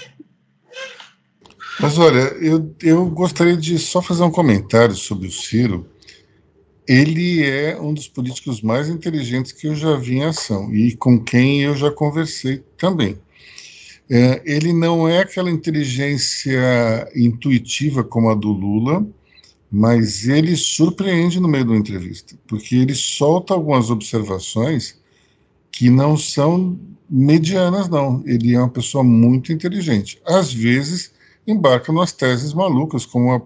Mas 1.80 1.98
olha, 1.98 2.20
eu, 2.40 2.74
eu 2.82 3.06
gostaria 3.06 3.56
de 3.56 3.78
só 3.78 4.02
fazer 4.02 4.22
um 4.22 4.30
comentário 4.30 4.94
sobre 4.94 5.28
o 5.28 5.32
Ciro. 5.32 5.88
Ele 6.86 7.42
é 7.42 7.80
um 7.80 7.94
dos 7.94 8.06
políticos 8.06 8.60
mais 8.60 8.88
inteligentes 8.88 9.50
que 9.50 9.66
eu 9.66 9.74
já 9.74 9.96
vi 9.96 10.16
em 10.16 10.24
ação 10.24 10.72
e 10.74 10.94
com 10.94 11.18
quem 11.18 11.62
eu 11.62 11.74
já 11.74 11.90
conversei 11.90 12.62
também. 12.76 13.18
É, 14.14 14.42
ele 14.44 14.74
não 14.74 15.08
é 15.08 15.20
aquela 15.20 15.50
inteligência 15.50 17.08
intuitiva 17.16 18.04
como 18.04 18.28
a 18.28 18.34
do 18.34 18.52
Lula, 18.52 19.06
mas 19.70 20.28
ele 20.28 20.54
surpreende 20.54 21.40
no 21.40 21.48
meio 21.48 21.64
da 21.64 21.74
entrevista, 21.74 22.36
porque 22.46 22.76
ele 22.76 22.94
solta 22.94 23.54
algumas 23.54 23.88
observações 23.88 25.00
que 25.70 25.88
não 25.88 26.14
são 26.14 26.78
medianas, 27.08 27.88
não. 27.88 28.22
Ele 28.26 28.54
é 28.54 28.58
uma 28.58 28.68
pessoa 28.68 29.02
muito 29.02 29.50
inteligente. 29.50 30.20
Às 30.26 30.52
vezes, 30.52 31.14
embarca 31.46 31.90
nas 31.90 32.12
teses 32.12 32.52
malucas, 32.52 33.06
como 33.06 33.32
a, 33.32 33.40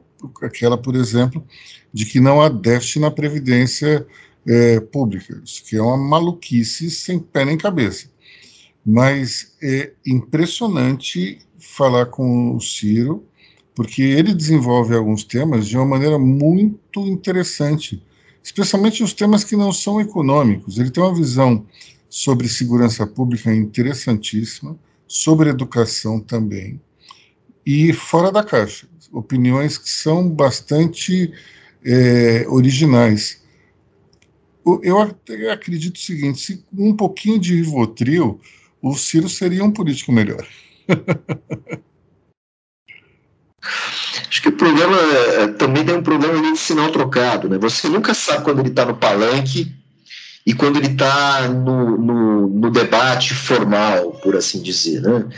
aquela, 0.44 0.76
por 0.76 0.96
exemplo, 0.96 1.46
de 1.92 2.04
que 2.04 2.18
não 2.18 2.42
há 2.42 2.48
déficit 2.48 2.98
na 2.98 3.10
previdência 3.12 4.04
é, 4.44 4.80
pública, 4.80 5.40
isso 5.44 5.62
que 5.64 5.76
é 5.76 5.82
uma 5.82 5.96
maluquice 5.96 6.90
sem 6.90 7.20
pé 7.20 7.44
nem 7.44 7.56
cabeça 7.56 8.15
mas 8.86 9.56
é 9.60 9.92
impressionante 10.06 11.40
falar 11.58 12.06
com 12.06 12.54
o 12.54 12.60
Ciro, 12.60 13.26
porque 13.74 14.00
ele 14.00 14.32
desenvolve 14.32 14.94
alguns 14.94 15.24
temas 15.24 15.66
de 15.66 15.76
uma 15.76 15.84
maneira 15.84 16.16
muito 16.20 17.00
interessante, 17.00 18.00
especialmente 18.44 19.02
os 19.02 19.12
temas 19.12 19.42
que 19.42 19.56
não 19.56 19.72
são 19.72 20.00
econômicos. 20.00 20.78
Ele 20.78 20.90
tem 20.92 21.02
uma 21.02 21.12
visão 21.12 21.66
sobre 22.08 22.48
segurança 22.48 23.04
pública 23.04 23.52
interessantíssima, 23.52 24.78
sobre 25.08 25.50
educação 25.50 26.20
também, 26.20 26.80
e 27.66 27.92
fora 27.92 28.30
da 28.30 28.44
caixa, 28.44 28.88
opiniões 29.12 29.76
que 29.76 29.90
são 29.90 30.30
bastante 30.30 31.32
é, 31.84 32.46
originais. 32.48 33.42
Eu 34.82 35.00
acredito 35.50 35.96
o 35.96 36.00
seguinte: 36.00 36.40
se 36.40 36.64
um 36.76 36.94
pouquinho 36.94 37.38
de 37.38 37.56
Rivotril 37.56 38.40
o 38.90 38.96
Ciro 38.96 39.28
seria 39.28 39.64
um 39.64 39.70
político 39.70 40.12
melhor. 40.12 40.46
Acho 44.28 44.42
que 44.42 44.48
o 44.48 44.56
problema 44.56 44.96
é, 44.96 45.42
é, 45.42 45.48
também 45.48 45.84
tem 45.84 45.96
um 45.96 46.02
problema 46.02 46.40
de 46.40 46.56
sinal 46.58 46.92
trocado, 46.92 47.48
né? 47.48 47.58
Você 47.58 47.88
nunca 47.88 48.14
sabe 48.14 48.44
quando 48.44 48.60
ele 48.60 48.68
está 48.68 48.84
no 48.84 48.96
palanque 48.96 49.74
e 50.46 50.54
quando 50.54 50.76
ele 50.76 50.86
está 50.86 51.48
no, 51.48 51.98
no, 51.98 52.48
no, 52.48 52.70
debate 52.70 53.34
formal, 53.34 54.12
por 54.22 54.36
assim 54.36 54.62
dizer, 54.62 55.02
né? 55.02 55.28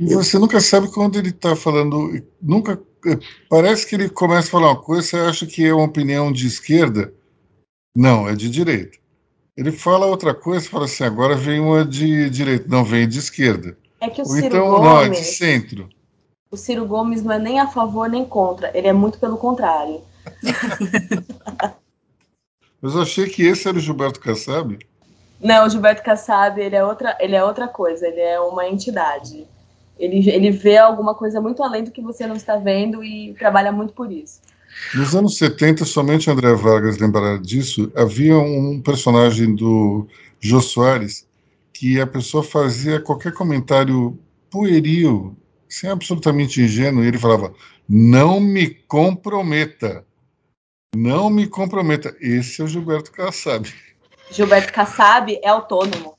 E 0.00 0.14
você 0.14 0.38
nunca 0.38 0.60
sabe 0.60 0.90
quando 0.90 1.16
ele 1.16 1.28
está 1.28 1.54
falando, 1.54 2.20
nunca 2.42 2.80
é, 3.06 3.18
parece 3.48 3.86
que 3.86 3.94
ele 3.94 4.08
começa 4.08 4.48
a 4.48 4.50
falar 4.50 4.72
uma 4.72 4.82
coisa, 4.82 5.02
você 5.02 5.16
acha 5.16 5.46
que 5.46 5.64
é 5.64 5.72
uma 5.72 5.84
opinião 5.84 6.32
de 6.32 6.46
esquerda? 6.46 7.14
Não, 7.94 8.28
é 8.28 8.34
de 8.34 8.50
direita. 8.50 8.98
Ele 9.56 9.72
fala 9.72 10.04
outra 10.06 10.34
coisa, 10.34 10.68
fala 10.68 10.84
assim, 10.84 11.02
agora 11.02 11.34
vem 11.34 11.58
uma 11.60 11.82
de 11.84 12.28
direita, 12.28 12.66
não, 12.68 12.84
vem 12.84 13.08
de 13.08 13.18
esquerda. 13.18 13.76
É 14.00 14.10
que 14.10 14.20
o 14.20 14.24
Ou 14.24 14.30
Ciro 14.30 14.46
então, 14.46 14.68
Gomes, 14.68 14.84
não, 14.84 15.00
é 15.00 15.08
de 15.08 15.24
centro. 15.24 15.88
O 16.50 16.56
Ciro 16.56 16.84
Gomes 16.86 17.22
não 17.22 17.32
é 17.32 17.38
nem 17.38 17.58
a 17.58 17.66
favor 17.66 18.08
nem 18.08 18.24
contra, 18.24 18.70
ele 18.76 18.86
é 18.86 18.92
muito 18.92 19.18
pelo 19.18 19.38
contrário. 19.38 20.02
Mas 22.82 22.94
eu 22.94 23.00
achei 23.00 23.26
que 23.28 23.42
esse 23.42 23.66
era 23.66 23.78
o 23.78 23.80
Gilberto 23.80 24.20
Kassab. 24.20 24.78
Não, 25.40 25.66
o 25.66 25.70
Gilberto 25.70 26.02
Kassab, 26.02 26.60
ele 26.60 26.76
é 26.76 26.84
outra, 26.84 27.16
ele 27.18 27.34
é 27.34 27.42
outra 27.42 27.66
coisa, 27.66 28.06
ele 28.06 28.20
é 28.20 28.38
uma 28.38 28.68
entidade. 28.68 29.46
Ele, 29.98 30.28
ele 30.28 30.50
vê 30.50 30.76
alguma 30.76 31.14
coisa 31.14 31.40
muito 31.40 31.62
além 31.62 31.82
do 31.82 31.90
que 31.90 32.02
você 32.02 32.26
não 32.26 32.36
está 32.36 32.56
vendo 32.56 33.02
e 33.02 33.32
trabalha 33.34 33.72
muito 33.72 33.94
por 33.94 34.12
isso. 34.12 34.40
Nos 34.94 35.14
anos 35.14 35.36
70, 35.38 35.84
somente 35.84 36.30
André 36.30 36.54
Vargas 36.54 36.98
lembrará 36.98 37.38
disso, 37.38 37.90
havia 37.94 38.36
um 38.36 38.80
personagem 38.80 39.54
do 39.54 40.06
Jô 40.40 40.60
Soares 40.60 41.26
que 41.72 42.00
a 42.00 42.06
pessoa 42.06 42.42
fazia 42.42 43.00
qualquer 43.00 43.32
comentário 43.32 44.18
pueril, 44.50 45.36
sem 45.68 45.90
absolutamente 45.90 46.62
ingênuo, 46.62 47.04
e 47.04 47.08
ele 47.08 47.18
falava: 47.18 47.52
Não 47.88 48.40
me 48.40 48.68
comprometa. 48.68 50.06
Não 50.94 51.28
me 51.28 51.46
comprometa. 51.46 52.16
Esse 52.20 52.62
é 52.62 52.64
o 52.64 52.68
Gilberto 52.68 53.12
Kassab. 53.12 53.70
Gilberto 54.30 54.72
Kassab 54.72 55.38
é 55.42 55.48
autônomo. 55.48 56.15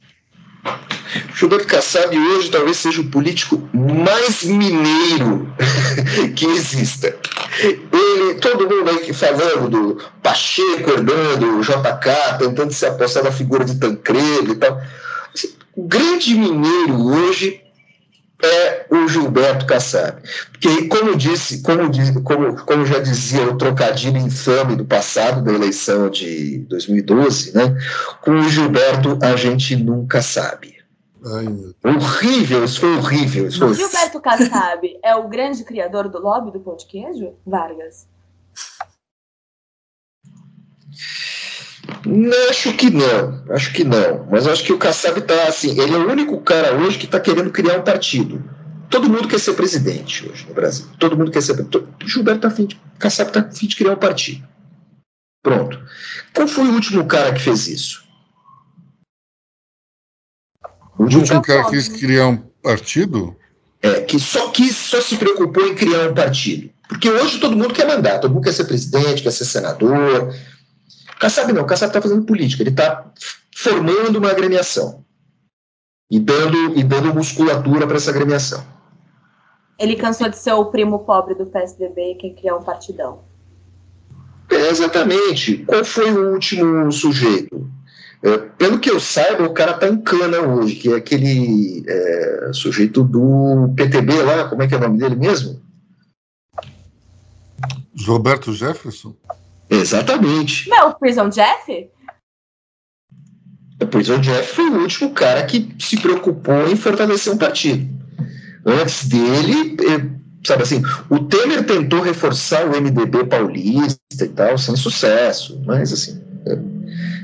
Gilberto 1.33 1.67
Kassab 1.67 2.17
hoje 2.17 2.49
talvez 2.49 2.77
seja 2.77 3.01
o 3.01 3.09
político 3.09 3.69
mais 3.73 4.43
mineiro 4.43 5.47
que 6.35 6.45
exista. 6.45 7.15
Ele, 7.59 8.35
todo 8.35 8.69
mundo 8.69 8.89
aí 8.89 9.13
falando 9.13 9.69
do 9.69 9.97
Pacheco 10.21 10.91
herdando, 10.91 11.61
JK, 11.61 12.37
tentando 12.39 12.73
se 12.73 12.85
apostar 12.85 13.23
na 13.23 13.31
figura 13.31 13.63
de 13.63 13.79
Tancredo 13.79 14.53
e 14.53 14.55
tal. 14.55 14.81
Assim, 15.33 15.53
o 15.75 15.83
grande 15.83 16.35
mineiro 16.35 17.07
hoje 17.07 17.61
é 18.43 18.85
o 18.89 19.07
Gilberto 19.07 19.65
Kassab. 19.65 20.21
Porque, 20.51 20.87
como 20.87 21.15
disse, 21.15 21.61
como, 21.61 21.89
como, 22.23 22.65
como 22.65 22.85
já 22.85 22.99
dizia 22.99 23.49
o 23.49 23.57
trocadilho 23.57 24.17
infame 24.17 24.75
do 24.75 24.85
passado, 24.85 25.43
da 25.43 25.51
eleição 25.51 26.09
de 26.09 26.59
2012, 26.69 27.55
né, 27.55 27.75
com 28.21 28.31
o 28.31 28.49
Gilberto 28.49 29.17
a 29.21 29.35
gente 29.35 29.75
nunca 29.75 30.21
sabe. 30.21 30.77
Ai, 31.25 31.47
horrível, 31.83 32.63
isso 32.63 32.79
foi 32.79 32.95
horrível. 32.95 33.47
Isso 33.47 33.59
foi... 33.59 33.73
Gilberto 33.73 34.21
Kassab 34.21 34.99
é 35.03 35.15
o 35.15 35.27
grande 35.27 35.63
criador 35.63 36.07
do 36.07 36.19
lobby 36.19 36.51
do 36.51 36.59
pão 36.59 36.75
de 36.75 36.85
queijo? 36.85 37.33
Vargas? 37.45 38.07
Não, 42.05 42.49
acho 42.49 42.73
que 42.73 42.89
não, 42.89 43.43
acho 43.49 43.73
que 43.73 43.83
não. 43.83 44.27
Mas 44.29 44.47
acho 44.47 44.63
que 44.63 44.73
o 44.73 44.77
Kassab 44.77 45.19
está 45.19 45.47
assim, 45.47 45.79
ele 45.79 45.93
é 45.93 45.97
o 45.97 46.09
único 46.09 46.39
cara 46.41 46.75
hoje 46.75 46.97
que 46.97 47.05
está 47.05 47.19
querendo 47.19 47.51
criar 47.51 47.79
um 47.79 47.83
partido. 47.83 48.43
Todo 48.89 49.09
mundo 49.09 49.27
quer 49.27 49.39
ser 49.39 49.53
presidente 49.53 50.27
hoje 50.29 50.45
no 50.47 50.53
Brasil. 50.53 50.85
Todo 50.99 51.17
mundo 51.17 51.31
quer 51.31 51.41
ser. 51.41 51.55
Gilberto 52.05 52.37
está 52.37 52.47
afim 52.47 52.65
de. 52.65 52.79
Kassab 52.99 53.29
está 53.29 53.41
afim 53.41 53.67
de 53.67 53.75
criar 53.75 53.93
um 53.93 53.97
partido. 53.97 54.47
Pronto. 55.43 55.79
Qual 56.33 56.47
foi 56.47 56.67
o 56.67 56.73
último 56.73 57.05
cara 57.05 57.33
que 57.33 57.41
fez 57.41 57.67
isso? 57.67 58.07
O 60.97 61.03
último 61.03 61.41
cara 61.41 61.63
que 61.65 61.71
quis 61.71 61.87
criar 61.89 62.27
um 62.27 62.37
partido? 62.37 63.35
É, 63.81 64.01
que 64.01 64.19
só 64.19 64.49
quis, 64.49 64.75
só 64.75 64.99
se 64.99 65.15
preocupou 65.17 65.67
em 65.67 65.75
criar 65.75 66.09
um 66.09 66.13
partido. 66.13 66.69
Porque 66.87 67.09
hoje 67.09 67.39
todo 67.39 67.55
mundo 67.55 67.73
quer 67.73 67.87
mandar, 67.87 68.19
todo 68.19 68.33
mundo 68.33 68.43
quer 68.43 68.53
ser 68.53 68.65
presidente, 68.65 69.21
quer 69.21 69.31
ser 69.31 69.45
senador. 69.45 70.33
Kassab 71.19 71.51
não, 71.53 71.65
Kassab 71.65 71.89
está 71.89 72.01
fazendo 72.01 72.25
política, 72.25 72.63
ele 72.63 72.69
está 72.69 73.11
formando 73.55 74.17
uma 74.17 74.29
agremiação 74.29 75.03
e 76.09 76.19
dando, 76.19 76.77
e 76.77 76.83
dando 76.83 77.13
musculatura 77.13 77.85
para 77.85 77.97
essa 77.97 78.11
agremiação. 78.11 78.63
Ele 79.79 79.95
cansou 79.95 80.29
de 80.29 80.37
ser 80.37 80.53
o 80.53 80.65
primo 80.65 80.99
pobre 80.99 81.35
do 81.35 81.45
PSDB 81.45 82.13
e 82.13 82.15
quer 82.15 82.29
criar 82.31 82.55
um 82.55 82.63
partidão. 82.63 83.23
É, 84.49 84.69
exatamente. 84.69 85.57
Qual 85.65 85.83
foi 85.83 86.11
o 86.11 86.33
último 86.33 86.91
sujeito? 86.91 87.69
É, 88.23 88.37
pelo 88.37 88.79
que 88.79 88.89
eu 88.89 88.99
saiba, 88.99 89.43
o 89.43 89.53
cara 89.53 89.73
está 89.73 89.87
em 89.87 90.01
cana 90.01 90.39
hoje, 90.39 90.75
que 90.75 90.91
é 90.91 90.95
aquele 90.95 91.83
é, 91.87 92.49
sujeito 92.53 93.03
do 93.03 93.71
PTB 93.75 94.23
lá, 94.23 94.49
como 94.49 94.63
é 94.63 94.67
que 94.67 94.73
é 94.73 94.77
o 94.77 94.81
nome 94.81 94.97
dele 94.97 95.15
mesmo? 95.15 95.61
Roberto 98.05 98.53
Jefferson? 98.53 99.15
Exatamente. 99.69 100.69
Não, 100.69 100.89
o 100.89 100.93
Prison 100.95 101.29
Jeff? 101.29 101.89
O 103.81 103.87
Prison 103.87 104.19
Jeff 104.19 104.55
foi 104.55 104.69
o 104.69 104.81
último 104.81 105.11
cara 105.11 105.45
que 105.45 105.75
se 105.79 105.97
preocupou 105.97 106.67
em 106.67 106.75
fortalecer 106.75 107.33
um 107.33 107.37
partido. 107.37 107.87
Antes 108.65 109.07
dele, 109.07 109.77
é, 109.81 110.45
sabe 110.45 110.63
assim, 110.63 110.81
o 111.09 111.19
Temer 111.19 111.65
tentou 111.65 112.01
reforçar 112.01 112.65
o 112.65 112.81
MDB 112.81 113.25
paulista 113.25 113.99
e 114.21 114.27
tal, 114.29 114.57
sem 114.57 114.75
sucesso, 114.75 115.61
mas 115.65 115.93
assim. 115.93 116.21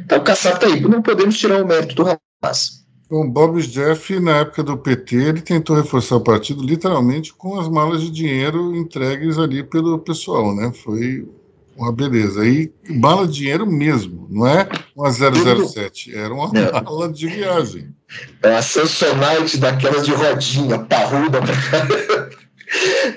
Então 0.06 0.20
o 0.20 0.24
Kassab 0.24 0.60
tá 0.60 0.68
aí, 0.68 0.80
não 0.82 1.02
podemos 1.02 1.38
tirar 1.38 1.64
o 1.64 1.68
mérito 1.68 1.96
do 1.96 2.04
rapaz. 2.04 2.84
O 3.10 3.28
Bob 3.28 3.62
Jeff, 3.62 4.20
na 4.20 4.38
época 4.38 4.64
do 4.64 4.78
PT, 4.78 5.16
ele 5.16 5.42
tentou 5.42 5.76
reforçar 5.76 6.16
o 6.16 6.22
partido 6.22 6.64
literalmente 6.64 7.34
com 7.34 7.60
as 7.60 7.68
malas 7.68 8.02
de 8.02 8.10
dinheiro 8.10 8.76
entregues 8.76 9.38
ali 9.38 9.64
pelo 9.64 10.00
pessoal, 10.00 10.56
né? 10.56 10.72
Foi 10.74 11.28
uma 11.76 11.92
beleza. 11.92 12.42
Aí, 12.42 12.72
mala 12.90 13.28
de 13.28 13.34
dinheiro 13.34 13.66
mesmo, 13.66 14.28
não 14.30 14.48
é 14.48 14.68
uma 14.96 15.12
007, 15.12 16.16
era 16.16 16.34
uma 16.34 16.52
não. 16.52 16.84
mala 16.84 17.12
de 17.12 17.28
viagem. 17.28 17.94
É 18.42 18.50
uma 18.50 18.62
Samsonite 18.62 19.58
daquelas 19.58 20.06
de 20.06 20.14
rodinha, 20.14 20.80
parruda 20.80 21.40
pra 21.42 21.54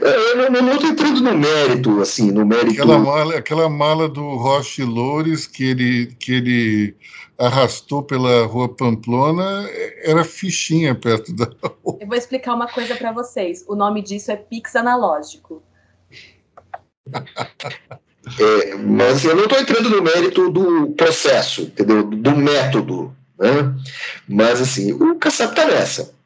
Eu 0.00 0.50
não 0.50 0.74
estou 0.74 0.90
entrando 0.90 1.20
no 1.20 1.36
mérito, 1.36 2.00
assim, 2.00 2.30
no 2.30 2.44
mérito. 2.44 2.72
Aquela 2.72 2.98
mala, 2.98 3.36
aquela 3.36 3.68
mala 3.68 4.08
do 4.08 4.36
Roche 4.36 4.84
Loures 4.84 5.46
que 5.46 5.64
ele, 5.64 6.06
que 6.18 6.32
ele 6.32 6.96
arrastou 7.38 8.02
pela 8.02 8.46
rua 8.46 8.68
Pamplona 8.68 9.68
era 10.02 10.24
fichinha 10.24 10.94
perto 10.94 11.34
da 11.34 11.46
rua. 11.62 11.98
Eu 12.00 12.06
vou 12.06 12.16
explicar 12.16 12.54
uma 12.54 12.68
coisa 12.68 12.94
para 12.96 13.12
vocês. 13.12 13.64
O 13.68 13.74
nome 13.74 14.02
disso 14.02 14.30
é 14.30 14.36
Pix 14.36 14.76
analógico. 14.76 15.62
É, 18.38 18.74
mas 18.74 19.24
eu 19.24 19.36
não 19.36 19.44
estou 19.44 19.58
entrando 19.58 19.88
no 19.88 20.02
mérito 20.02 20.50
do 20.50 20.88
processo, 20.90 21.62
entendeu? 21.62 22.02
Do 22.02 22.36
método. 22.36 23.14
Né? 23.38 23.74
Mas, 24.28 24.60
assim, 24.60 24.92
o 24.92 25.14
Kassab 25.16 25.50
está 25.50 25.64
nessa 25.66 26.16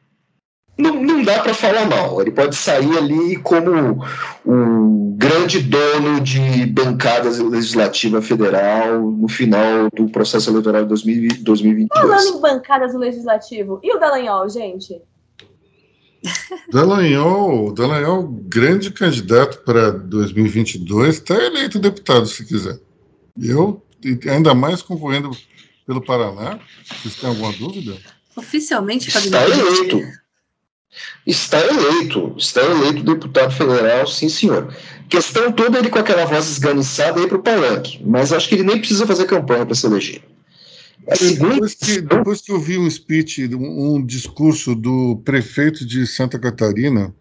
não, 0.81 0.95
não 0.95 1.23
dá 1.23 1.39
para 1.39 1.53
falar 1.53 1.85
mal. 1.85 2.19
Ele 2.21 2.31
pode 2.31 2.55
sair 2.55 2.97
ali 2.97 3.35
como 3.37 4.03
um 4.45 5.15
grande 5.17 5.59
dono 5.59 6.19
de 6.19 6.65
bancadas 6.65 7.37
legislativa 7.37 8.21
federal 8.21 8.99
no 8.99 9.27
final 9.27 9.89
do 9.93 10.09
processo 10.09 10.49
eleitoral 10.49 10.83
de 10.83 10.89
2022. 10.89 11.89
Falando 11.93 12.37
em 12.37 12.41
bancadas 12.41 12.93
no 12.93 12.99
legislativo, 12.99 13.79
e 13.83 13.95
o 13.95 13.99
Dallagnol, 13.99 14.49
gente? 14.49 14.99
Dallagnol, 16.71 17.73
Dallagnol, 17.73 18.27
grande 18.47 18.91
candidato 18.91 19.59
para 19.63 19.91
2022, 19.91 21.15
está 21.15 21.35
eleito 21.35 21.79
deputado, 21.79 22.25
se 22.25 22.45
quiser. 22.45 22.79
Eu, 23.41 23.83
ainda 24.29 24.53
mais 24.53 24.81
concorrendo 24.81 25.31
pelo 25.85 26.01
Paraná, 26.01 26.59
vocês 27.01 27.15
têm 27.15 27.29
alguma 27.29 27.51
dúvida? 27.53 27.97
Oficialmente, 28.35 29.09
está 29.09 29.43
eleito. 29.43 30.21
Está 31.25 31.59
eleito, 31.65 32.35
está 32.37 32.61
eleito 32.63 33.03
deputado 33.03 33.51
federal, 33.51 34.05
sim 34.07 34.27
senhor. 34.27 34.75
Questão 35.07 35.51
toda 35.51 35.79
ele 35.79 35.89
com 35.89 35.99
aquela 35.99 36.25
voz 36.25 36.49
esganiçada 36.49 37.19
aí 37.19 37.27
para 37.27 37.37
o 37.37 37.43
palanque, 37.43 38.01
mas 38.03 38.33
acho 38.33 38.49
que 38.49 38.55
ele 38.55 38.63
nem 38.63 38.79
precisa 38.79 39.07
fazer 39.07 39.25
campanha 39.25 39.65
para 39.65 39.75
se 39.75 39.85
eleger. 39.85 40.21
Depois, 41.07 41.73
que, 41.73 42.01
depois 42.01 42.41
que 42.41 42.51
eu 42.51 42.59
vi 42.59 42.77
um 42.77 42.89
speech, 42.89 43.47
um, 43.55 43.95
um 43.95 44.05
discurso 44.05 44.75
do 44.75 45.21
prefeito 45.25 45.85
de 45.85 46.05
Santa 46.05 46.39
Catarina, 46.39 47.13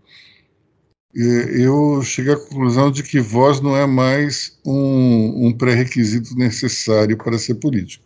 eu 1.12 2.02
cheguei 2.02 2.34
à 2.34 2.36
conclusão 2.36 2.90
de 2.90 3.02
que 3.02 3.20
voz 3.20 3.60
não 3.60 3.76
é 3.76 3.86
mais 3.86 4.58
um, 4.64 5.46
um 5.46 5.52
pré-requisito 5.56 6.36
necessário 6.36 7.16
para 7.16 7.38
ser 7.38 7.56
político. 7.56 8.04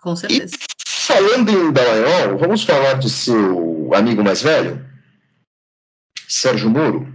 Com 0.00 0.16
certeza. 0.16 0.54
E 0.54 0.68
falando 0.88 1.50
em 1.50 1.72
Dallagnol, 1.72 2.38
vamos 2.38 2.64
falar 2.64 2.94
de 2.94 3.10
seu 3.10 3.90
amigo 3.94 4.24
mais 4.24 4.42
velho, 4.42 4.84
Sérgio 6.26 6.70
Moro. 6.70 7.06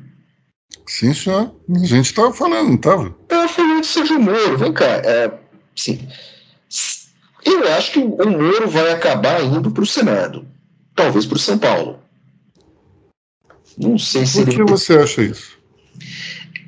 Sim, 0.88 1.14
senhor. 1.14 1.56
A 1.76 1.86
gente 1.86 2.06
estava 2.06 2.34
falando, 2.34 2.68
não 2.70 2.76
estava? 2.76 3.08
Estava 3.24 3.48
falando 3.48 3.82
de 3.82 3.88
Sérgio 3.88 4.20
Moro. 4.20 4.58
Vem 4.58 4.74
cá. 4.74 4.86
É, 4.86 5.40
sim. 5.76 6.08
Eu 7.46 7.74
acho 7.74 7.92
que 7.92 8.00
o 8.00 8.30
Moro 8.30 8.70
vai 8.70 8.92
acabar 8.92 9.44
indo 9.44 9.72
para 9.72 9.84
o 9.84 9.88
Senado. 9.88 10.46
Talvez 10.96 11.26
para 11.26 11.36
o 11.36 11.40
São 11.40 11.58
Paulo. 11.58 12.00
Não 13.78 13.98
sei 13.98 14.26
se 14.26 14.44
Por 14.44 14.50
que 14.50 14.62
ele... 14.62 14.72
você 14.72 14.98
acha 14.98 15.22
isso? 15.22 15.58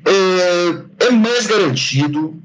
É, 0.06 1.06
é 1.08 1.12
mais 1.12 1.46
garantido 1.46 2.36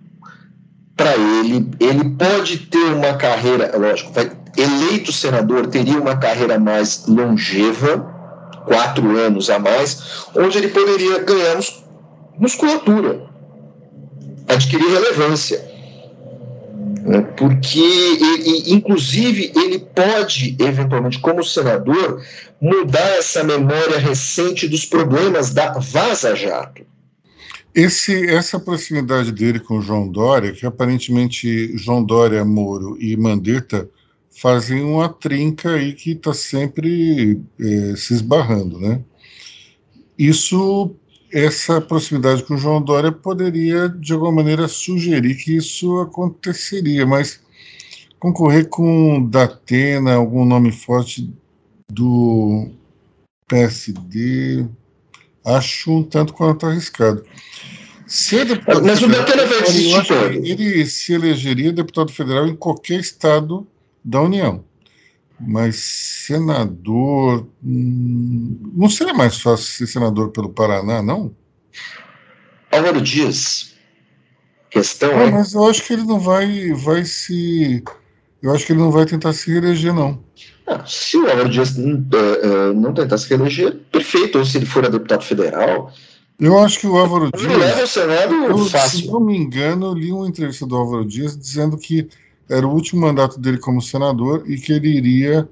para 0.96 1.16
ele. 1.16 1.68
Ele 1.80 2.10
pode 2.10 2.58
ter 2.66 2.92
uma 2.94 3.14
carreira, 3.14 3.76
lógico, 3.76 4.12
vai, 4.12 4.30
eleito 4.56 5.12
senador, 5.12 5.66
teria 5.68 5.98
uma 5.98 6.16
carreira 6.16 6.58
mais 6.58 7.06
longeva, 7.06 7.98
quatro 8.66 9.16
anos 9.16 9.48
a 9.48 9.58
mais, 9.58 10.26
onde 10.34 10.58
ele 10.58 10.68
poderia 10.68 11.20
ganhar 11.20 11.58
musculatura, 12.38 13.26
adquirir 14.48 14.90
relevância. 14.90 15.69
Né? 17.02 17.22
Porque, 17.36 17.80
inclusive, 18.66 19.52
ele 19.56 19.78
pode, 19.78 20.56
eventualmente, 20.58 21.18
como 21.18 21.42
senador, 21.42 22.22
mudar 22.60 23.18
essa 23.18 23.42
memória 23.42 23.98
recente 23.98 24.68
dos 24.68 24.84
problemas 24.84 25.52
da 25.52 25.72
Vaza 25.72 26.34
Jato. 26.36 26.84
Esse, 27.74 28.28
essa 28.28 28.58
proximidade 28.58 29.32
dele 29.32 29.60
com 29.60 29.80
João 29.80 30.08
Dória, 30.08 30.52
que 30.52 30.66
aparentemente 30.66 31.76
João 31.78 32.02
Dória, 32.02 32.44
Moro 32.44 32.96
e 33.00 33.16
Mandetta 33.16 33.88
fazem 34.30 34.82
uma 34.82 35.08
trinca 35.08 35.70
aí 35.70 35.92
que 35.92 36.12
está 36.12 36.34
sempre 36.34 37.40
é, 37.58 37.94
se 37.96 38.14
esbarrando, 38.14 38.78
né? 38.78 39.00
Isso, 40.18 40.94
essa 41.32 41.80
proximidade 41.80 42.42
com 42.42 42.56
João 42.56 42.82
Dória 42.82 43.12
poderia, 43.12 43.88
de 43.88 44.12
alguma 44.12 44.32
maneira, 44.32 44.68
sugerir 44.68 45.36
que 45.36 45.56
isso 45.56 45.98
aconteceria, 46.00 47.06
mas 47.06 47.40
concorrer 48.18 48.68
com 48.68 49.26
Datena, 49.28 50.14
algum 50.14 50.44
nome 50.44 50.72
forte 50.72 51.32
do 51.90 52.68
PSD, 53.48 54.66
acho 55.44 55.90
um 55.90 56.02
tanto 56.02 56.32
quanto 56.32 56.66
arriscado. 56.66 57.24
Ser 58.06 58.44
deputado 58.44 58.84
Mas 58.84 59.00
federal, 59.00 59.22
o 59.22 59.24
Datena 59.24 59.46
vai 59.46 59.62
desistir. 59.62 60.44
Ele 60.44 60.86
se 60.86 61.12
elegeria 61.12 61.72
deputado 61.72 62.12
federal 62.12 62.46
em 62.46 62.56
qualquer 62.56 62.98
estado 62.98 63.66
da 64.04 64.20
União. 64.20 64.64
Mas 65.40 65.76
senador. 65.76 67.46
Hum, 67.64 68.58
não 68.74 68.90
seria 68.90 69.14
mais 69.14 69.40
fácil 69.40 69.66
ser 69.66 69.86
senador 69.86 70.30
pelo 70.30 70.50
Paraná, 70.50 71.02
não? 71.02 71.34
Álvaro 72.70 73.00
Dias. 73.00 73.74
Questão 74.70 75.10
é. 75.12 75.30
Mas 75.30 75.54
eu 75.54 75.64
acho 75.68 75.82
que 75.82 75.94
ele 75.94 76.04
não 76.04 76.20
vai, 76.20 76.72
vai 76.72 77.04
se. 77.04 77.82
Eu 78.42 78.54
acho 78.54 78.66
que 78.66 78.72
ele 78.72 78.80
não 78.80 78.90
vai 78.90 79.04
tentar 79.04 79.32
se 79.32 79.50
reeleger, 79.50 79.92
não. 79.94 80.22
Ah, 80.66 80.84
se 80.86 81.16
o 81.16 81.28
Álvaro 81.28 81.48
Dias 81.48 81.76
uh, 81.76 81.80
uh, 81.80 82.74
não 82.74 82.94
tentar 82.94 83.18
se 83.18 83.28
reeleger, 83.28 83.74
perfeito. 83.90 84.38
Ou 84.38 84.44
se 84.44 84.58
ele 84.58 84.66
for 84.66 84.84
a 84.84 84.88
deputado 84.88 85.24
federal. 85.24 85.92
Eu 86.38 86.58
acho 86.58 86.80
que 86.80 86.86
o 86.86 86.96
Álvaro 86.96 87.30
Dias. 87.32 87.56
Leva 87.56 87.82
o 87.82 87.86
Senado 87.86 88.34
eu, 88.34 88.58
fácil. 88.66 89.00
Se 89.00 89.06
não 89.08 89.20
me 89.20 89.36
engano, 89.36 89.86
eu 89.86 89.94
li 89.94 90.12
uma 90.12 90.28
entrevista 90.28 90.66
do 90.66 90.76
Álvaro 90.76 91.04
Dias 91.04 91.36
dizendo 91.36 91.76
que 91.76 92.08
era 92.50 92.66
o 92.66 92.74
último 92.74 93.02
mandato 93.02 93.38
dele 93.38 93.58
como 93.58 93.80
senador 93.80 94.42
e 94.50 94.56
que 94.56 94.72
ele 94.72 94.88
iria 94.88 95.48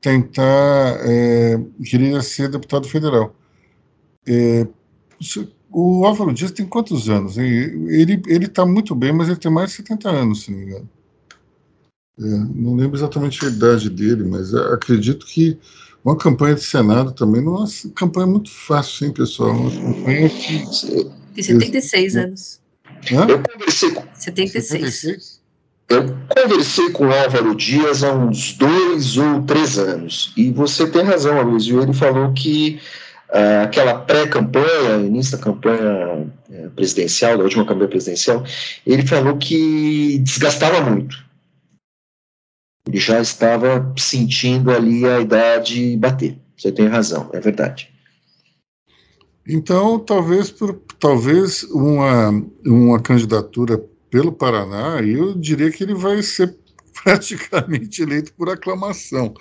tentar, 0.00 0.98
é, 1.00 1.58
queria 1.82 2.20
ser 2.20 2.50
deputado 2.50 2.86
federal. 2.86 3.34
É, 4.26 4.66
o 5.70 6.04
Álvaro 6.04 6.34
Dias 6.34 6.52
tem 6.52 6.66
quantos 6.66 7.08
anos? 7.08 7.38
Ele 7.38 8.20
está 8.28 8.66
muito 8.66 8.94
bem, 8.94 9.12
mas 9.12 9.28
ele 9.28 9.38
tem 9.38 9.50
mais 9.50 9.70
de 9.70 9.76
70 9.76 10.10
anos, 10.10 10.42
se 10.42 10.50
não 10.50 10.58
me 10.58 10.66
engano. 10.66 10.90
É, 12.20 12.22
não 12.54 12.76
lembro 12.76 12.96
exatamente 12.96 13.44
a 13.44 13.48
idade 13.48 13.88
dele, 13.88 14.24
mas 14.24 14.54
acredito 14.54 15.24
que 15.26 15.58
uma 16.04 16.16
campanha 16.16 16.54
de 16.54 16.62
Senado 16.62 17.12
também 17.12 17.42
não 17.42 17.56
é 17.56 17.58
uma 17.60 17.68
campanha 17.94 18.26
muito 18.26 18.50
fácil, 18.50 19.06
hein, 19.06 19.12
pessoal? 19.12 19.52
Uma 19.52 19.70
campanha 19.70 20.28
que. 20.28 20.64
Tem 21.34 21.42
76 21.42 22.16
anos. 22.16 22.60
Hã? 23.10 23.26
Eu 23.26 23.42
conversei 23.42 23.90
com. 23.90 24.04
76. 24.14 24.68
76? 24.68 25.43
Eu 25.88 26.16
conversei 26.28 26.90
com 26.90 27.06
o 27.06 27.12
Álvaro 27.12 27.54
Dias 27.54 28.02
há 28.02 28.12
uns 28.12 28.54
dois 28.54 29.16
ou 29.16 29.42
três 29.42 29.78
anos. 29.78 30.32
E 30.36 30.50
você 30.50 30.88
tem 30.88 31.02
razão, 31.02 31.38
Aloysio. 31.38 31.82
Ele 31.82 31.92
falou 31.92 32.32
que 32.32 32.80
uh, 33.28 33.64
aquela 33.64 33.98
pré-campanha, 33.98 35.06
início 35.06 35.36
da 35.36 35.44
campanha 35.44 36.26
uh, 36.48 36.70
presidencial, 36.70 37.36
da 37.36 37.44
última 37.44 37.66
campanha 37.66 37.88
presidencial, 37.88 38.42
ele 38.86 39.06
falou 39.06 39.36
que 39.36 40.18
desgastava 40.18 40.80
muito. 40.80 41.22
Ele 42.88 42.98
já 42.98 43.20
estava 43.20 43.92
sentindo 43.96 44.70
ali 44.70 45.06
a 45.06 45.20
idade 45.20 45.96
bater. 45.96 46.38
Você 46.56 46.72
tem 46.72 46.86
razão, 46.86 47.28
é 47.32 47.40
verdade. 47.40 47.92
Então, 49.46 49.98
talvez, 49.98 50.50
por, 50.50 50.80
talvez 50.98 51.64
uma, 51.64 52.30
uma 52.64 53.00
candidatura 53.00 53.82
pelo 54.14 54.30
Paraná, 54.30 55.02
eu 55.02 55.34
diria 55.34 55.72
que 55.72 55.82
ele 55.82 55.92
vai 55.92 56.22
ser 56.22 56.56
praticamente 57.02 58.00
eleito 58.00 58.32
por 58.34 58.48
aclamação. 58.48 59.34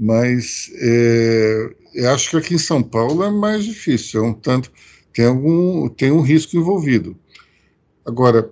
Mas 0.00 0.70
é, 0.80 1.68
eu 1.94 2.10
acho 2.10 2.30
que 2.30 2.36
aqui 2.38 2.54
em 2.54 2.58
São 2.58 2.82
Paulo 2.82 3.22
é 3.22 3.30
mais 3.30 3.62
difícil, 3.66 4.24
é 4.24 4.26
um 4.26 4.32
tanto 4.32 4.72
tem 5.12 5.26
algum 5.26 5.86
tem 5.90 6.10
um 6.10 6.22
risco 6.22 6.56
envolvido. 6.56 7.14
Agora, 8.06 8.50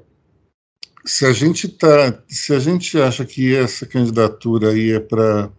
se 1.02 1.24
a 1.24 1.32
gente 1.32 1.66
tá, 1.66 2.22
se 2.28 2.52
a 2.52 2.58
gente 2.58 3.00
acha 3.00 3.24
que 3.24 3.56
essa 3.56 3.86
candidatura 3.86 4.68
aí 4.68 4.90
é 4.90 5.00
para 5.00 5.50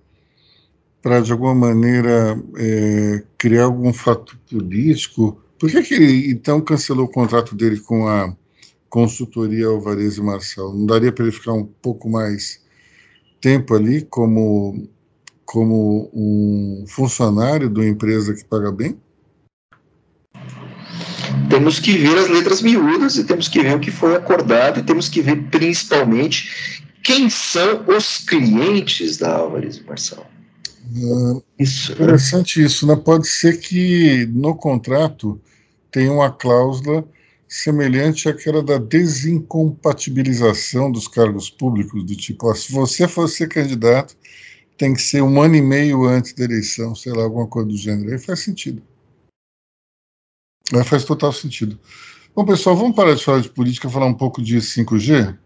para 1.02 1.20
de 1.20 1.32
alguma 1.32 1.56
maneira 1.56 2.40
é, 2.58 3.24
criar 3.40 3.64
algum 3.64 3.92
fato 3.92 4.38
político, 4.52 5.42
por 5.58 5.72
que, 5.72 5.82
que 5.82 5.96
ele 5.96 6.30
então 6.30 6.62
cancelou 6.62 7.06
o 7.06 7.12
contrato 7.12 7.56
dele 7.56 7.80
com 7.80 8.08
a 8.08 8.36
consultoria 8.96 9.68
Alvarez 9.68 10.16
e 10.16 10.22
Marçal? 10.22 10.74
Não 10.74 10.86
daria 10.86 11.12
para 11.12 11.26
ele 11.26 11.34
ficar 11.34 11.52
um 11.52 11.66
pouco 11.66 12.10
mais 12.10 12.62
tempo 13.42 13.76
ali 13.76 14.02
como 14.04 14.88
como 15.44 16.10
um 16.14 16.86
funcionário 16.88 17.70
de 17.70 17.78
uma 17.78 17.90
empresa 17.90 18.34
que 18.34 18.46
paga 18.46 18.72
bem? 18.72 18.98
Temos 21.50 21.78
que 21.78 21.98
ver 21.98 22.18
as 22.18 22.30
letras 22.30 22.62
miúdas 22.62 23.18
e 23.18 23.26
temos 23.26 23.50
que 23.50 23.62
ver 23.62 23.76
o 23.76 23.80
que 23.82 23.92
foi 23.92 24.16
acordado 24.16 24.80
e 24.80 24.84
temos 24.84 25.10
que 25.10 25.22
ver 25.22 25.44
principalmente 25.50 26.82
quem 27.04 27.30
são 27.30 27.86
os 27.88 28.20
clientes 28.20 29.18
da 29.18 29.36
Álvares 29.36 29.76
e 29.76 29.84
Marçal. 29.84 30.26
Uh, 30.96 31.44
isso, 31.60 31.92
né? 31.92 32.06
interessante 32.06 32.64
isso, 32.64 32.88
né? 32.88 32.96
Pode 32.96 33.28
ser 33.28 33.60
que 33.60 34.26
no 34.28 34.56
contrato 34.56 35.40
tenha 35.92 36.12
uma 36.12 36.32
cláusula 36.32 37.06
semelhante 37.48 38.28
àquela 38.28 38.64
da 38.64 38.78
desincompatibilização 38.78 40.92
dos 40.92 41.08
cargos 41.08 41.50
públicos, 41.50 42.04
do 42.04 42.16
tipo, 42.16 42.50
ó, 42.50 42.56
se 42.56 42.72
você 42.72 43.08
for 43.08 43.28
ser 43.28 43.48
candidato, 43.48 44.16
tem 44.78 44.94
que 44.94 45.02
ser 45.02 45.22
um 45.22 45.42
ano 45.42 45.56
e 45.56 45.62
meio 45.62 46.06
antes 46.06 46.34
da 46.34 46.44
eleição, 46.44 46.94
sei 46.96 47.14
lá, 47.14 47.24
alguma 47.24 47.48
coisa 47.48 47.70
do 47.70 47.78
gênero. 47.78 48.12
Aí 48.12 48.20
faz 48.20 48.42
sentido. 48.42 48.84
Aí 50.74 50.84
faz 50.84 51.06
total 51.06 51.32
sentido. 51.32 51.80
Bom, 52.36 52.44
pessoal, 52.44 52.76
vamos 52.76 52.96
parar 52.96 53.14
de 53.14 53.24
falar 53.24 53.40
de 53.40 53.50
política, 53.50 53.90
falar 53.90 54.08
um 54.08 54.14
pouco 54.14 54.42
de 54.42 54.58
5G. 54.58 55.38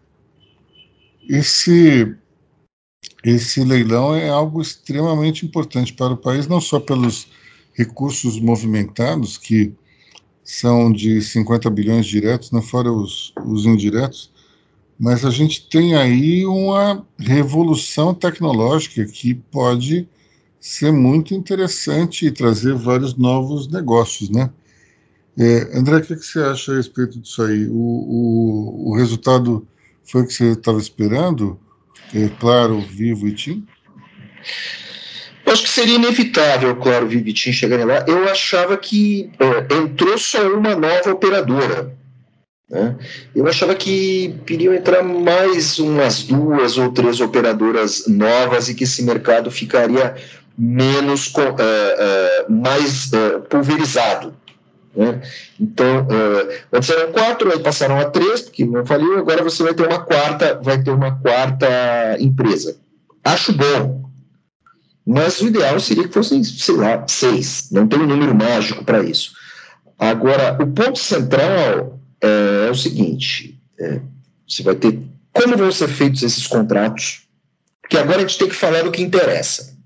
Esse, 1.28 2.16
esse 3.22 3.62
leilão 3.62 4.16
é 4.16 4.28
algo 4.28 4.60
extremamente 4.60 5.46
importante 5.46 5.92
para 5.92 6.14
o 6.14 6.16
país, 6.16 6.48
não 6.48 6.60
só 6.60 6.80
pelos 6.80 7.28
recursos 7.74 8.40
movimentados, 8.40 9.38
que 9.38 9.72
são 10.50 10.90
de 10.92 11.22
50 11.22 11.70
bilhões 11.70 12.06
diretos, 12.06 12.50
né, 12.50 12.60
fora 12.60 12.92
os, 12.92 13.32
os 13.46 13.66
indiretos, 13.66 14.32
mas 14.98 15.24
a 15.24 15.30
gente 15.30 15.68
tem 15.68 15.94
aí 15.94 16.44
uma 16.44 17.06
revolução 17.18 18.12
tecnológica 18.12 19.04
que 19.04 19.34
pode 19.34 20.08
ser 20.58 20.92
muito 20.92 21.34
interessante 21.34 22.26
e 22.26 22.32
trazer 22.32 22.74
vários 22.74 23.14
novos 23.14 23.68
negócios, 23.68 24.28
né? 24.28 24.50
É, 25.38 25.78
André, 25.78 25.98
o 25.98 26.02
que, 26.02 26.16
que, 26.16 26.26
você 26.26 26.40
acha 26.40 26.72
a 26.72 26.76
respeito 26.76 27.18
disso 27.18 27.42
aí? 27.42 27.66
O, 27.68 27.72
o, 27.72 28.90
o 28.90 28.96
resultado 28.96 29.66
foi 30.02 30.22
o 30.22 30.26
que 30.26 30.34
você 30.34 30.50
estava 30.50 30.78
esperando? 30.78 31.58
É, 32.12 32.28
claro, 32.28 32.80
Vivo 32.80 33.28
e 33.28 33.34
Tim? 33.34 33.66
Eu 35.44 35.52
acho 35.52 35.62
que 35.62 35.70
seria 35.70 35.96
inevitável, 35.96 36.76
claro, 36.76 37.08
Vivo 37.08 37.28
e 37.28 37.32
Tim 37.32 37.52
chegarem 37.52 37.84
lá. 37.84 38.04
Eu 38.06 38.28
achava 38.28 38.76
que 38.76 39.30
é, 39.38 39.74
entrou 39.74 40.16
só 40.18 40.46
uma 40.48 40.76
nova 40.76 41.10
operadora 41.10 41.98
né? 42.70 42.96
Eu 43.34 43.48
achava 43.48 43.74
que 43.74 44.36
iriam 44.48 44.72
entrar 44.72 45.02
mais 45.02 45.80
umas 45.80 46.22
duas 46.22 46.78
ou 46.78 46.92
três 46.92 47.20
operadoras 47.20 48.06
novas 48.06 48.68
e 48.68 48.74
que 48.74 48.84
esse 48.84 49.02
mercado 49.02 49.50
ficaria 49.50 50.14
menos 50.56 51.26
uh, 51.34 51.40
uh, 51.40 52.52
mais 52.52 53.10
uh, 53.12 53.40
pulverizado. 53.48 54.32
Né? 54.94 55.20
Então, 55.58 56.06
antes 56.72 56.90
eram 56.90 57.12
quatro, 57.12 57.52
aí 57.52 57.60
passaram 57.60 57.98
a 57.98 58.06
três, 58.06 58.42
porque 58.42 58.64
não 58.64 58.84
faliu, 58.84 59.18
agora 59.18 59.42
você 59.42 59.62
vai 59.62 59.72
ter 59.72 59.86
uma 59.86 60.00
quarta, 60.00 60.58
vai 60.60 60.82
ter 60.82 60.90
uma 60.90 61.16
quarta 61.20 61.68
empresa. 62.18 62.76
Acho 63.24 63.52
bom. 63.52 64.09
Mas 65.06 65.40
o 65.40 65.46
ideal 65.46 65.78
seria 65.80 66.06
que 66.06 66.14
fossem, 66.14 66.42
sei 66.44 66.76
lá, 66.76 67.04
seis. 67.08 67.68
Não 67.70 67.86
tem 67.86 67.98
um 68.00 68.06
número 68.06 68.34
mágico 68.34 68.84
para 68.84 69.02
isso. 69.02 69.32
Agora, 69.98 70.56
o 70.62 70.66
ponto 70.66 70.98
central 70.98 72.00
é, 72.20 72.66
é 72.68 72.70
o 72.70 72.74
seguinte: 72.74 73.60
é, 73.78 74.00
você 74.46 74.62
vai 74.62 74.74
ter 74.74 74.98
como 75.32 75.56
vão 75.56 75.70
ser 75.70 75.88
feitos 75.88 76.22
esses 76.22 76.46
contratos, 76.46 77.22
porque 77.80 77.96
agora 77.96 78.18
a 78.18 78.20
gente 78.20 78.38
tem 78.38 78.48
que 78.48 78.54
falar 78.54 78.82
do 78.82 78.90
que 78.90 79.02
interessa. 79.02 79.76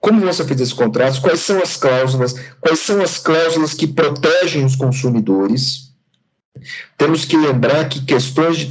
Como 0.00 0.20
vão 0.20 0.32
ser 0.32 0.44
feitos 0.44 0.62
esses 0.62 0.74
contratos? 0.74 1.18
Quais 1.18 1.40
são 1.40 1.60
as 1.60 1.76
cláusulas? 1.76 2.34
Quais 2.60 2.80
são 2.80 3.00
as 3.00 3.18
cláusulas 3.18 3.74
que 3.74 3.86
protegem 3.86 4.64
os 4.64 4.76
consumidores? 4.76 5.92
Temos 6.96 7.24
que 7.24 7.36
lembrar 7.36 7.88
que 7.88 8.04
questões 8.04 8.58
de 8.58 8.70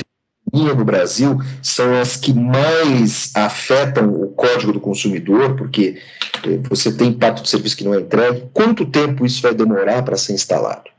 no 0.54 0.86
Brasil 0.86 1.38
são 1.62 2.00
as 2.00 2.16
que 2.16 2.34
mais 2.34 3.32
afetam 3.36 4.10
o 4.10 4.30
código 4.30 4.72
do 4.72 4.80
consumidor, 4.80 5.56
porque 5.56 6.02
é, 6.44 6.58
você 6.70 6.92
tem 6.92 7.10
impacto 7.10 7.44
de 7.44 7.50
serviço 7.50 7.78
que 7.78 7.84
não 7.84 7.94
é 7.94 8.00
entregue. 8.00 8.48
Quanto 8.54 8.86
tempo 8.86 9.26
isso 9.26 9.42
vai 9.42 9.54
demorar 9.54 10.04
para 10.04 10.18
ser 10.18 10.34
instalado? 10.34 10.90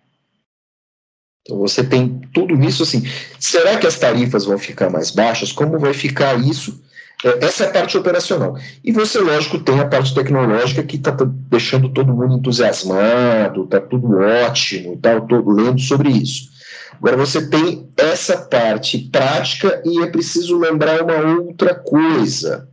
Então 1.43 1.59
você 1.59 1.83
tem 1.83 2.21
tudo 2.35 2.55
isso 2.63 2.83
assim. 2.83 3.03
Será 3.41 3.79
que 3.79 3.87
as 3.87 3.99
tarifas 3.99 4.45
vão 4.45 4.59
ficar 4.59 4.91
mais 4.91 5.11
baixas? 5.11 5.51
Como 5.51 5.79
vai 5.79 5.95
ficar 5.95 6.39
isso? 6.39 6.83
É, 7.25 7.47
essa 7.47 7.65
é 7.65 7.69
a 7.69 7.73
parte 7.73 7.97
operacional. 7.97 8.57
E 8.85 8.93
você, 8.93 9.19
lógico, 9.19 9.59
tem 9.59 9.81
a 9.81 9.87
parte 9.87 10.15
tecnológica 10.15 10.83
que 10.83 10.97
está 10.97 11.17
deixando 11.51 11.89
todo 11.89 12.15
mundo 12.15 12.37
entusiasmado, 12.37 13.65
está 13.65 13.81
tudo 13.81 14.19
ótimo, 14.19 14.95
está 14.95 15.21
todo 15.23 15.51
lendo 15.51 15.81
sobre 15.81 16.11
isso. 16.11 16.58
Agora 16.99 17.17
você 17.17 17.49
tem 17.49 17.89
essa 17.97 18.37
parte 18.37 18.99
prática 19.11 19.81
e 19.85 20.03
é 20.03 20.07
preciso 20.07 20.59
lembrar 20.59 21.03
uma 21.03 21.41
outra 21.41 21.75
coisa. 21.75 22.69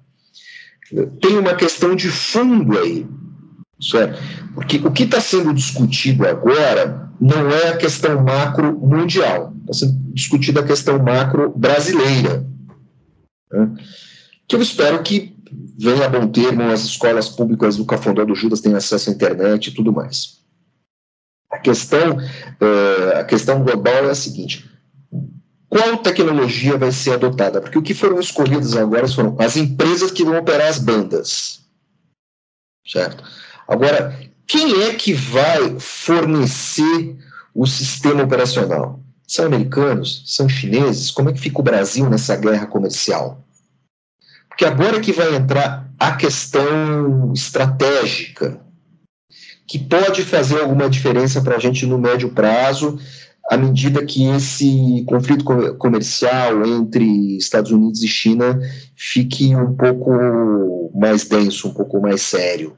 Tem 1.22 1.38
uma 1.38 1.56
questão 1.56 1.96
de 1.96 2.10
fundo 2.10 2.78
aí. 2.78 3.08
Certo? 3.80 4.20
Porque 4.54 4.78
o 4.78 4.92
que 4.92 5.04
está 5.04 5.20
sendo 5.20 5.54
discutido 5.54 6.26
agora 6.26 7.12
não 7.20 7.50
é 7.50 7.70
a 7.70 7.78
questão 7.78 8.24
macro 8.24 8.78
mundial, 8.78 9.54
está 9.62 9.86
sendo 9.86 10.00
discutida 10.14 10.62
a 10.62 10.66
questão 10.66 10.98
macro 10.98 11.54
brasileira. 11.56 12.46
Né? 13.52 13.72
Que 14.48 14.56
eu 14.56 14.62
espero 14.62 15.04
que 15.04 15.36
venha 15.78 16.06
a 16.06 16.10
bom 16.10 16.28
termo, 16.28 16.64
as 16.64 16.84
escolas 16.84 17.30
públicas 17.30 17.78
do 17.78 17.86
Cafundó 17.86 18.24
do 18.26 18.36
Judas 18.36 18.62
tenham 18.62 18.78
acesso 18.78 19.10
à 19.10 19.14
internet 19.14 19.68
e 19.68 19.74
tudo 19.74 19.92
mais. 19.92 20.45
A 21.56 21.60
questão, 21.60 22.18
uh, 22.18 23.20
a 23.20 23.24
questão 23.24 23.64
global 23.64 24.06
é 24.06 24.12
a 24.12 24.16
seguinte: 24.16 24.70
qual 25.70 25.98
tecnologia 25.98 26.78
vai 26.78 26.92
ser 26.92 27.14
adotada? 27.14 27.62
Porque 27.62 27.78
o 27.78 27.82
que 27.82 27.94
foram 27.94 28.20
escolhidas 28.20 28.76
agora 28.76 29.08
foram 29.08 29.38
as 29.40 29.56
empresas 29.56 30.12
que 30.12 30.26
vão 30.26 30.38
operar 30.38 30.68
as 30.68 30.80
bandas. 30.80 31.62
Certo? 32.86 33.24
Agora, 33.68 34.20
quem 34.46 34.84
é 34.84 34.94
que 34.94 35.14
vai 35.14 35.80
fornecer 35.80 37.16
o 37.54 37.66
sistema 37.66 38.24
operacional? 38.24 39.00
São 39.26 39.46
americanos? 39.46 40.24
São 40.26 40.48
chineses? 40.48 41.10
Como 41.10 41.30
é 41.30 41.34
que 41.34 41.40
fica 41.40 41.60
o 41.60 41.64
Brasil 41.64 42.10
nessa 42.10 42.36
guerra 42.36 42.68
comercial? 42.68 43.44
Porque 44.50 44.66
agora 44.66 45.00
que 45.00 45.12
vai 45.12 45.36
entrar 45.36 45.90
a 45.98 46.16
questão 46.16 47.34
estratégica, 47.34 48.60
que 49.68 49.80
pode 49.80 50.24
fazer 50.24 50.62
alguma 50.62 50.90
diferença 50.90 51.42
para 51.42 51.56
a 51.56 51.60
gente 51.60 51.86
no 51.86 51.98
médio 51.98 52.30
prazo, 52.30 53.00
à 53.50 53.58
medida 53.58 54.06
que 54.06 54.26
esse 54.28 55.04
conflito 55.08 55.44
comercial 55.78 56.66
entre 56.66 57.38
Estados 57.38 57.72
Unidos 57.72 58.02
e 58.04 58.08
China 58.08 58.60
fique 58.96 59.56
um 59.56 59.76
pouco 59.76 60.92
mais 60.96 61.26
denso, 61.26 61.68
um 61.68 61.74
pouco 61.74 62.02
mais 62.02 62.22
sério. 62.22 62.76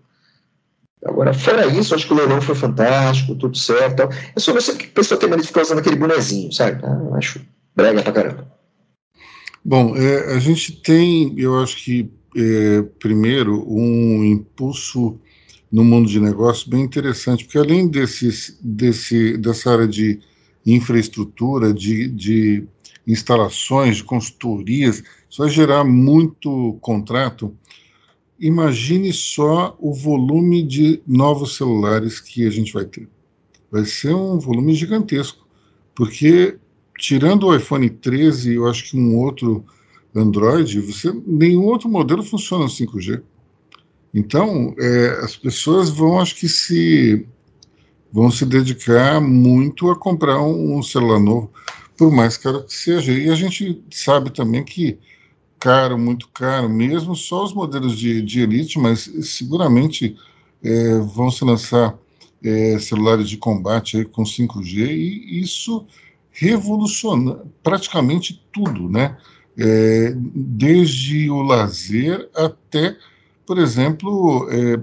Agora, 1.06 1.34
fora 1.34 1.66
isso, 1.68 1.94
acho 1.94 2.08
que 2.08 2.14
o 2.14 2.18
leilão 2.18 2.42
foi 2.42 2.56
fantástico, 2.56 3.36
tudo 3.36 3.56
certo. 3.58 4.10
É 4.36 4.40
só 4.40 4.52
você 4.52 4.76
que 4.76 4.88
pessoa 4.88 5.20
tem 5.20 5.30
maneira 5.30 5.44
de 5.44 5.48
ficar 5.48 5.62
usando 5.62 5.80
aquele 5.80 5.96
bonezinho, 5.96 6.52
sabe? 6.52 6.84
Ah, 6.84 7.18
acho 7.18 7.40
brega 7.76 8.02
pra 8.02 8.12
caramba. 8.12 8.52
Bom, 9.64 9.96
é, 9.96 10.34
a 10.34 10.40
gente 10.40 10.82
tem, 10.82 11.34
eu 11.38 11.62
acho 11.62 11.84
que, 11.84 12.12
é, 12.36 12.82
primeiro, 13.00 13.64
um 13.70 14.24
impulso 14.26 15.20
no 15.72 15.84
mundo 15.84 16.10
de 16.10 16.20
negócios 16.20 16.68
bem 16.68 16.82
interessante, 16.82 17.44
porque 17.44 17.58
além 17.58 17.88
desses, 17.88 18.58
desse, 18.62 19.38
dessa 19.38 19.72
área 19.72 19.88
de 19.88 20.20
infraestrutura, 20.66 21.74
de, 21.74 22.08
de 22.10 22.68
instalações, 23.06 23.98
de 23.98 24.04
consultorias, 24.04 25.04
isso 25.30 25.42
vai 25.42 25.50
gerar 25.50 25.84
muito 25.84 26.78
contrato. 26.82 27.56
Imagine 28.40 29.12
só 29.12 29.76
o 29.80 29.94
volume 29.94 30.64
de 30.64 31.02
novos 31.08 31.56
celulares 31.56 32.20
que 32.20 32.46
a 32.46 32.50
gente 32.50 32.74
vai 32.74 32.86
ter. 32.86 33.08
Vai 33.72 33.86
ser 33.86 34.14
um 34.14 34.40
volume 34.40 34.74
gigantesco, 34.74 35.48
porque 35.96 36.58
tirando 36.98 37.48
o 37.48 37.56
iPhone 37.56 37.90
13, 37.90 38.56
eu 38.56 38.68
acho 38.68 38.92
que 38.92 38.98
um 38.98 39.18
outro 39.18 39.66
Android, 40.16 40.80
você, 40.82 41.14
nenhum 41.26 41.66
outro 41.66 41.88
modelo 41.88 42.24
funciona 42.24 42.64
no 42.64 42.70
5G. 42.70 43.22
Então, 44.18 44.74
é, 44.80 45.20
as 45.24 45.36
pessoas 45.36 45.92
vão, 45.92 46.20
acho 46.20 46.36
que 46.36 46.50
se 46.50 47.24
vão 48.12 48.32
se 48.32 48.48
dedicar 48.48 49.22
muito 49.22 49.92
a 49.92 49.96
comprar 49.96 50.42
um, 50.42 50.76
um, 50.76 50.82
celular 50.82 51.20
novo, 51.20 51.52
por 51.96 52.12
mais 52.12 52.36
caro 52.36 52.64
que 52.64 52.74
seja. 52.74 53.12
E 53.12 53.30
a 53.30 53.36
gente 53.36 53.80
sabe 53.92 54.32
também 54.32 54.64
que 54.64 54.98
caro, 55.60 56.00
muito 56.00 56.28
caro, 56.30 56.68
mesmo 56.68 57.16
só 57.16 57.44
os 57.44 57.54
modelos 57.54 57.96
de, 57.96 58.24
de 58.24 58.42
elite, 58.42 58.80
mas 58.80 59.02
seguramente 59.22 60.16
é, 60.64 60.98
vão 60.98 61.30
se 61.30 61.46
lançar 61.46 61.96
é, 62.44 62.80
celulares 62.80 63.30
de 63.30 63.38
combate 63.38 64.04
com 64.06 64.24
5G 64.24 64.88
e 64.90 65.42
isso 65.42 65.86
revoluciona 66.32 67.40
praticamente 67.62 68.44
tudo, 68.52 68.90
né? 68.90 69.16
É, 69.60 70.12
desde 70.16 71.30
o 71.30 71.44
lazer 71.44 72.30
até 72.36 72.98
por 73.48 73.58
exemplo, 73.58 74.48
é, 74.52 74.78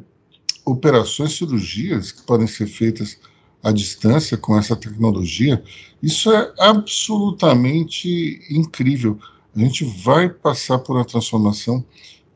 operações, 0.64 1.36
cirurgias 1.36 2.10
que 2.10 2.22
podem 2.22 2.46
ser 2.46 2.66
feitas 2.66 3.18
à 3.62 3.70
distância 3.70 4.38
com 4.38 4.58
essa 4.58 4.74
tecnologia, 4.74 5.62
isso 6.02 6.32
é 6.32 6.52
absolutamente 6.58 8.40
incrível. 8.50 9.18
A 9.54 9.58
gente 9.58 9.84
vai 9.84 10.30
passar 10.30 10.78
por 10.78 10.96
uma 10.96 11.04
transformação 11.04 11.84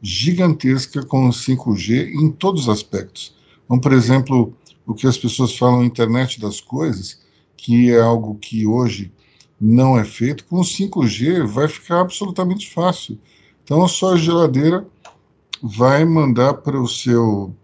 gigantesca 0.02 1.02
com 1.02 1.28
o 1.28 1.32
5G 1.32 2.12
em 2.12 2.30
todos 2.30 2.62
os 2.62 2.68
aspectos. 2.68 3.34
Então, 3.64 3.80
por 3.80 3.92
exemplo, 3.92 4.54
o 4.86 4.94
que 4.94 5.06
as 5.06 5.16
pessoas 5.16 5.56
falam 5.56 5.82
internet 5.82 6.38
das 6.40 6.60
coisas, 6.60 7.20
que 7.56 7.90
é 7.90 8.00
algo 8.00 8.34
que 8.36 8.66
hoje 8.66 9.10
não 9.60 9.98
é 9.98 10.04
feito, 10.04 10.44
com 10.44 10.60
o 10.60 10.64
5G 10.64 11.44
vai 11.46 11.68
ficar 11.68 12.00
absolutamente 12.00 12.70
fácil. 12.70 13.18
Então, 13.64 13.86
só 13.88 14.12
a 14.12 14.16
geladeira 14.16 14.86
vai 15.62 16.04
mandar 16.04 16.54
para 16.54 16.80
o 16.80 16.86
seu 16.86 17.54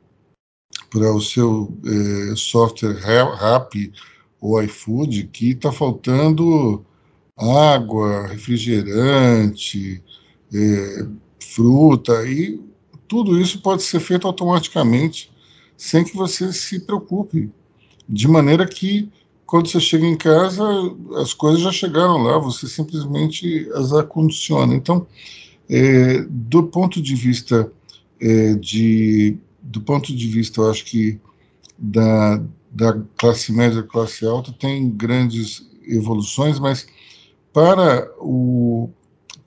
para 0.91 1.13
o 1.13 1.21
seu 1.21 1.77
é, 1.85 2.37
software 2.37 3.01
RAP 3.01 3.75
ou 4.41 4.63
iFood 4.63 5.25
que 5.33 5.51
está 5.51 5.73
faltando 5.73 6.85
água, 7.37 8.29
refrigerante, 8.29 10.03
é, 10.55 11.07
fruta 11.41 12.25
e 12.25 12.61
tudo 13.09 13.41
isso 13.41 13.61
pode 13.61 13.83
ser 13.83 13.99
feito 13.99 14.27
automaticamente 14.27 15.33
sem 15.77 16.05
que 16.05 16.17
você 16.17 16.53
se 16.53 16.81
preocupe, 16.81 17.51
de 18.09 18.29
maneira 18.29 18.67
que 18.67 19.11
quando 19.45 19.69
você 19.69 19.81
chega 19.81 20.07
em 20.07 20.17
casa 20.17 20.65
as 21.17 21.35
coisas 21.35 21.61
já 21.61 21.73
chegaram 21.73 22.19
lá, 22.19 22.39
você 22.39 22.67
simplesmente 22.69 23.69
as 23.75 23.93
acondiciona. 23.93 24.75
Então, 24.75 25.07
é, 25.69 26.25
do 26.29 26.63
ponto 26.65 27.01
de 27.01 27.15
vista 27.15 27.71
é, 28.25 28.55
de, 28.55 29.37
do 29.62 29.83
ponto 29.83 30.16
de 30.16 30.27
vista, 30.29 30.62
eu 30.62 30.70
acho 30.70 30.87
que 30.87 31.20
da, 31.77 32.43
da 32.70 32.99
classe 33.18 33.53
média 33.53 33.83
classe 33.83 34.25
alta 34.25 34.51
tem 34.51 34.89
grandes 34.89 35.68
evoluções, 35.87 36.59
mas 36.59 36.87
para, 37.53 38.11
o, 38.18 38.89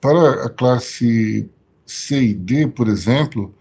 para 0.00 0.44
a 0.44 0.48
classe 0.48 1.50
C 1.84 2.22
e 2.22 2.34
D, 2.34 2.68
por 2.68 2.86
exemplo, 2.86 3.52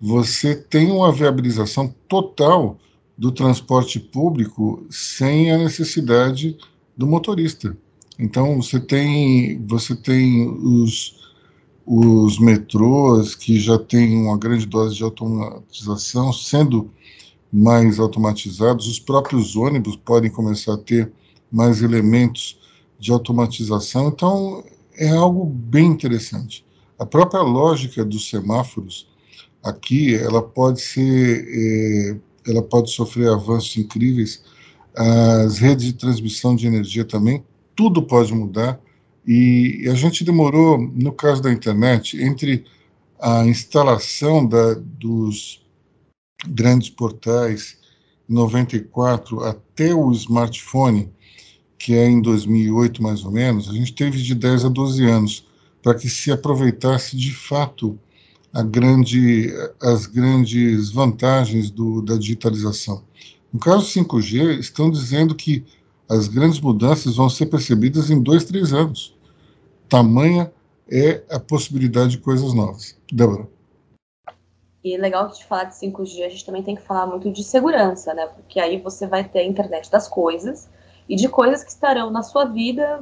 você 0.00 0.54
tem 0.54 0.92
uma 0.92 1.10
viabilização 1.10 1.92
total 2.06 2.78
do 3.18 3.32
transporte 3.32 3.98
público 3.98 4.86
sem 4.88 5.50
a 5.50 5.58
necessidade 5.58 6.56
do 6.96 7.06
motorista. 7.06 7.76
Então 8.16 8.62
você 8.62 8.78
tem 8.78 9.60
você 9.66 9.96
tem 9.96 10.48
os 10.48 11.21
os 11.86 12.38
metrôs, 12.38 13.34
que 13.34 13.58
já 13.58 13.78
têm 13.78 14.16
uma 14.16 14.38
grande 14.38 14.66
dose 14.66 14.94
de 14.96 15.02
automatização, 15.02 16.32
sendo 16.32 16.90
mais 17.52 17.98
automatizados, 17.98 18.86
os 18.86 18.98
próprios 18.98 19.56
ônibus 19.56 19.96
podem 19.96 20.30
começar 20.30 20.74
a 20.74 20.78
ter 20.78 21.12
mais 21.50 21.82
elementos 21.82 22.58
de 22.98 23.12
automatização, 23.12 24.08
então 24.08 24.64
é 24.96 25.08
algo 25.08 25.44
bem 25.44 25.86
interessante. 25.86 26.64
A 26.98 27.04
própria 27.04 27.42
lógica 27.42 28.04
dos 28.04 28.30
semáforos 28.30 29.08
aqui, 29.62 30.14
ela 30.14 30.40
pode 30.40 30.80
ser, 30.80 31.46
é, 31.48 32.50
ela 32.50 32.62
pode 32.62 32.90
sofrer 32.90 33.28
avanços 33.28 33.76
incríveis, 33.76 34.42
as 34.94 35.58
redes 35.58 35.86
de 35.86 35.92
transmissão 35.94 36.54
de 36.54 36.66
energia 36.66 37.04
também, 37.04 37.44
tudo 37.74 38.02
pode 38.02 38.32
mudar, 38.32 38.80
e 39.26 39.88
a 39.88 39.94
gente 39.94 40.24
demorou, 40.24 40.78
no 40.78 41.12
caso 41.12 41.42
da 41.42 41.52
internet, 41.52 42.20
entre 42.20 42.64
a 43.20 43.44
instalação 43.44 44.44
da, 44.44 44.74
dos 44.74 45.64
grandes 46.46 46.90
portais 46.90 47.78
em 48.28 48.34
94 48.34 49.44
até 49.44 49.94
o 49.94 50.10
smartphone, 50.12 51.08
que 51.78 51.94
é 51.94 52.08
em 52.08 52.20
2008 52.20 53.02
mais 53.02 53.24
ou 53.24 53.30
menos, 53.30 53.68
a 53.68 53.72
gente 53.72 53.92
teve 53.92 54.20
de 54.20 54.34
10 54.34 54.64
a 54.64 54.68
12 54.68 55.04
anos 55.04 55.46
para 55.82 55.94
que 55.94 56.08
se 56.08 56.30
aproveitasse 56.30 57.16
de 57.16 57.32
fato 57.32 57.98
grande, 58.70 59.52
as 59.80 60.06
grandes 60.06 60.90
vantagens 60.90 61.70
do, 61.70 62.02
da 62.02 62.16
digitalização. 62.16 63.04
No 63.52 63.58
caso 63.58 63.86
5G, 63.86 64.58
estão 64.58 64.90
dizendo 64.90 65.34
que 65.34 65.64
as 66.12 66.28
grandes 66.28 66.60
mudanças 66.60 67.16
vão 67.16 67.30
ser 67.30 67.46
percebidas 67.46 68.10
em 68.10 68.22
dois, 68.22 68.44
três 68.44 68.74
anos. 68.74 69.16
Tamanha 69.88 70.52
é 70.90 71.22
a 71.30 71.40
possibilidade 71.40 72.10
de 72.10 72.18
coisas 72.18 72.52
novas. 72.52 72.98
Débora. 73.10 73.48
E 74.84 74.94
legal 74.98 75.28
de 75.28 75.42
falar 75.46 75.64
de 75.64 75.74
5G, 75.74 76.26
a 76.26 76.28
gente 76.28 76.44
também 76.44 76.62
tem 76.62 76.74
que 76.74 76.82
falar 76.82 77.06
muito 77.06 77.32
de 77.32 77.42
segurança, 77.42 78.12
né? 78.12 78.26
Porque 78.26 78.60
aí 78.60 78.78
você 78.78 79.06
vai 79.06 79.24
ter 79.24 79.38
a 79.38 79.44
internet 79.44 79.90
das 79.90 80.06
coisas 80.06 80.68
e 81.08 81.16
de 81.16 81.28
coisas 81.30 81.64
que 81.64 81.70
estarão 81.70 82.10
na 82.10 82.22
sua 82.22 82.44
vida 82.44 83.00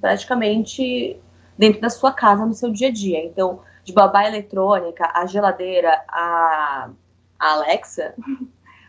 praticamente 0.00 1.16
dentro 1.56 1.80
da 1.80 1.90
sua 1.90 2.12
casa, 2.12 2.44
no 2.44 2.54
seu 2.54 2.72
dia 2.72 2.88
a 2.88 2.92
dia. 2.92 3.24
Então, 3.24 3.60
de 3.84 3.92
babá 3.92 4.26
eletrônica, 4.26 5.08
a 5.14 5.26
geladeira, 5.26 6.02
a, 6.08 6.90
a 7.38 7.52
Alexa, 7.52 8.14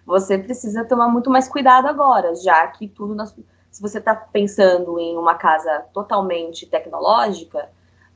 você 0.06 0.38
precisa 0.38 0.84
tomar 0.84 1.08
muito 1.08 1.30
mais 1.30 1.47
cuidado 1.47 1.88
agora, 1.88 2.36
já 2.36 2.68
que 2.68 2.88
tudo, 2.88 3.16
se 3.26 3.82
você 3.82 3.99
está 3.99 4.14
pensando 4.14 4.99
em 4.99 5.18
uma 5.18 5.36
casa 5.36 5.86
totalmente 5.93 6.66
tecnológica, 6.66 7.70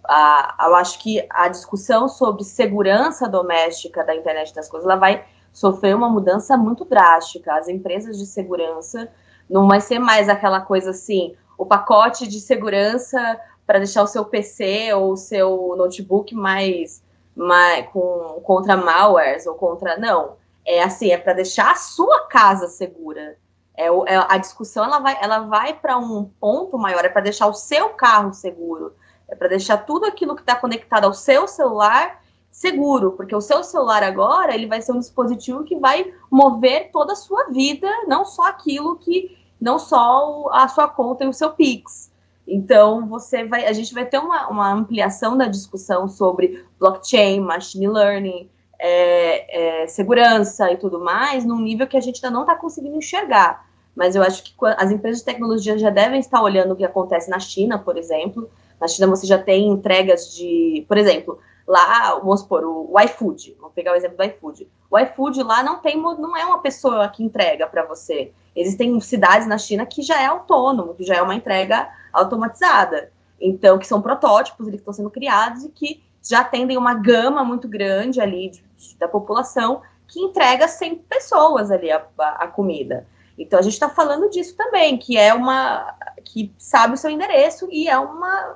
a, 0.04 0.66
eu 0.68 0.76
acho 0.76 1.00
que 1.00 1.26
a 1.30 1.48
discussão 1.48 2.08
sobre 2.08 2.44
segurança 2.44 3.28
doméstica 3.28 4.04
da 4.04 4.16
internet 4.16 4.54
das 4.54 4.70
coisas, 4.70 4.88
ela 4.88 5.00
vai 5.00 5.26
sofrer 5.52 5.96
uma 5.96 6.10
mudança 6.10 6.56
muito 6.56 6.86
drástica. 6.86 7.56
As 7.56 7.68
empresas 7.68 8.18
de 8.18 8.26
segurança 8.26 9.10
não 9.50 9.68
vai 9.68 9.82
ser 9.82 10.00
mais 10.00 10.30
aquela 10.30 10.62
coisa 10.62 10.92
assim, 10.92 11.36
o 11.58 11.66
pacote 11.66 12.28
de 12.28 12.40
segurança 12.40 13.40
para 13.66 13.80
deixar 13.80 14.04
o 14.04 14.08
seu 14.08 14.24
PC 14.24 14.94
ou 14.94 15.14
o 15.14 15.18
seu 15.18 15.74
notebook 15.78 16.36
mais, 16.36 17.04
mais 17.36 17.88
com 17.88 18.40
contra 18.44 18.78
malwares 18.78 19.48
ou 19.48 19.56
contra 19.56 19.98
não 19.98 20.36
é 20.68 20.84
assim, 20.84 21.12
é 21.12 21.18
para 21.18 21.32
deixar 21.32 21.72
a 21.72 21.76
sua 21.76 22.28
casa 22.28 22.68
segura. 22.68 23.38
É, 23.76 23.86
é, 23.86 24.26
a 24.28 24.38
discussão 24.38 24.84
ela 24.84 25.00
vai, 25.00 25.18
ela 25.22 25.40
vai 25.40 25.74
para 25.74 25.98
um 25.98 26.26
ponto 26.26 26.78
maior, 26.78 27.06
é 27.06 27.10
para 27.10 27.22
deixar 27.22 27.48
o 27.48 27.54
seu 27.54 27.90
carro 27.90 28.34
seguro, 28.34 28.94
é 29.30 29.36
para 29.36 29.48
deixar 29.48 29.78
tudo 29.78 30.06
aquilo 30.06 30.36
que 30.36 30.42
está 30.42 30.56
conectado 30.56 31.06
ao 31.06 31.14
seu 31.14 31.48
celular 31.48 32.22
seguro, 32.52 33.12
porque 33.12 33.36
o 33.36 33.42
seu 33.42 33.64
celular 33.64 34.04
agora 34.04 34.54
ele 34.54 34.66
vai 34.66 34.82
ser 34.82 34.92
um 34.92 35.00
dispositivo 35.00 35.64
que 35.64 35.78
vai 35.78 36.12
mover 36.30 36.90
toda 36.92 37.14
a 37.14 37.16
sua 37.16 37.46
vida, 37.46 37.88
não 38.08 38.26
só 38.26 38.48
aquilo 38.48 38.98
que, 38.98 39.38
não 39.62 39.80
só 39.80 40.50
a 40.52 40.68
sua 40.68 40.88
conta 40.88 41.24
e 41.24 41.28
o 41.28 41.34
seu 41.34 41.52
Pix. 41.52 42.12
Então 42.48 43.08
você 43.08 43.46
vai, 43.46 43.68
a 43.68 43.74
gente 43.74 43.94
vai 43.94 44.06
ter 44.06 44.18
uma, 44.18 44.48
uma 44.48 44.72
ampliação 44.72 45.38
da 45.38 45.46
discussão 45.46 46.08
sobre 46.08 46.66
blockchain, 46.80 47.42
machine 47.42 47.88
learning, 47.88 48.50
é, 48.80 49.84
é, 49.84 49.88
segurança 49.88 50.72
e 50.72 50.78
tudo 50.78 51.00
mais, 51.00 51.46
num 51.46 51.60
nível 51.60 51.88
que 51.88 51.98
a 51.98 52.02
gente 52.02 52.24
ainda 52.24 52.36
não 52.36 52.44
está 52.44 52.56
conseguindo 52.56 52.98
enxergar. 52.98 53.66
Mas 53.96 54.16
eu 54.16 54.22
acho 54.22 54.44
que 54.44 54.54
as 54.78 54.92
empresas 54.92 55.20
de 55.20 55.26
tecnologia 55.26 55.78
já 55.78 55.90
devem 55.90 56.20
estar 56.20 56.42
olhando 56.42 56.74
o 56.74 56.76
que 56.76 56.86
acontece 56.86 57.30
na 57.30 57.40
China, 57.40 57.80
por 57.80 57.98
exemplo. 57.98 58.50
Na 58.80 58.88
China 58.88 59.08
você 59.08 59.26
já 59.26 59.40
tem 59.40 59.68
entregas 59.68 60.36
de, 60.36 60.86
por 60.88 60.98
exemplo, 60.98 61.40
lá, 61.68 62.14
vamos 62.16 62.42
supor, 62.42 62.64
o, 62.64 62.92
o 62.94 63.00
iFood, 63.02 63.58
vamos 63.60 63.74
pegar 63.74 63.94
o 63.94 63.96
exemplo 63.96 64.18
do 64.18 64.24
iFood. 64.24 64.70
O 64.90 65.00
iFood 65.00 65.42
lá 65.42 65.64
não 65.64 65.80
tem, 65.80 66.00
não 66.00 66.38
é 66.38 66.46
uma 66.46 66.60
pessoa 66.60 67.10
que 67.10 67.24
entrega 67.24 67.66
para 67.66 67.84
você. 67.84 68.32
Existem 68.56 69.00
cidades 69.02 69.48
na 69.48 69.58
China 69.58 69.86
que 69.86 70.02
já 70.02 70.22
é 70.22 70.28
autônomo, 70.28 70.94
que 70.94 71.04
já 71.04 71.16
é 71.16 71.22
uma 71.22 71.36
entrega 71.36 71.90
automatizada. 72.14 73.12
Então, 73.40 73.78
que 73.78 73.86
são 73.86 74.02
protótipos, 74.02 74.68
eles 74.68 74.80
estão 74.80 74.94
sendo 74.94 75.10
criados 75.10 75.64
e 75.64 75.70
que 75.70 76.04
já 76.24 76.42
atendem 76.42 76.78
uma 76.78 76.94
gama 76.94 77.44
muito 77.44 77.68
grande 77.68 78.20
ali 78.20 78.50
de, 78.50 78.64
da 79.00 79.08
população 79.08 79.82
que 80.08 80.20
entrega 80.20 80.68
100 80.68 80.96
pessoas 81.00 81.70
ali 81.70 81.92
a, 81.92 82.06
a, 82.18 82.48
comida. 82.48 83.06
Então 83.38 83.60
a 83.60 83.62
gente 83.62 83.74
está 83.74 83.90
falando 83.90 84.30
disso 84.30 84.56
também, 84.56 84.98
que 84.98 85.18
é 85.18 85.34
uma 85.34 85.94
que 86.24 86.54
sabe 86.58 86.94
o 86.94 86.98
seu 86.98 87.10
endereço 87.10 87.68
e 87.72 87.88
é 87.88 87.98
uma 87.98 88.56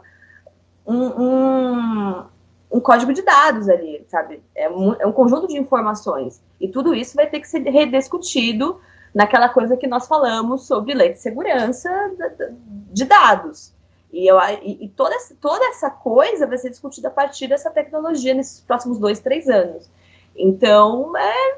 um, 0.85 1.05
um, 1.05 2.23
um 2.71 2.79
código 2.79 3.13
de 3.13 3.21
dados 3.21 3.69
ali, 3.69 4.05
sabe? 4.07 4.41
É 4.55 4.69
um, 4.69 4.93
é 4.93 5.05
um, 5.05 5.11
conjunto 5.11 5.47
de 5.47 5.57
informações. 5.57 6.41
E 6.59 6.67
tudo 6.67 6.95
isso 6.95 7.15
vai 7.15 7.27
ter 7.27 7.39
que 7.39 7.47
ser 7.47 7.59
rediscutido 7.59 8.79
naquela 9.13 9.49
coisa 9.49 9.77
que 9.77 9.87
nós 9.87 10.07
falamos 10.07 10.65
sobre 10.65 10.93
lei 10.93 11.13
de 11.13 11.19
segurança 11.19 11.89
de 12.91 13.05
dados. 13.05 13.73
E, 14.11 14.27
eu, 14.27 14.37
e, 14.61 14.85
e 14.85 14.89
toda, 14.89 15.15
toda 15.39 15.65
essa 15.65 15.89
coisa 15.89 16.47
vai 16.47 16.57
ser 16.57 16.69
discutida 16.69 17.07
a 17.07 17.11
partir 17.11 17.47
dessa 17.47 17.69
tecnologia 17.69 18.33
nesses 18.33 18.59
próximos 18.59 18.99
dois, 18.99 19.19
três 19.19 19.47
anos. 19.47 19.89
Então, 20.41 21.15
é, 21.15 21.57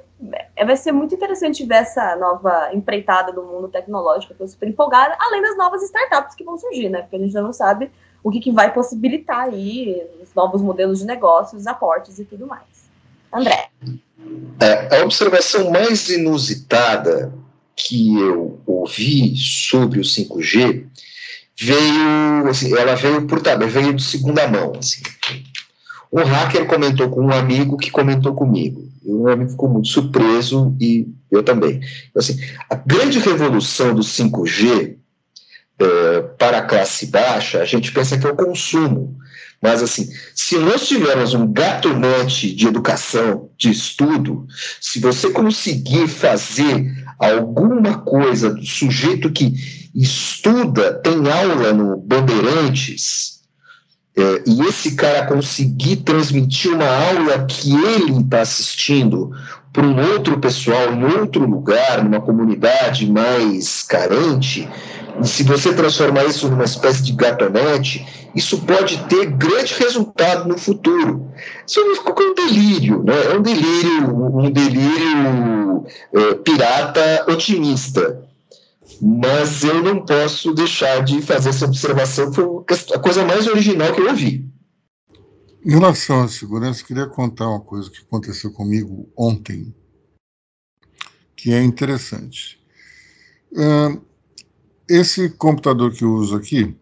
é, 0.57 0.65
vai 0.65 0.75
ser 0.75 0.91
muito 0.91 1.15
interessante 1.15 1.65
ver 1.65 1.75
essa 1.75 2.15
nova 2.17 2.69
empreitada 2.73 3.31
do 3.31 3.43
mundo 3.43 3.69
tecnológico. 3.69 4.34
Estou 4.34 4.47
super 4.47 4.67
empolgada, 4.67 5.15
além 5.19 5.41
das 5.41 5.57
novas 5.57 5.81
startups 5.84 6.36
que 6.36 6.43
vão 6.43 6.57
surgir, 6.57 6.89
né? 6.89 7.01
Porque 7.01 7.15
a 7.15 7.19
gente 7.19 7.29
ainda 7.29 7.41
não 7.41 7.53
sabe 7.53 7.89
o 8.21 8.29
que, 8.29 8.39
que 8.39 8.51
vai 8.51 8.73
possibilitar 8.73 9.41
aí 9.41 10.05
os 10.21 10.34
novos 10.34 10.61
modelos 10.61 10.99
de 10.99 11.05
negócios, 11.05 11.65
aportes 11.67 12.19
e 12.19 12.25
tudo 12.25 12.45
mais. 12.45 12.84
André. 13.31 13.69
É, 14.59 14.99
a 14.99 15.03
observação 15.03 15.71
mais 15.71 16.09
inusitada 16.09 17.34
que 17.75 18.17
eu 18.19 18.59
ouvi 18.65 19.36
sobre 19.36 19.99
o 19.99 20.03
5G 20.03 20.86
veio, 21.59 22.47
assim, 22.47 22.75
ela 22.77 22.95
veio 22.95 23.25
por 23.27 23.41
tabela, 23.41 23.69
veio 23.69 23.93
de 23.93 24.03
segunda 24.03 24.47
mão, 24.47 24.73
assim. 24.77 25.01
Um 26.14 26.24
hacker 26.24 26.68
comentou 26.68 27.09
com 27.09 27.22
um 27.26 27.32
amigo 27.32 27.76
que 27.76 27.89
comentou 27.89 28.36
comigo. 28.36 28.88
E 29.03 29.11
o 29.11 29.24
meu 29.24 29.34
amigo 29.34 29.49
ficou 29.49 29.68
muito 29.68 29.88
surpreso 29.88 30.76
e 30.80 31.07
eu 31.32 31.41
também. 31.41 31.82
Então, 32.09 32.20
assim, 32.20 32.39
a 32.70 32.76
grande 32.76 33.18
revolução 33.18 33.95
do 33.95 34.03
5G 34.03 34.95
é, 35.80 36.22
para 36.38 36.59
a 36.59 36.61
classe 36.61 37.07
baixa, 37.07 37.59
a 37.59 37.66
gente 37.66 37.91
pensa 37.91 38.18
que 38.18 38.28
é 38.28 38.30
o 38.30 38.36
consumo. 38.36 39.18
Mas, 39.59 39.82
assim, 39.82 40.07
se 40.36 40.57
nós 40.57 40.88
tivermos 40.88 41.34
um 41.34 41.51
gatonete 41.51 42.53
de 42.53 42.68
educação, 42.68 43.49
de 43.57 43.72
estudo, 43.72 44.45
se 44.80 44.99
você 44.99 45.32
conseguir 45.32 46.07
fazer 46.07 46.93
alguma 47.18 47.99
coisa 47.99 48.53
do 48.53 48.66
sujeito 48.66 49.32
que 49.32 49.53
estuda, 49.95 50.93
tem 50.93 51.14
aula 51.32 51.74
no 51.74 51.97
Bandeirantes, 51.97 53.32
é, 54.16 54.43
e 54.45 54.61
esse 54.68 54.95
cara 54.95 55.26
conseguir 55.26 55.97
transmitir 55.97 56.72
uma 56.72 56.86
aula 56.86 57.45
que 57.45 57.74
ele 57.74 58.22
está 58.22 58.41
assistindo 58.41 59.32
para 59.72 59.84
um 59.84 60.11
outro 60.11 60.38
pessoal 60.39 60.93
em 60.93 61.03
outro 61.03 61.47
lugar, 61.47 62.03
numa 62.03 62.22
comunidade 62.22 63.11
mais 63.11 63.82
carente, 63.82 64.70
e 65.22 65.28
se 65.28 65.43
você 65.43 65.74
transformar 65.74 66.26
isso 66.26 66.47
numa 66.47 66.64
espécie 66.64 67.03
de 67.03 67.14
gatonete, 67.14 68.05
isso 68.36 68.59
pode 68.61 68.97
ter 69.05 69.26
grande 69.28 69.74
resultado 69.76 70.47
no 70.47 70.57
futuro. 70.57 71.28
Isso 71.66 71.80
é 71.80 71.84
um 71.84 72.36
delírio, 72.36 73.03
né? 73.03 73.14
é 73.32 73.38
um 73.38 73.41
delírio, 73.41 74.38
um 74.38 74.51
delírio 74.51 75.86
é, 76.14 76.34
pirata 76.36 77.26
otimista 77.28 78.24
mas 79.02 79.64
eu 79.64 79.84
não 79.84 80.06
posso 80.06 80.54
deixar 80.54 81.04
de 81.04 81.22
fazer 81.22 81.50
essa 81.50 81.66
observação, 81.66 82.34
foi 82.34 82.46
a 82.94 83.00
coisa 83.00 83.26
mais 83.26 83.48
original 83.48 83.94
que 83.94 84.02
eu 84.02 84.08
ouvi. 84.08 84.50
Em 85.66 85.72
relação 85.72 86.24
à 86.24 86.28
segurança, 86.28 86.84
queria 86.84 87.08
contar 87.08 87.48
uma 87.48 87.62
coisa 87.62 87.89
que 87.89 88.00
aconteceu 88.00 88.52
comigo 88.52 89.10
ontem, 89.18 89.74
que 91.36 91.54
é 91.54 91.64
interessante. 91.64 92.62
Esse 94.89 95.30
computador 95.30 95.94
que 95.94 96.04
eu 96.04 96.14
uso 96.14 96.36
aqui, 96.36 96.76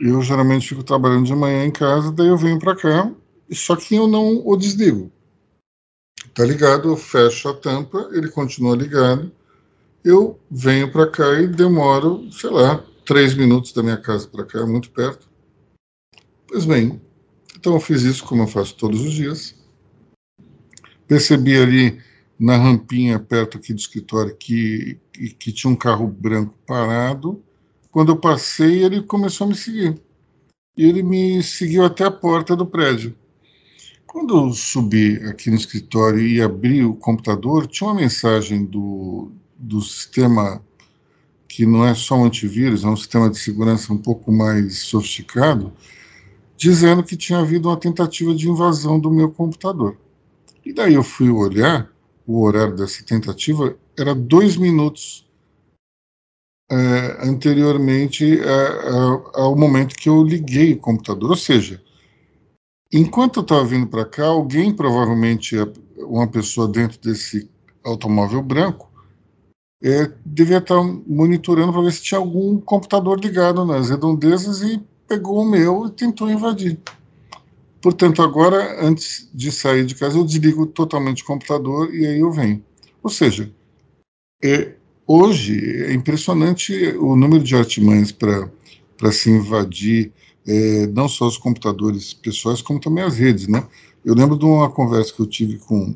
eu 0.00 0.20
geralmente 0.22 0.68
fico 0.68 0.82
trabalhando 0.82 1.26
de 1.26 1.34
manhã 1.34 1.64
em 1.64 1.70
casa, 1.70 2.10
daí 2.10 2.28
eu 2.28 2.36
venho 2.36 2.58
para 2.58 2.76
cá, 2.76 3.12
só 3.52 3.76
que 3.76 3.94
eu 3.94 4.08
não 4.08 4.46
o 4.46 4.56
desligo. 4.56 5.12
Tá 6.34 6.44
ligado, 6.44 6.88
eu 6.88 6.96
fecho 6.96 7.48
a 7.48 7.54
tampa, 7.54 8.08
ele 8.12 8.28
continua 8.30 8.76
ligado, 8.76 9.32
eu 10.08 10.40
venho 10.50 10.90
para 10.90 11.06
cá 11.10 11.38
e 11.38 11.46
demoro, 11.46 12.32
sei 12.32 12.48
lá, 12.48 12.82
três 13.04 13.34
minutos 13.34 13.74
da 13.74 13.82
minha 13.82 13.98
casa 13.98 14.26
para 14.26 14.44
cá, 14.44 14.66
muito 14.66 14.90
perto. 14.90 15.28
Pois 16.46 16.64
bem, 16.64 16.98
então 17.54 17.74
eu 17.74 17.80
fiz 17.80 18.02
isso 18.02 18.24
como 18.24 18.42
eu 18.42 18.46
faço 18.46 18.74
todos 18.74 19.02
os 19.02 19.12
dias. 19.12 19.54
Percebi 21.06 21.58
ali 21.58 22.00
na 22.40 22.56
rampinha 22.56 23.18
perto 23.18 23.58
aqui 23.58 23.74
do 23.74 23.78
escritório 23.78 24.34
que, 24.34 24.98
que 25.38 25.52
tinha 25.52 25.70
um 25.70 25.76
carro 25.76 26.06
branco 26.06 26.54
parado. 26.66 27.42
Quando 27.90 28.12
eu 28.12 28.16
passei, 28.16 28.84
ele 28.84 29.02
começou 29.02 29.46
a 29.46 29.50
me 29.50 29.54
seguir. 29.54 30.00
E 30.74 30.86
ele 30.86 31.02
me 31.02 31.42
seguiu 31.42 31.84
até 31.84 32.04
a 32.04 32.10
porta 32.10 32.56
do 32.56 32.64
prédio. 32.64 33.14
Quando 34.06 34.34
eu 34.34 34.52
subi 34.54 35.16
aqui 35.28 35.50
no 35.50 35.56
escritório 35.56 36.26
e 36.26 36.40
abri 36.40 36.82
o 36.82 36.94
computador, 36.94 37.66
tinha 37.66 37.90
uma 37.90 38.00
mensagem 38.00 38.64
do, 38.64 39.32
do 39.58 39.82
sistema 39.82 40.62
que 41.48 41.66
não 41.66 41.84
é 41.84 41.94
só 41.94 42.14
um 42.16 42.24
antivírus, 42.24 42.84
é 42.84 42.88
um 42.88 42.96
sistema 42.96 43.28
de 43.28 43.38
segurança 43.38 43.92
um 43.92 43.98
pouco 43.98 44.30
mais 44.30 44.78
sofisticado, 44.78 45.72
dizendo 46.56 47.02
que 47.02 47.16
tinha 47.16 47.40
havido 47.40 47.68
uma 47.68 47.76
tentativa 47.76 48.34
de 48.34 48.48
invasão 48.48 49.00
do 49.00 49.10
meu 49.10 49.30
computador. 49.30 49.96
E 50.64 50.72
daí 50.72 50.94
eu 50.94 51.02
fui 51.02 51.30
olhar, 51.30 51.90
o 52.26 52.42
horário 52.42 52.76
dessa 52.76 53.02
tentativa 53.02 53.76
era 53.98 54.14
dois 54.14 54.56
minutos 54.56 55.26
é, 56.70 57.26
anteriormente 57.26 58.38
é, 58.38 58.44
é, 58.44 58.90
ao 59.34 59.56
momento 59.56 59.96
que 59.96 60.08
eu 60.08 60.22
liguei 60.22 60.74
o 60.74 60.78
computador. 60.78 61.30
Ou 61.30 61.36
seja, 61.36 61.82
enquanto 62.92 63.38
eu 63.38 63.42
estava 63.42 63.64
vindo 63.64 63.86
para 63.86 64.04
cá, 64.04 64.26
alguém, 64.26 64.72
provavelmente 64.74 65.56
uma 65.96 66.28
pessoa 66.28 66.68
dentro 66.68 67.00
desse 67.00 67.50
automóvel 67.82 68.42
branco, 68.42 68.87
é, 69.82 70.10
devia 70.24 70.58
estar 70.58 70.82
monitorando 71.06 71.72
para 71.72 71.82
ver 71.82 71.92
se 71.92 72.02
tinha 72.02 72.18
algum 72.18 72.58
computador 72.60 73.18
ligado 73.20 73.64
nas 73.64 73.90
redondezas 73.90 74.62
e 74.62 74.82
pegou 75.06 75.42
o 75.42 75.48
meu 75.48 75.86
e 75.86 75.90
tentou 75.90 76.30
invadir. 76.30 76.78
Portanto, 77.80 78.22
agora, 78.22 78.84
antes 78.84 79.28
de 79.32 79.52
sair 79.52 79.86
de 79.86 79.94
casa, 79.94 80.18
eu 80.18 80.24
desligo 80.24 80.66
totalmente 80.66 81.22
o 81.22 81.26
computador 81.26 81.94
e 81.94 82.06
aí 82.06 82.18
eu 82.18 82.30
venho. 82.32 82.62
Ou 83.02 83.10
seja, 83.10 83.52
é, 84.42 84.74
hoje 85.06 85.84
é 85.84 85.92
impressionante 85.92 86.74
o 86.98 87.14
número 87.14 87.42
de 87.42 87.54
artimanhas 87.54 88.10
para 88.10 89.12
se 89.12 89.30
invadir 89.30 90.12
é, 90.46 90.86
não 90.88 91.08
só 91.08 91.28
os 91.28 91.38
computadores 91.38 92.12
pessoais, 92.12 92.60
como 92.60 92.80
também 92.80 93.04
as 93.04 93.16
redes. 93.16 93.46
Né? 93.46 93.66
Eu 94.04 94.14
lembro 94.14 94.36
de 94.36 94.44
uma 94.44 94.70
conversa 94.70 95.12
que 95.12 95.20
eu 95.20 95.26
tive 95.26 95.58
com 95.58 95.94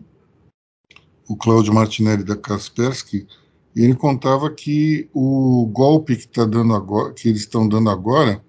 o 1.28 1.36
Cláudio 1.36 1.74
Martinelli 1.74 2.22
da 2.22 2.36
Kaspersky, 2.36 3.26
e 3.74 3.84
ele 3.84 3.94
contava 3.94 4.50
que 4.50 5.08
o 5.14 5.66
golpe 5.72 6.16
que, 6.16 6.28
tá 6.28 6.44
dando 6.44 6.74
agora, 6.74 7.12
que 7.12 7.28
eles 7.28 7.40
estão 7.40 7.68
dando 7.68 7.88
agora, 7.90 8.42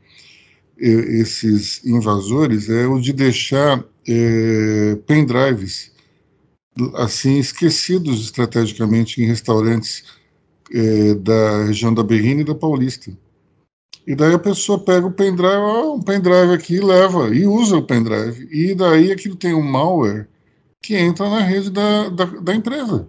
esses 0.78 1.84
invasores, 1.86 2.70
é 2.70 2.86
o 2.88 3.00
de 3.00 3.14
deixar 3.14 3.84
é, 4.08 4.96
pendrives 5.08 5.94
assim 6.96 7.38
esquecidos 7.38 8.22
estrategicamente 8.22 9.22
em 9.22 9.28
restaurantes 9.28 10.04
é, 10.74 11.14
da 11.16 11.66
região 11.66 11.94
da 11.94 12.04
Berrina 12.04 12.42
e 12.42 12.46
da 12.46 12.56
Paulista. 12.56 13.12
E 14.06 14.16
daí 14.16 14.34
a 14.34 14.40
pessoa 14.40 14.84
pega 14.84 15.08
o 15.08 15.12
pendrive, 15.12 15.62
um 15.86 16.02
pendrive 16.02 16.54
aqui, 16.54 16.80
leva 16.80 17.34
e 17.34 17.46
usa 17.46 17.78
o 17.78 17.86
pendrive. 17.86 18.50
E 18.52 18.76
daí 18.76 19.12
aquilo 19.12 19.36
tem 19.36 19.54
um 19.54 19.62
malware 19.62 20.28
que 20.82 20.96
entra 20.96 21.30
na 21.30 21.40
rede 21.40 21.70
da, 21.70 22.10
da, 22.10 22.26
da 22.26 22.54
empresa. 22.54 23.08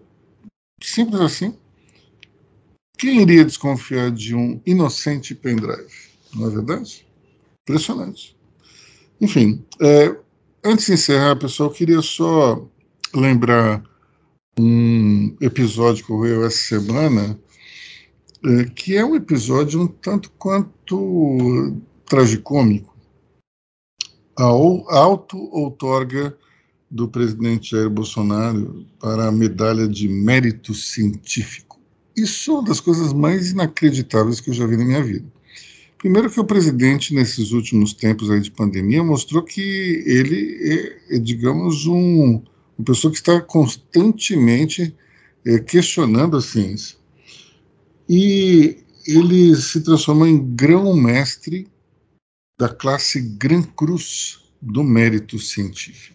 Simples 0.81 1.21
assim. 1.21 1.57
Quem 2.97 3.23
iria 3.23 3.45
desconfiar 3.45 4.11
de 4.11 4.35
um 4.35 4.61
inocente 4.65 5.35
pendrive? 5.35 5.93
Não 6.35 6.47
é 6.47 6.51
verdade? 6.51 7.07
Impressionante. 7.63 8.37
Enfim, 9.21 9.65
é, 9.81 10.17
antes 10.65 10.87
de 10.87 10.93
encerrar, 10.93 11.37
pessoal, 11.37 11.69
eu 11.71 11.75
queria 11.75 12.03
só 12.03 12.67
lembrar 13.15 13.83
um 14.59 15.37
episódio 15.41 16.05
que 16.05 16.13
ocorreu 16.13 16.45
essa 16.45 16.79
semana, 16.79 17.39
é, 18.45 18.65
que 18.65 18.97
é 18.97 19.05
um 19.05 19.17
episódio 19.17 19.81
um 19.81 19.87
tanto 19.87 20.31
quanto 20.33 21.77
tragicômico. 22.07 22.95
A 24.37 24.45
auto-outorga 24.45 26.37
do 26.91 27.09
presidente 27.09 27.71
Jair 27.71 27.91
Bolsonaro 27.91 28.87
para 29.01 29.29
a 29.29 29.33
medalha 29.33 29.89
de 29.89 30.09
mérito 30.09 30.75
científico. 30.75 31.74
Isso 32.17 32.51
é 32.51 32.55
uma 32.55 32.65
das 32.65 32.81
coisas 32.81 33.13
mais 33.13 33.51
inacreditáveis 33.51 34.41
que 34.41 34.51
eu 34.51 34.55
já 34.55 34.67
vi 34.67 34.77
na 34.77 34.85
minha 34.85 35.03
vida. 35.03 35.27
Primeiro 35.99 36.31
que 36.31 36.39
o 36.39 36.45
presidente, 36.45 37.15
nesses 37.15 37.51
últimos 37.53 37.93
tempos 37.93 38.31
aí 38.31 38.41
de 38.41 38.51
pandemia, 38.51 39.03
mostrou 39.03 39.43
que 39.43 40.03
ele 40.07 40.59
é, 41.11 41.17
é 41.17 41.19
digamos, 41.19 41.87
um, 41.87 42.43
uma 42.79 42.85
pessoa 42.85 43.11
que 43.11 43.17
está 43.17 43.41
constantemente 43.41 44.95
é, 45.47 45.59
questionando 45.59 46.37
a 46.37 46.43
ciência. 46.43 46.97
E 48.09 48.79
ele 49.07 49.57
se 49.57 49.81
transformou 49.81 50.27
em 50.27 50.55
grão-mestre 50.55 51.67
da 52.59 52.69
classe 52.69 53.21
Gran 53.21 53.63
Cruz 53.63 54.41
do 54.61 54.85
mérito 54.85 55.39
científico. 55.39 56.14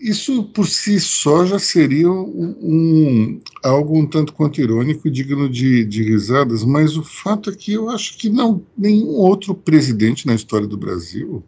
Isso 0.00 0.44
por 0.44 0.66
si 0.66 0.98
só 0.98 1.44
já 1.44 1.58
seria 1.58 2.10
um, 2.10 2.56
um, 2.62 3.40
algo 3.62 3.98
um 3.98 4.06
tanto 4.06 4.32
quanto 4.32 4.58
irônico 4.58 5.10
digno 5.10 5.46
de, 5.46 5.84
de, 5.84 6.02
risadas, 6.02 6.64
mas 6.64 6.96
o 6.96 7.02
fato 7.02 7.50
é 7.50 7.54
que 7.54 7.74
eu 7.74 7.90
acho 7.90 8.16
que 8.16 8.30
não 8.30 8.64
nenhum 8.76 9.10
outro 9.10 9.54
presidente 9.54 10.26
na 10.26 10.34
história 10.34 10.66
do 10.66 10.78
Brasil 10.78 11.44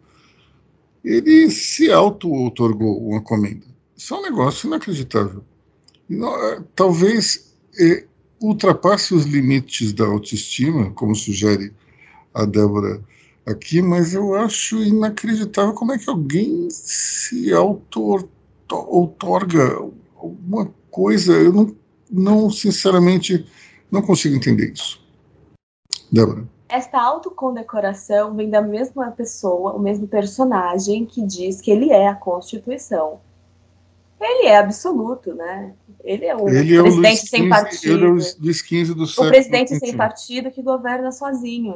ele 1.03 1.49
se 1.49 1.91
auto-otorgou 1.91 3.09
uma 3.09 3.21
comenda. 3.21 3.65
Isso 3.97 4.13
é 4.13 4.17
um 4.19 4.21
negócio 4.21 4.67
inacreditável. 4.67 5.43
Não, 6.07 6.63
talvez 6.75 7.55
é, 7.79 8.05
ultrapasse 8.39 9.15
os 9.15 9.25
limites 9.25 9.91
da 9.91 10.05
autoestima, 10.05 10.91
como 10.91 11.15
sugere 11.15 11.73
a 12.31 12.45
Débora 12.45 13.03
aqui, 13.47 13.81
mas 13.81 14.13
eu 14.13 14.35
acho 14.35 14.81
inacreditável 14.83 15.73
como 15.73 15.91
é 15.91 15.97
que 15.97 16.09
alguém 16.09 16.69
se 16.69 17.51
auto 17.51 18.29
outorga 18.75 19.79
alguma 20.15 20.73
coisa, 20.89 21.33
eu 21.33 21.51
não, 21.51 21.75
não, 22.09 22.49
sinceramente, 22.49 23.45
não 23.91 24.01
consigo 24.01 24.35
entender 24.35 24.71
isso. 24.71 25.01
Débora. 26.11 26.47
Esta 26.69 27.01
autocondecoração 27.01 28.35
vem 28.35 28.49
da 28.49 28.61
mesma 28.61 29.11
pessoa, 29.11 29.73
o 29.73 29.79
mesmo 29.79 30.07
personagem 30.07 31.05
que 31.05 31.21
diz 31.21 31.61
que 31.61 31.69
ele 31.69 31.91
é 31.91 32.07
a 32.07 32.15
Constituição. 32.15 33.19
Ele 34.19 34.47
é 34.47 34.57
absoluto, 34.57 35.33
né? 35.35 35.73
Ele 36.03 36.25
é 36.25 36.35
o 36.35 36.47
ele 36.47 36.77
presidente 36.77 37.19
é 37.19 37.23
o 37.23 37.27
sem 37.27 37.49
partido. 37.49 37.93
Ele 37.93 38.05
é 38.05 38.07
o 38.07 38.13
Luiz 38.39 38.57
XV 38.57 38.93
do 38.95 39.05
século 39.05 39.27
O 39.27 39.31
presidente 39.31 39.75
sem 39.77 39.97
partido 39.97 40.49
que 40.49 40.61
governa 40.61 41.11
sozinho. 41.11 41.75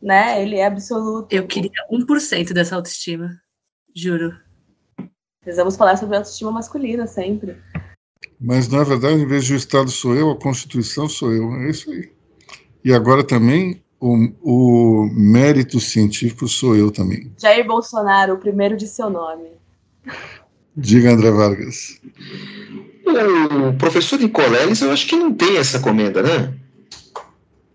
Né? 0.00 0.42
Ele 0.42 0.56
é 0.56 0.64
absoluto. 0.64 1.32
Eu 1.32 1.46
queria 1.46 1.70
1% 1.92 2.52
dessa 2.52 2.76
autoestima, 2.76 3.38
juro. 3.94 4.34
Precisamos 5.42 5.76
falar 5.76 5.96
sobre 5.96 6.16
autoestima 6.16 6.52
masculina 6.52 7.06
sempre. 7.06 7.56
Mas, 8.38 8.68
na 8.68 8.84
verdade, 8.84 9.22
em 9.22 9.26
vez 9.26 9.44
de 9.44 9.54
o 9.54 9.56
Estado 9.56 9.90
sou 9.90 10.14
eu, 10.14 10.30
a 10.30 10.36
Constituição 10.36 11.08
sou 11.08 11.32
eu. 11.32 11.54
É 11.54 11.70
isso 11.70 11.90
aí. 11.90 12.10
E 12.84 12.92
agora 12.92 13.24
também 13.24 13.82
o, 13.98 14.16
o 14.42 15.10
mérito 15.12 15.78
científico 15.80 16.48
sou 16.48 16.76
eu 16.76 16.90
também. 16.90 17.32
Jair 17.38 17.66
Bolsonaro, 17.66 18.34
o 18.34 18.38
primeiro 18.38 18.76
de 18.76 18.86
seu 18.86 19.10
nome. 19.10 19.48
Diga, 20.76 21.12
André 21.12 21.30
Vargas. 21.30 22.00
O 23.06 23.76
professor 23.76 24.18
Nicoleles, 24.18 24.80
eu 24.80 24.90
acho 24.90 25.06
que 25.06 25.16
não 25.16 25.34
tem 25.34 25.56
essa 25.56 25.80
comenda, 25.80 26.22
né? 26.22 26.54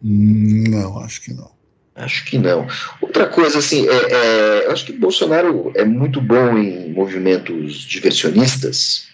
Não, 0.02 1.00
acho 1.00 1.22
que 1.22 1.34
não. 1.34 1.55
Acho 1.96 2.26
que 2.26 2.38
não. 2.38 2.68
Outra 3.00 3.26
coisa, 3.26 3.60
assim, 3.60 3.88
é, 3.88 3.94
é, 3.94 4.66
eu 4.66 4.72
acho 4.72 4.86
que 4.86 4.92
Bolsonaro 4.92 5.72
é 5.76 5.86
muito 5.86 6.20
bom 6.20 6.58
em 6.58 6.92
movimentos 6.92 7.78
diversionistas. 7.84 9.08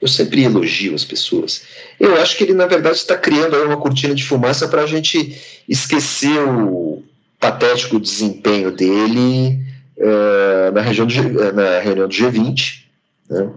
Eu 0.00 0.06
sempre 0.06 0.44
elogio 0.44 0.94
as 0.94 1.04
pessoas. 1.04 1.64
Eu 1.98 2.20
acho 2.20 2.36
que 2.36 2.44
ele, 2.44 2.54
na 2.54 2.66
verdade, 2.66 2.96
está 2.96 3.16
criando 3.16 3.56
uma 3.64 3.76
cortina 3.76 4.14
de 4.14 4.24
fumaça 4.24 4.68
para 4.68 4.82
a 4.82 4.86
gente 4.86 5.36
esquecer 5.68 6.38
o 6.40 7.02
patético 7.40 7.98
desempenho 7.98 8.70
dele 8.70 9.60
uh, 9.96 10.72
na, 10.72 10.80
região 10.80 11.06
do, 11.06 11.52
na 11.52 11.80
reunião 11.80 12.06
do 12.06 12.14
G20. 12.14 12.84
Né? 13.28 13.50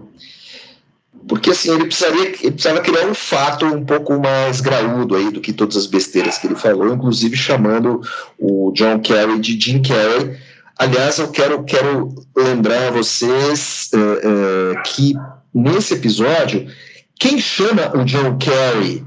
Porque 1.28 1.50
assim 1.50 1.72
ele 1.72 1.86
precisaria 1.86 2.28
ele 2.28 2.52
precisava 2.52 2.80
criar 2.80 3.06
um 3.06 3.14
fato 3.14 3.66
um 3.66 3.84
pouco 3.84 4.18
mais 4.18 4.60
graúdo 4.60 5.16
aí 5.16 5.30
do 5.30 5.40
que 5.40 5.52
todas 5.52 5.76
as 5.76 5.86
besteiras 5.86 6.38
que 6.38 6.46
ele 6.46 6.54
falou, 6.54 6.92
inclusive 6.92 7.36
chamando 7.36 8.00
o 8.38 8.72
John 8.72 9.00
Kerry 9.00 9.38
de 9.40 9.60
Jim 9.60 9.82
Kerry. 9.82 10.38
Aliás, 10.78 11.18
eu 11.18 11.30
quero 11.30 11.64
quero 11.64 12.14
lembrar 12.36 12.88
a 12.88 12.90
vocês 12.90 13.90
uh, 13.94 14.78
uh, 14.78 14.82
que 14.84 15.14
nesse 15.52 15.94
episódio 15.94 16.66
quem 17.18 17.38
chama 17.38 17.96
o 17.96 18.04
John 18.04 18.36
Kerry 18.38 19.04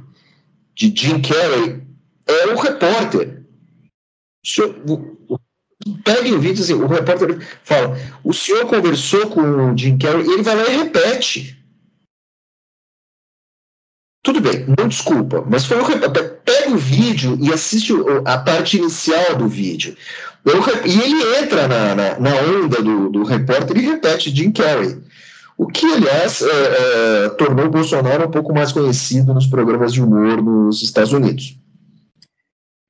de 0.75 0.93
Jim 0.95 1.21
Carrey 1.21 1.81
é 2.27 2.47
o 2.47 2.57
repórter. 2.57 3.43
O 4.43 4.47
senhor, 4.47 4.75
pegue 6.03 6.31
o 6.31 6.39
vídeo 6.39 6.63
assim, 6.63 6.73
o 6.73 6.87
repórter 6.87 7.39
fala: 7.63 7.97
o 8.23 8.33
senhor 8.33 8.65
conversou 8.65 9.27
com 9.27 9.41
o 9.41 9.77
Jim 9.77 9.97
Carrey, 9.97 10.25
e 10.25 10.33
ele 10.33 10.43
vai 10.43 10.55
lá 10.55 10.67
e 10.67 10.77
repete. 10.77 11.58
Tudo 14.29 14.41
bem, 14.41 14.63
não 14.77 14.87
desculpa, 14.87 15.43
mas 15.49 15.65
foi 15.65 15.81
um, 15.81 15.85
pega 15.85 16.69
o 16.69 16.77
vídeo 16.77 17.35
e 17.41 17.51
assiste 17.51 17.91
a 18.23 18.37
parte 18.37 18.77
inicial 18.77 19.35
do 19.35 19.47
vídeo. 19.47 19.97
e 20.85 20.99
ele 20.99 21.37
entra 21.39 21.67
na, 21.67 21.95
na, 21.95 22.19
na 22.19 22.35
onda 22.35 22.79
do, 22.79 23.09
do, 23.09 23.23
repórter 23.23 23.75
e 23.77 23.87
repete 23.87 24.29
Jim 24.29 24.51
Carrey. 24.51 25.01
O 25.57 25.65
que, 25.65 25.83
aliás, 25.83 26.43
é, 26.43 27.25
é, 27.25 27.29
tornou 27.29 27.65
o 27.65 27.71
Bolsonaro 27.71 28.27
um 28.27 28.31
pouco 28.31 28.53
mais 28.53 28.71
conhecido 28.71 29.33
nos 29.33 29.47
programas 29.47 29.91
de 29.91 30.03
humor 30.03 30.43
nos 30.43 30.83
Estados 30.83 31.11
Unidos. 31.11 31.57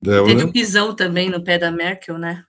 Teve 0.03 0.43
o 0.43 0.51
pisão 0.51 0.93
também 0.93 1.29
no 1.29 1.41
pé 1.41 1.57
da 1.57 1.71
Merkel, 1.71 2.17
né? 2.17 2.43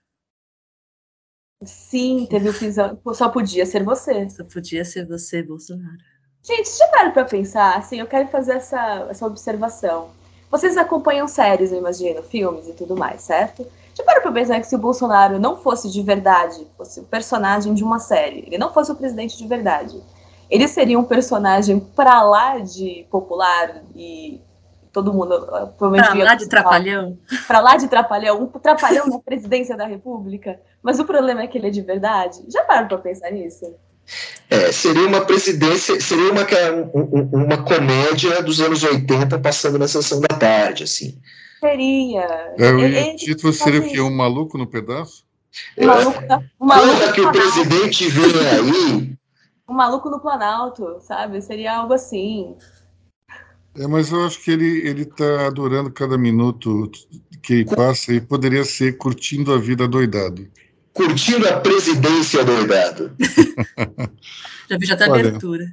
Sim, 1.63 2.27
teve 2.29 2.49
o 2.49 2.55
pisão. 2.59 3.01
Só 3.15 3.29
podia 3.29 3.65
ser 3.65 3.85
você. 3.85 4.29
Só 4.31 4.43
podia 4.43 4.85
ser 4.85 5.07
você, 5.07 5.45
Bolsonaro. 5.45 6.10
Gente, 6.43 6.71
já 6.77 6.87
para 6.89 7.11
pra 7.11 7.25
pensar, 7.25 7.77
assim, 7.77 8.01
eu 8.01 8.07
quero 8.07 8.29
fazer 8.29 8.53
essa, 8.53 9.07
essa 9.11 9.27
observação. 9.27 10.09
Vocês 10.51 10.77
acompanham 10.77 11.29
séries, 11.29 11.71
eu 11.71 11.79
imagino, 11.79 12.23
filmes 12.23 12.67
e 12.67 12.73
tudo 12.73 12.97
mais, 12.97 13.21
certo? 13.21 13.67
Já 13.95 14.03
para 14.03 14.21
pra 14.21 14.33
pensar 14.33 14.59
que 14.59 14.67
se 14.67 14.75
o 14.75 14.79
Bolsonaro 14.79 15.39
não 15.39 15.57
fosse 15.57 15.91
de 15.91 16.03
verdade, 16.03 16.67
fosse 16.77 17.01
o 17.01 17.05
personagem 17.05 17.75
de 17.75 17.85
uma 17.85 17.99
série, 17.99 18.45
ele 18.47 18.59
não 18.59 18.73
fosse 18.73 18.91
o 18.91 18.97
presidente 18.97 19.37
de 19.37 19.47
verdade, 19.47 20.03
ele 20.49 20.67
seria 20.67 20.99
um 20.99 21.05
personagem 21.05 21.79
pra 21.79 22.23
lá 22.23 22.59
de 22.59 23.07
popular 23.11 23.83
e 23.95 24.41
todo 24.93 25.13
mundo 25.13 25.37
uh, 25.37 25.69
provavelmente 25.79 26.11
pra 26.11 26.25
lá 26.25 26.35
de 26.35 26.49
trapalhão? 26.49 27.19
Pra 27.47 27.61
lá 27.61 27.77
de 27.77 27.87
trapalhão 27.87 28.43
um 28.43 28.47
trapalhão 28.47 29.07
na 29.07 29.21
presidência 29.21 29.77
da 29.77 29.87
república. 29.87 30.61
Mas 30.83 30.99
o 30.99 31.05
problema 31.05 31.43
é 31.43 31.47
que 31.47 31.57
ele 31.57 31.69
é 31.69 31.71
de 31.71 31.83
verdade. 31.83 32.43
Já 32.49 32.65
pararam 32.65 32.89
para 32.89 32.99
pensar 32.99 33.31
nisso 33.31 33.73
é, 34.49 34.73
seria 34.73 35.07
uma 35.07 35.21
presidência, 35.21 36.01
seria 36.01 36.33
uma, 36.33 36.45
uma 37.33 37.63
comédia 37.63 38.43
dos 38.43 38.61
anos 38.61 38.83
80 38.83 39.39
passando 39.39 39.79
na 39.79 39.87
sessão 39.87 40.21
da 40.21 40.29
tarde, 40.29 40.85
assim. 40.85 41.17
Seria. 41.61 42.55
É, 42.59 43.13
o 43.13 43.17
título 43.17 43.53
seria 43.53 43.81
o 43.81 43.89
quê? 43.89 44.01
Um 44.01 44.11
maluco 44.11 44.59
no 44.59 44.67
pedaço? 44.67 45.25
Um 45.79 45.87
maluco, 45.87 46.21
um 46.61 46.67
maluco 46.67 47.13
que 47.13 47.21
o 47.21 47.31
presidente 47.31 48.09
vem 48.09 48.47
aí. 48.49 49.17
Um 49.69 49.75
maluco 49.75 50.11
no 50.11 50.19
Planalto, 50.19 50.99
sabe? 51.01 51.41
Seria 51.43 51.77
algo 51.77 51.93
assim. 51.93 52.57
É, 53.77 53.87
mas 53.87 54.11
eu 54.11 54.25
acho 54.27 54.43
que 54.43 54.51
ele 54.51 54.89
ele 54.89 55.03
está 55.03 55.47
adorando 55.47 55.93
cada 55.93 56.19
minuto 56.19 56.91
que 57.41 57.53
ele 57.53 57.65
passa 57.65 58.13
e 58.13 58.21
poderia 58.21 58.65
ser 58.65 58.97
curtindo 58.97 59.53
a 59.53 59.59
vida 59.59 59.87
doidado 59.87 60.49
curtindo 60.93 61.49
a 61.49 61.61
presidência 61.61 62.45
doidado. 62.45 63.13
já 64.69 64.79
vi 64.79 64.87
já 64.87 64.97
tá 64.97 65.07
abertura. 65.07 65.65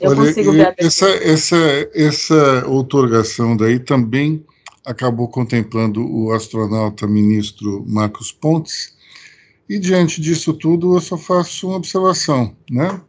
Eu 0.00 0.10
olha, 0.10 0.16
consigo 0.16 0.52
ver 0.52 0.66
a 0.68 0.74
essa, 0.78 1.08
essa, 1.08 1.56
essa 1.94 2.66
outorgação 2.66 3.56
daí 3.56 3.78
também 3.78 4.44
acabou 4.84 5.28
contemplando 5.28 6.06
o 6.06 6.32
astronauta 6.32 7.06
ministro 7.06 7.84
Marcos 7.88 8.30
Pontes, 8.30 8.94
e 9.68 9.78
diante 9.78 10.20
disso 10.20 10.54
tudo 10.54 10.94
eu 10.94 11.00
só 11.00 11.18
faço 11.18 11.66
uma 11.66 11.76
observação, 11.76 12.56
né? 12.70 13.00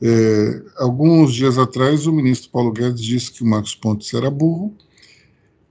É, 0.00 0.62
alguns 0.76 1.34
dias 1.34 1.58
atrás 1.58 2.06
o 2.06 2.12
ministro 2.12 2.50
Paulo 2.50 2.72
Guedes 2.72 3.02
disse 3.02 3.32
que 3.32 3.42
o 3.42 3.46
Marcos 3.46 3.74
Pontes 3.74 4.12
era 4.14 4.30
burro, 4.30 4.74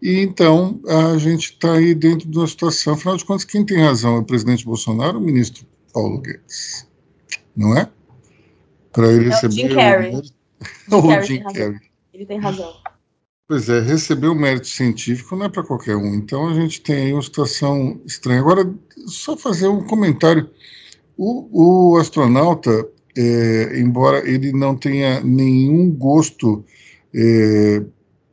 e 0.10 0.19
então 0.22 0.80
a 0.88 1.18
gente 1.18 1.52
está 1.52 1.73
aí 1.73 1.95
dentro 1.95 2.30
de 2.30 2.38
uma 2.38 2.48
situação, 2.48 2.94
afinal 2.94 3.18
de 3.18 3.26
contas, 3.26 3.45
quem 3.45 3.65
tem 3.65 3.80
razão 3.80 4.15
é 4.15 4.19
o 4.19 4.23
presidente 4.23 4.65
Bolsonaro 4.65 5.18
ou 5.18 5.23
o 5.23 5.26
ministro 5.26 5.65
Paulo 5.94 6.19
Guedes? 6.19 6.88
Não 7.56 7.77
é? 7.77 7.90
para 8.95 9.11
ele 9.11 9.30
receber. 9.30 9.48
o 9.48 9.52
Jim 9.52 9.68
Carrey. 9.76 10.22
O 10.90 11.22
Jim 11.22 11.44
Carrey. 11.44 11.80
Ele 12.14 12.26
tem 12.26 12.40
razão. 12.40 12.73
Pois 13.48 13.69
é, 13.69 13.82
receber 13.82 14.27
o 14.27 14.34
mérito 14.34 14.68
científico 14.68 15.36
não 15.36 15.45
é 15.45 15.49
para 15.49 15.64
qualquer 15.64 15.95
um. 15.98 16.15
Então 16.15 16.48
a 16.48 16.53
gente 16.53 16.82
tem 16.82 16.95
aí 16.95 17.14
uma 17.14 17.22
situação 17.22 17.99
estranha. 18.06 18.40
Agora, 18.40 18.73
só 19.06 19.36
fazer 19.38 19.68
um 19.68 19.84
comentário. 19.84 20.49
O, 21.18 21.94
o 21.94 21.98
astronauta, 21.98 22.88
é, 23.15 23.80
embora 23.80 24.27
ele 24.27 24.52
não 24.52 24.76
tenha 24.76 25.22
nenhum 25.22 25.91
gosto 25.91 26.65
é, 27.14 27.84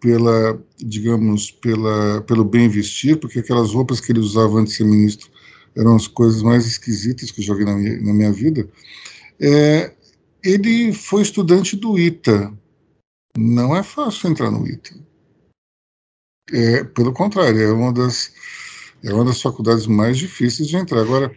pela, 0.01 0.61
digamos, 0.85 1.51
pela, 1.51 2.21
pelo 2.23 2.45
bem 2.45 2.69
vestir, 2.69 3.19
porque 3.19 3.39
aquelas 3.39 3.73
roupas 3.73 4.01
que 4.01 4.13
ele 4.13 4.21
usava 4.21 4.59
antes 4.59 4.73
de 4.73 4.79
ser 4.79 4.85
ministro 4.85 5.31
eram 5.77 5.97
as 5.97 6.07
coisas 6.07 6.43
mais 6.43 6.67
esquisitas 6.67 7.31
que 7.31 7.49
eu 7.49 7.57
vi 7.57 7.65
na 7.65 7.75
minha, 7.75 8.01
na 8.01 8.13
minha 8.13 8.33
vida. 8.33 8.69
É, 9.41 9.93
ele 10.43 10.93
foi 10.93 11.23
estudante 11.23 11.77
do 11.77 11.99
ITA. 11.99 12.53
Não 13.37 13.75
é 13.75 13.83
fácil 13.83 14.31
entrar 14.31 14.51
no 14.51 14.67
ITA. 14.67 14.95
É, 16.53 16.85
pelo 16.85 17.13
contrário, 17.13 17.61
é 17.61 17.73
uma 17.73 17.93
das 17.93 18.33
é 19.03 19.13
uma 19.13 19.25
das 19.25 19.43
faculdades 19.43 19.87
mais 19.87 20.17
difíceis 20.17 20.69
de 20.69 20.77
entrar. 20.77 21.01
Agora, 21.01 21.35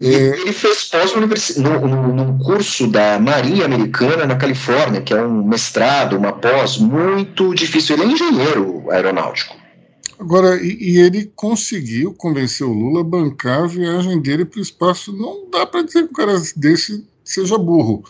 é... 0.00 0.40
Ele 0.40 0.52
fez 0.52 0.84
pós 0.84 1.12
num 1.14 2.38
curso 2.38 2.86
da 2.86 3.18
Marinha 3.18 3.66
Americana 3.66 4.24
na 4.24 4.34
Califórnia, 4.34 5.02
que 5.02 5.12
é 5.12 5.22
um 5.22 5.44
mestrado, 5.44 6.16
uma 6.16 6.32
pós 6.32 6.78
muito 6.78 7.54
difícil. 7.54 7.96
Ele 7.96 8.04
é 8.04 8.06
engenheiro 8.14 8.90
aeronáutico. 8.90 9.54
Agora, 10.18 10.56
e, 10.56 10.76
e 10.80 10.98
ele 10.98 11.30
conseguiu 11.36 12.14
convencer 12.14 12.66
o 12.66 12.72
Lula 12.72 13.00
a 13.00 13.04
bancar 13.04 13.64
a 13.64 13.66
viagem 13.66 14.20
dele 14.20 14.44
para 14.44 14.58
o 14.58 14.62
espaço. 14.62 15.12
Não 15.14 15.50
dá 15.50 15.66
para 15.66 15.82
dizer 15.82 16.04
que 16.04 16.10
um 16.10 16.14
cara 16.14 16.40
desse 16.56 17.06
seja 17.22 17.58
burro. 17.58 18.02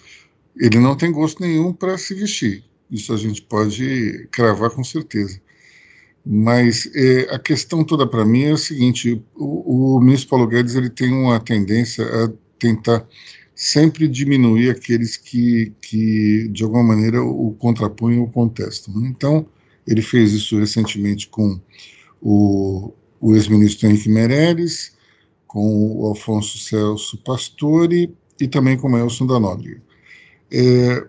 Ele 0.57 0.79
não 0.79 0.97
tem 0.97 1.11
gosto 1.11 1.43
nenhum 1.43 1.73
para 1.73 1.99
se 1.99 2.15
vestir. 2.15 2.65
Isso 2.91 3.13
a 3.13 3.17
gente 3.17 3.43
pode 3.43 4.29
cravar 4.31 4.71
com 4.71 4.85
certeza. 4.85 5.41
Mas 6.25 6.91
é, 6.95 7.35
a 7.35 7.39
questão 7.39 7.83
toda 7.83 8.07
para 8.07 8.25
mim 8.25 8.45
é 8.45 8.53
o 8.53 8.59
seguinte: 8.59 9.23
o, 9.35 9.97
o, 9.97 10.01
ministro 10.01 10.29
Paulo 10.29 10.47
Guedes 10.47 10.75
ele 10.75 10.91
tem 10.91 11.13
uma 11.13 11.41
tendência 11.41 12.05
a 12.05 12.31
tentar 12.59 13.07
sempre 13.55 14.07
diminuir 14.09 14.71
aqueles 14.71 15.17
que, 15.17 15.73
que 15.81 16.49
de 16.49 16.63
alguma 16.63 16.83
maneira, 16.83 17.23
o 17.23 17.55
contrapõem 17.59 18.19
ou 18.19 18.29
contestam. 18.29 18.95
Né? 18.95 19.09
Então, 19.09 19.47
ele 19.87 20.03
fez 20.03 20.33
isso 20.33 20.59
recentemente 20.59 21.29
com 21.29 21.61
o, 22.21 22.93
o 23.21 23.35
ex-ministro 23.35 23.89
Henrique 23.89 24.09
Meirelles, 24.09 24.93
com 25.47 26.01
o 26.01 26.07
Alfonso 26.07 26.59
Celso 26.59 27.19
Pastore 27.19 28.15
e 28.41 28.47
também 28.47 28.77
com 28.77 28.93
o 28.93 28.97
Elson 28.97 29.27
da 29.27 29.41
Nóbrega. 29.41 29.83
É, 30.51 31.07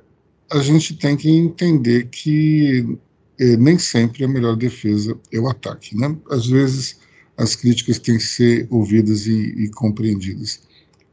a 0.51 0.59
gente 0.59 0.95
tem 0.95 1.15
que 1.15 1.29
entender 1.29 2.07
que 2.09 2.97
é, 3.41 3.57
nem 3.57 3.80
sempre 3.80 4.23
a 4.23 4.27
melhor 4.27 4.55
defesa 4.55 5.18
é 5.31 5.39
o 5.39 5.49
ataque. 5.49 5.97
Né? 5.97 6.15
Às 6.30 6.45
vezes, 6.45 6.99
as 7.35 7.55
críticas 7.55 7.97
têm 7.97 8.18
que 8.18 8.23
ser 8.23 8.68
ouvidas 8.69 9.26
e, 9.26 9.65
e 9.65 9.69
compreendidas. 9.72 10.61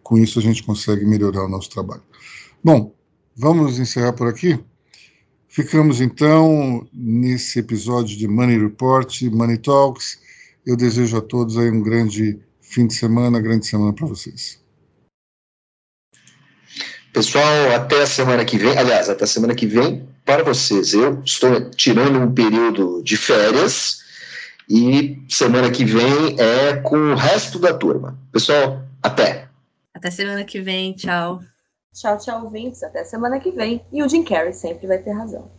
Com 0.03 0.19
isso, 0.19 0.39
a 0.39 0.43
gente 0.43 0.63
consegue 0.63 1.07
melhorar 1.07 1.45
o 1.45 1.49
nosso 1.49 1.71
trabalho. 1.71 2.03
Bom, 2.63 2.95
vamos 3.35 3.79
encerrar 3.79 4.13
por 4.13 4.29
aqui? 4.29 4.61
Ficamos 5.49 6.03
então 6.03 6.87
nesse 6.93 7.61
episódio 7.61 8.17
de 8.17 8.29
Money 8.29 8.59
Report, 8.59 9.23
Money 9.23 9.57
Talks. 9.57 10.19
Eu 10.67 10.77
desejo 10.77 11.17
a 11.17 11.23
todos 11.23 11.57
aí 11.57 11.71
um 11.71 11.83
grande 11.83 12.39
fim 12.61 12.87
de 12.87 12.95
semana, 12.95 13.41
grande 13.41 13.67
semana 13.67 13.95
para 13.95 14.07
vocês. 14.07 14.61
Pessoal, 17.19 17.75
até 17.75 18.03
a 18.03 18.07
semana 18.07 18.45
que 18.45 18.57
vem. 18.57 18.79
Aliás, 18.79 19.11
até 19.11 19.25
a 19.25 19.27
semana 19.27 19.53
que 19.53 19.67
vem 19.67 20.09
para 20.25 20.45
vocês. 20.45 20.95
Eu 20.95 21.21
estou 21.25 21.69
tirando 21.71 22.17
um 22.17 22.33
período 22.33 23.03
de 23.03 23.17
férias 23.17 24.05
e 24.71 25.21
semana 25.29 25.69
que 25.69 25.85
vem 25.85 26.37
é 26.39 26.77
com 26.77 26.97
o 26.97 27.17
resto 27.17 27.59
da 27.59 27.75
turma. 27.75 28.17
Pessoal, 28.31 28.85
até. 29.03 29.49
Até 29.93 30.13
semana 30.13 30.45
que 30.45 30.61
vem. 30.61 30.93
Tchau. 30.93 31.41
Tchau, 31.93 32.19
tchau, 32.19 32.45
ouvintes. 32.45 32.85
Até 32.85 33.03
semana 33.03 33.41
que 33.41 33.51
vem. 33.51 33.85
E 33.93 34.01
o 34.01 34.09
Jim 34.09 34.23
Carrey 34.23 34.53
sempre 34.53 34.87
vai 34.87 34.99
ter 34.99 35.11
razão. 35.11 35.51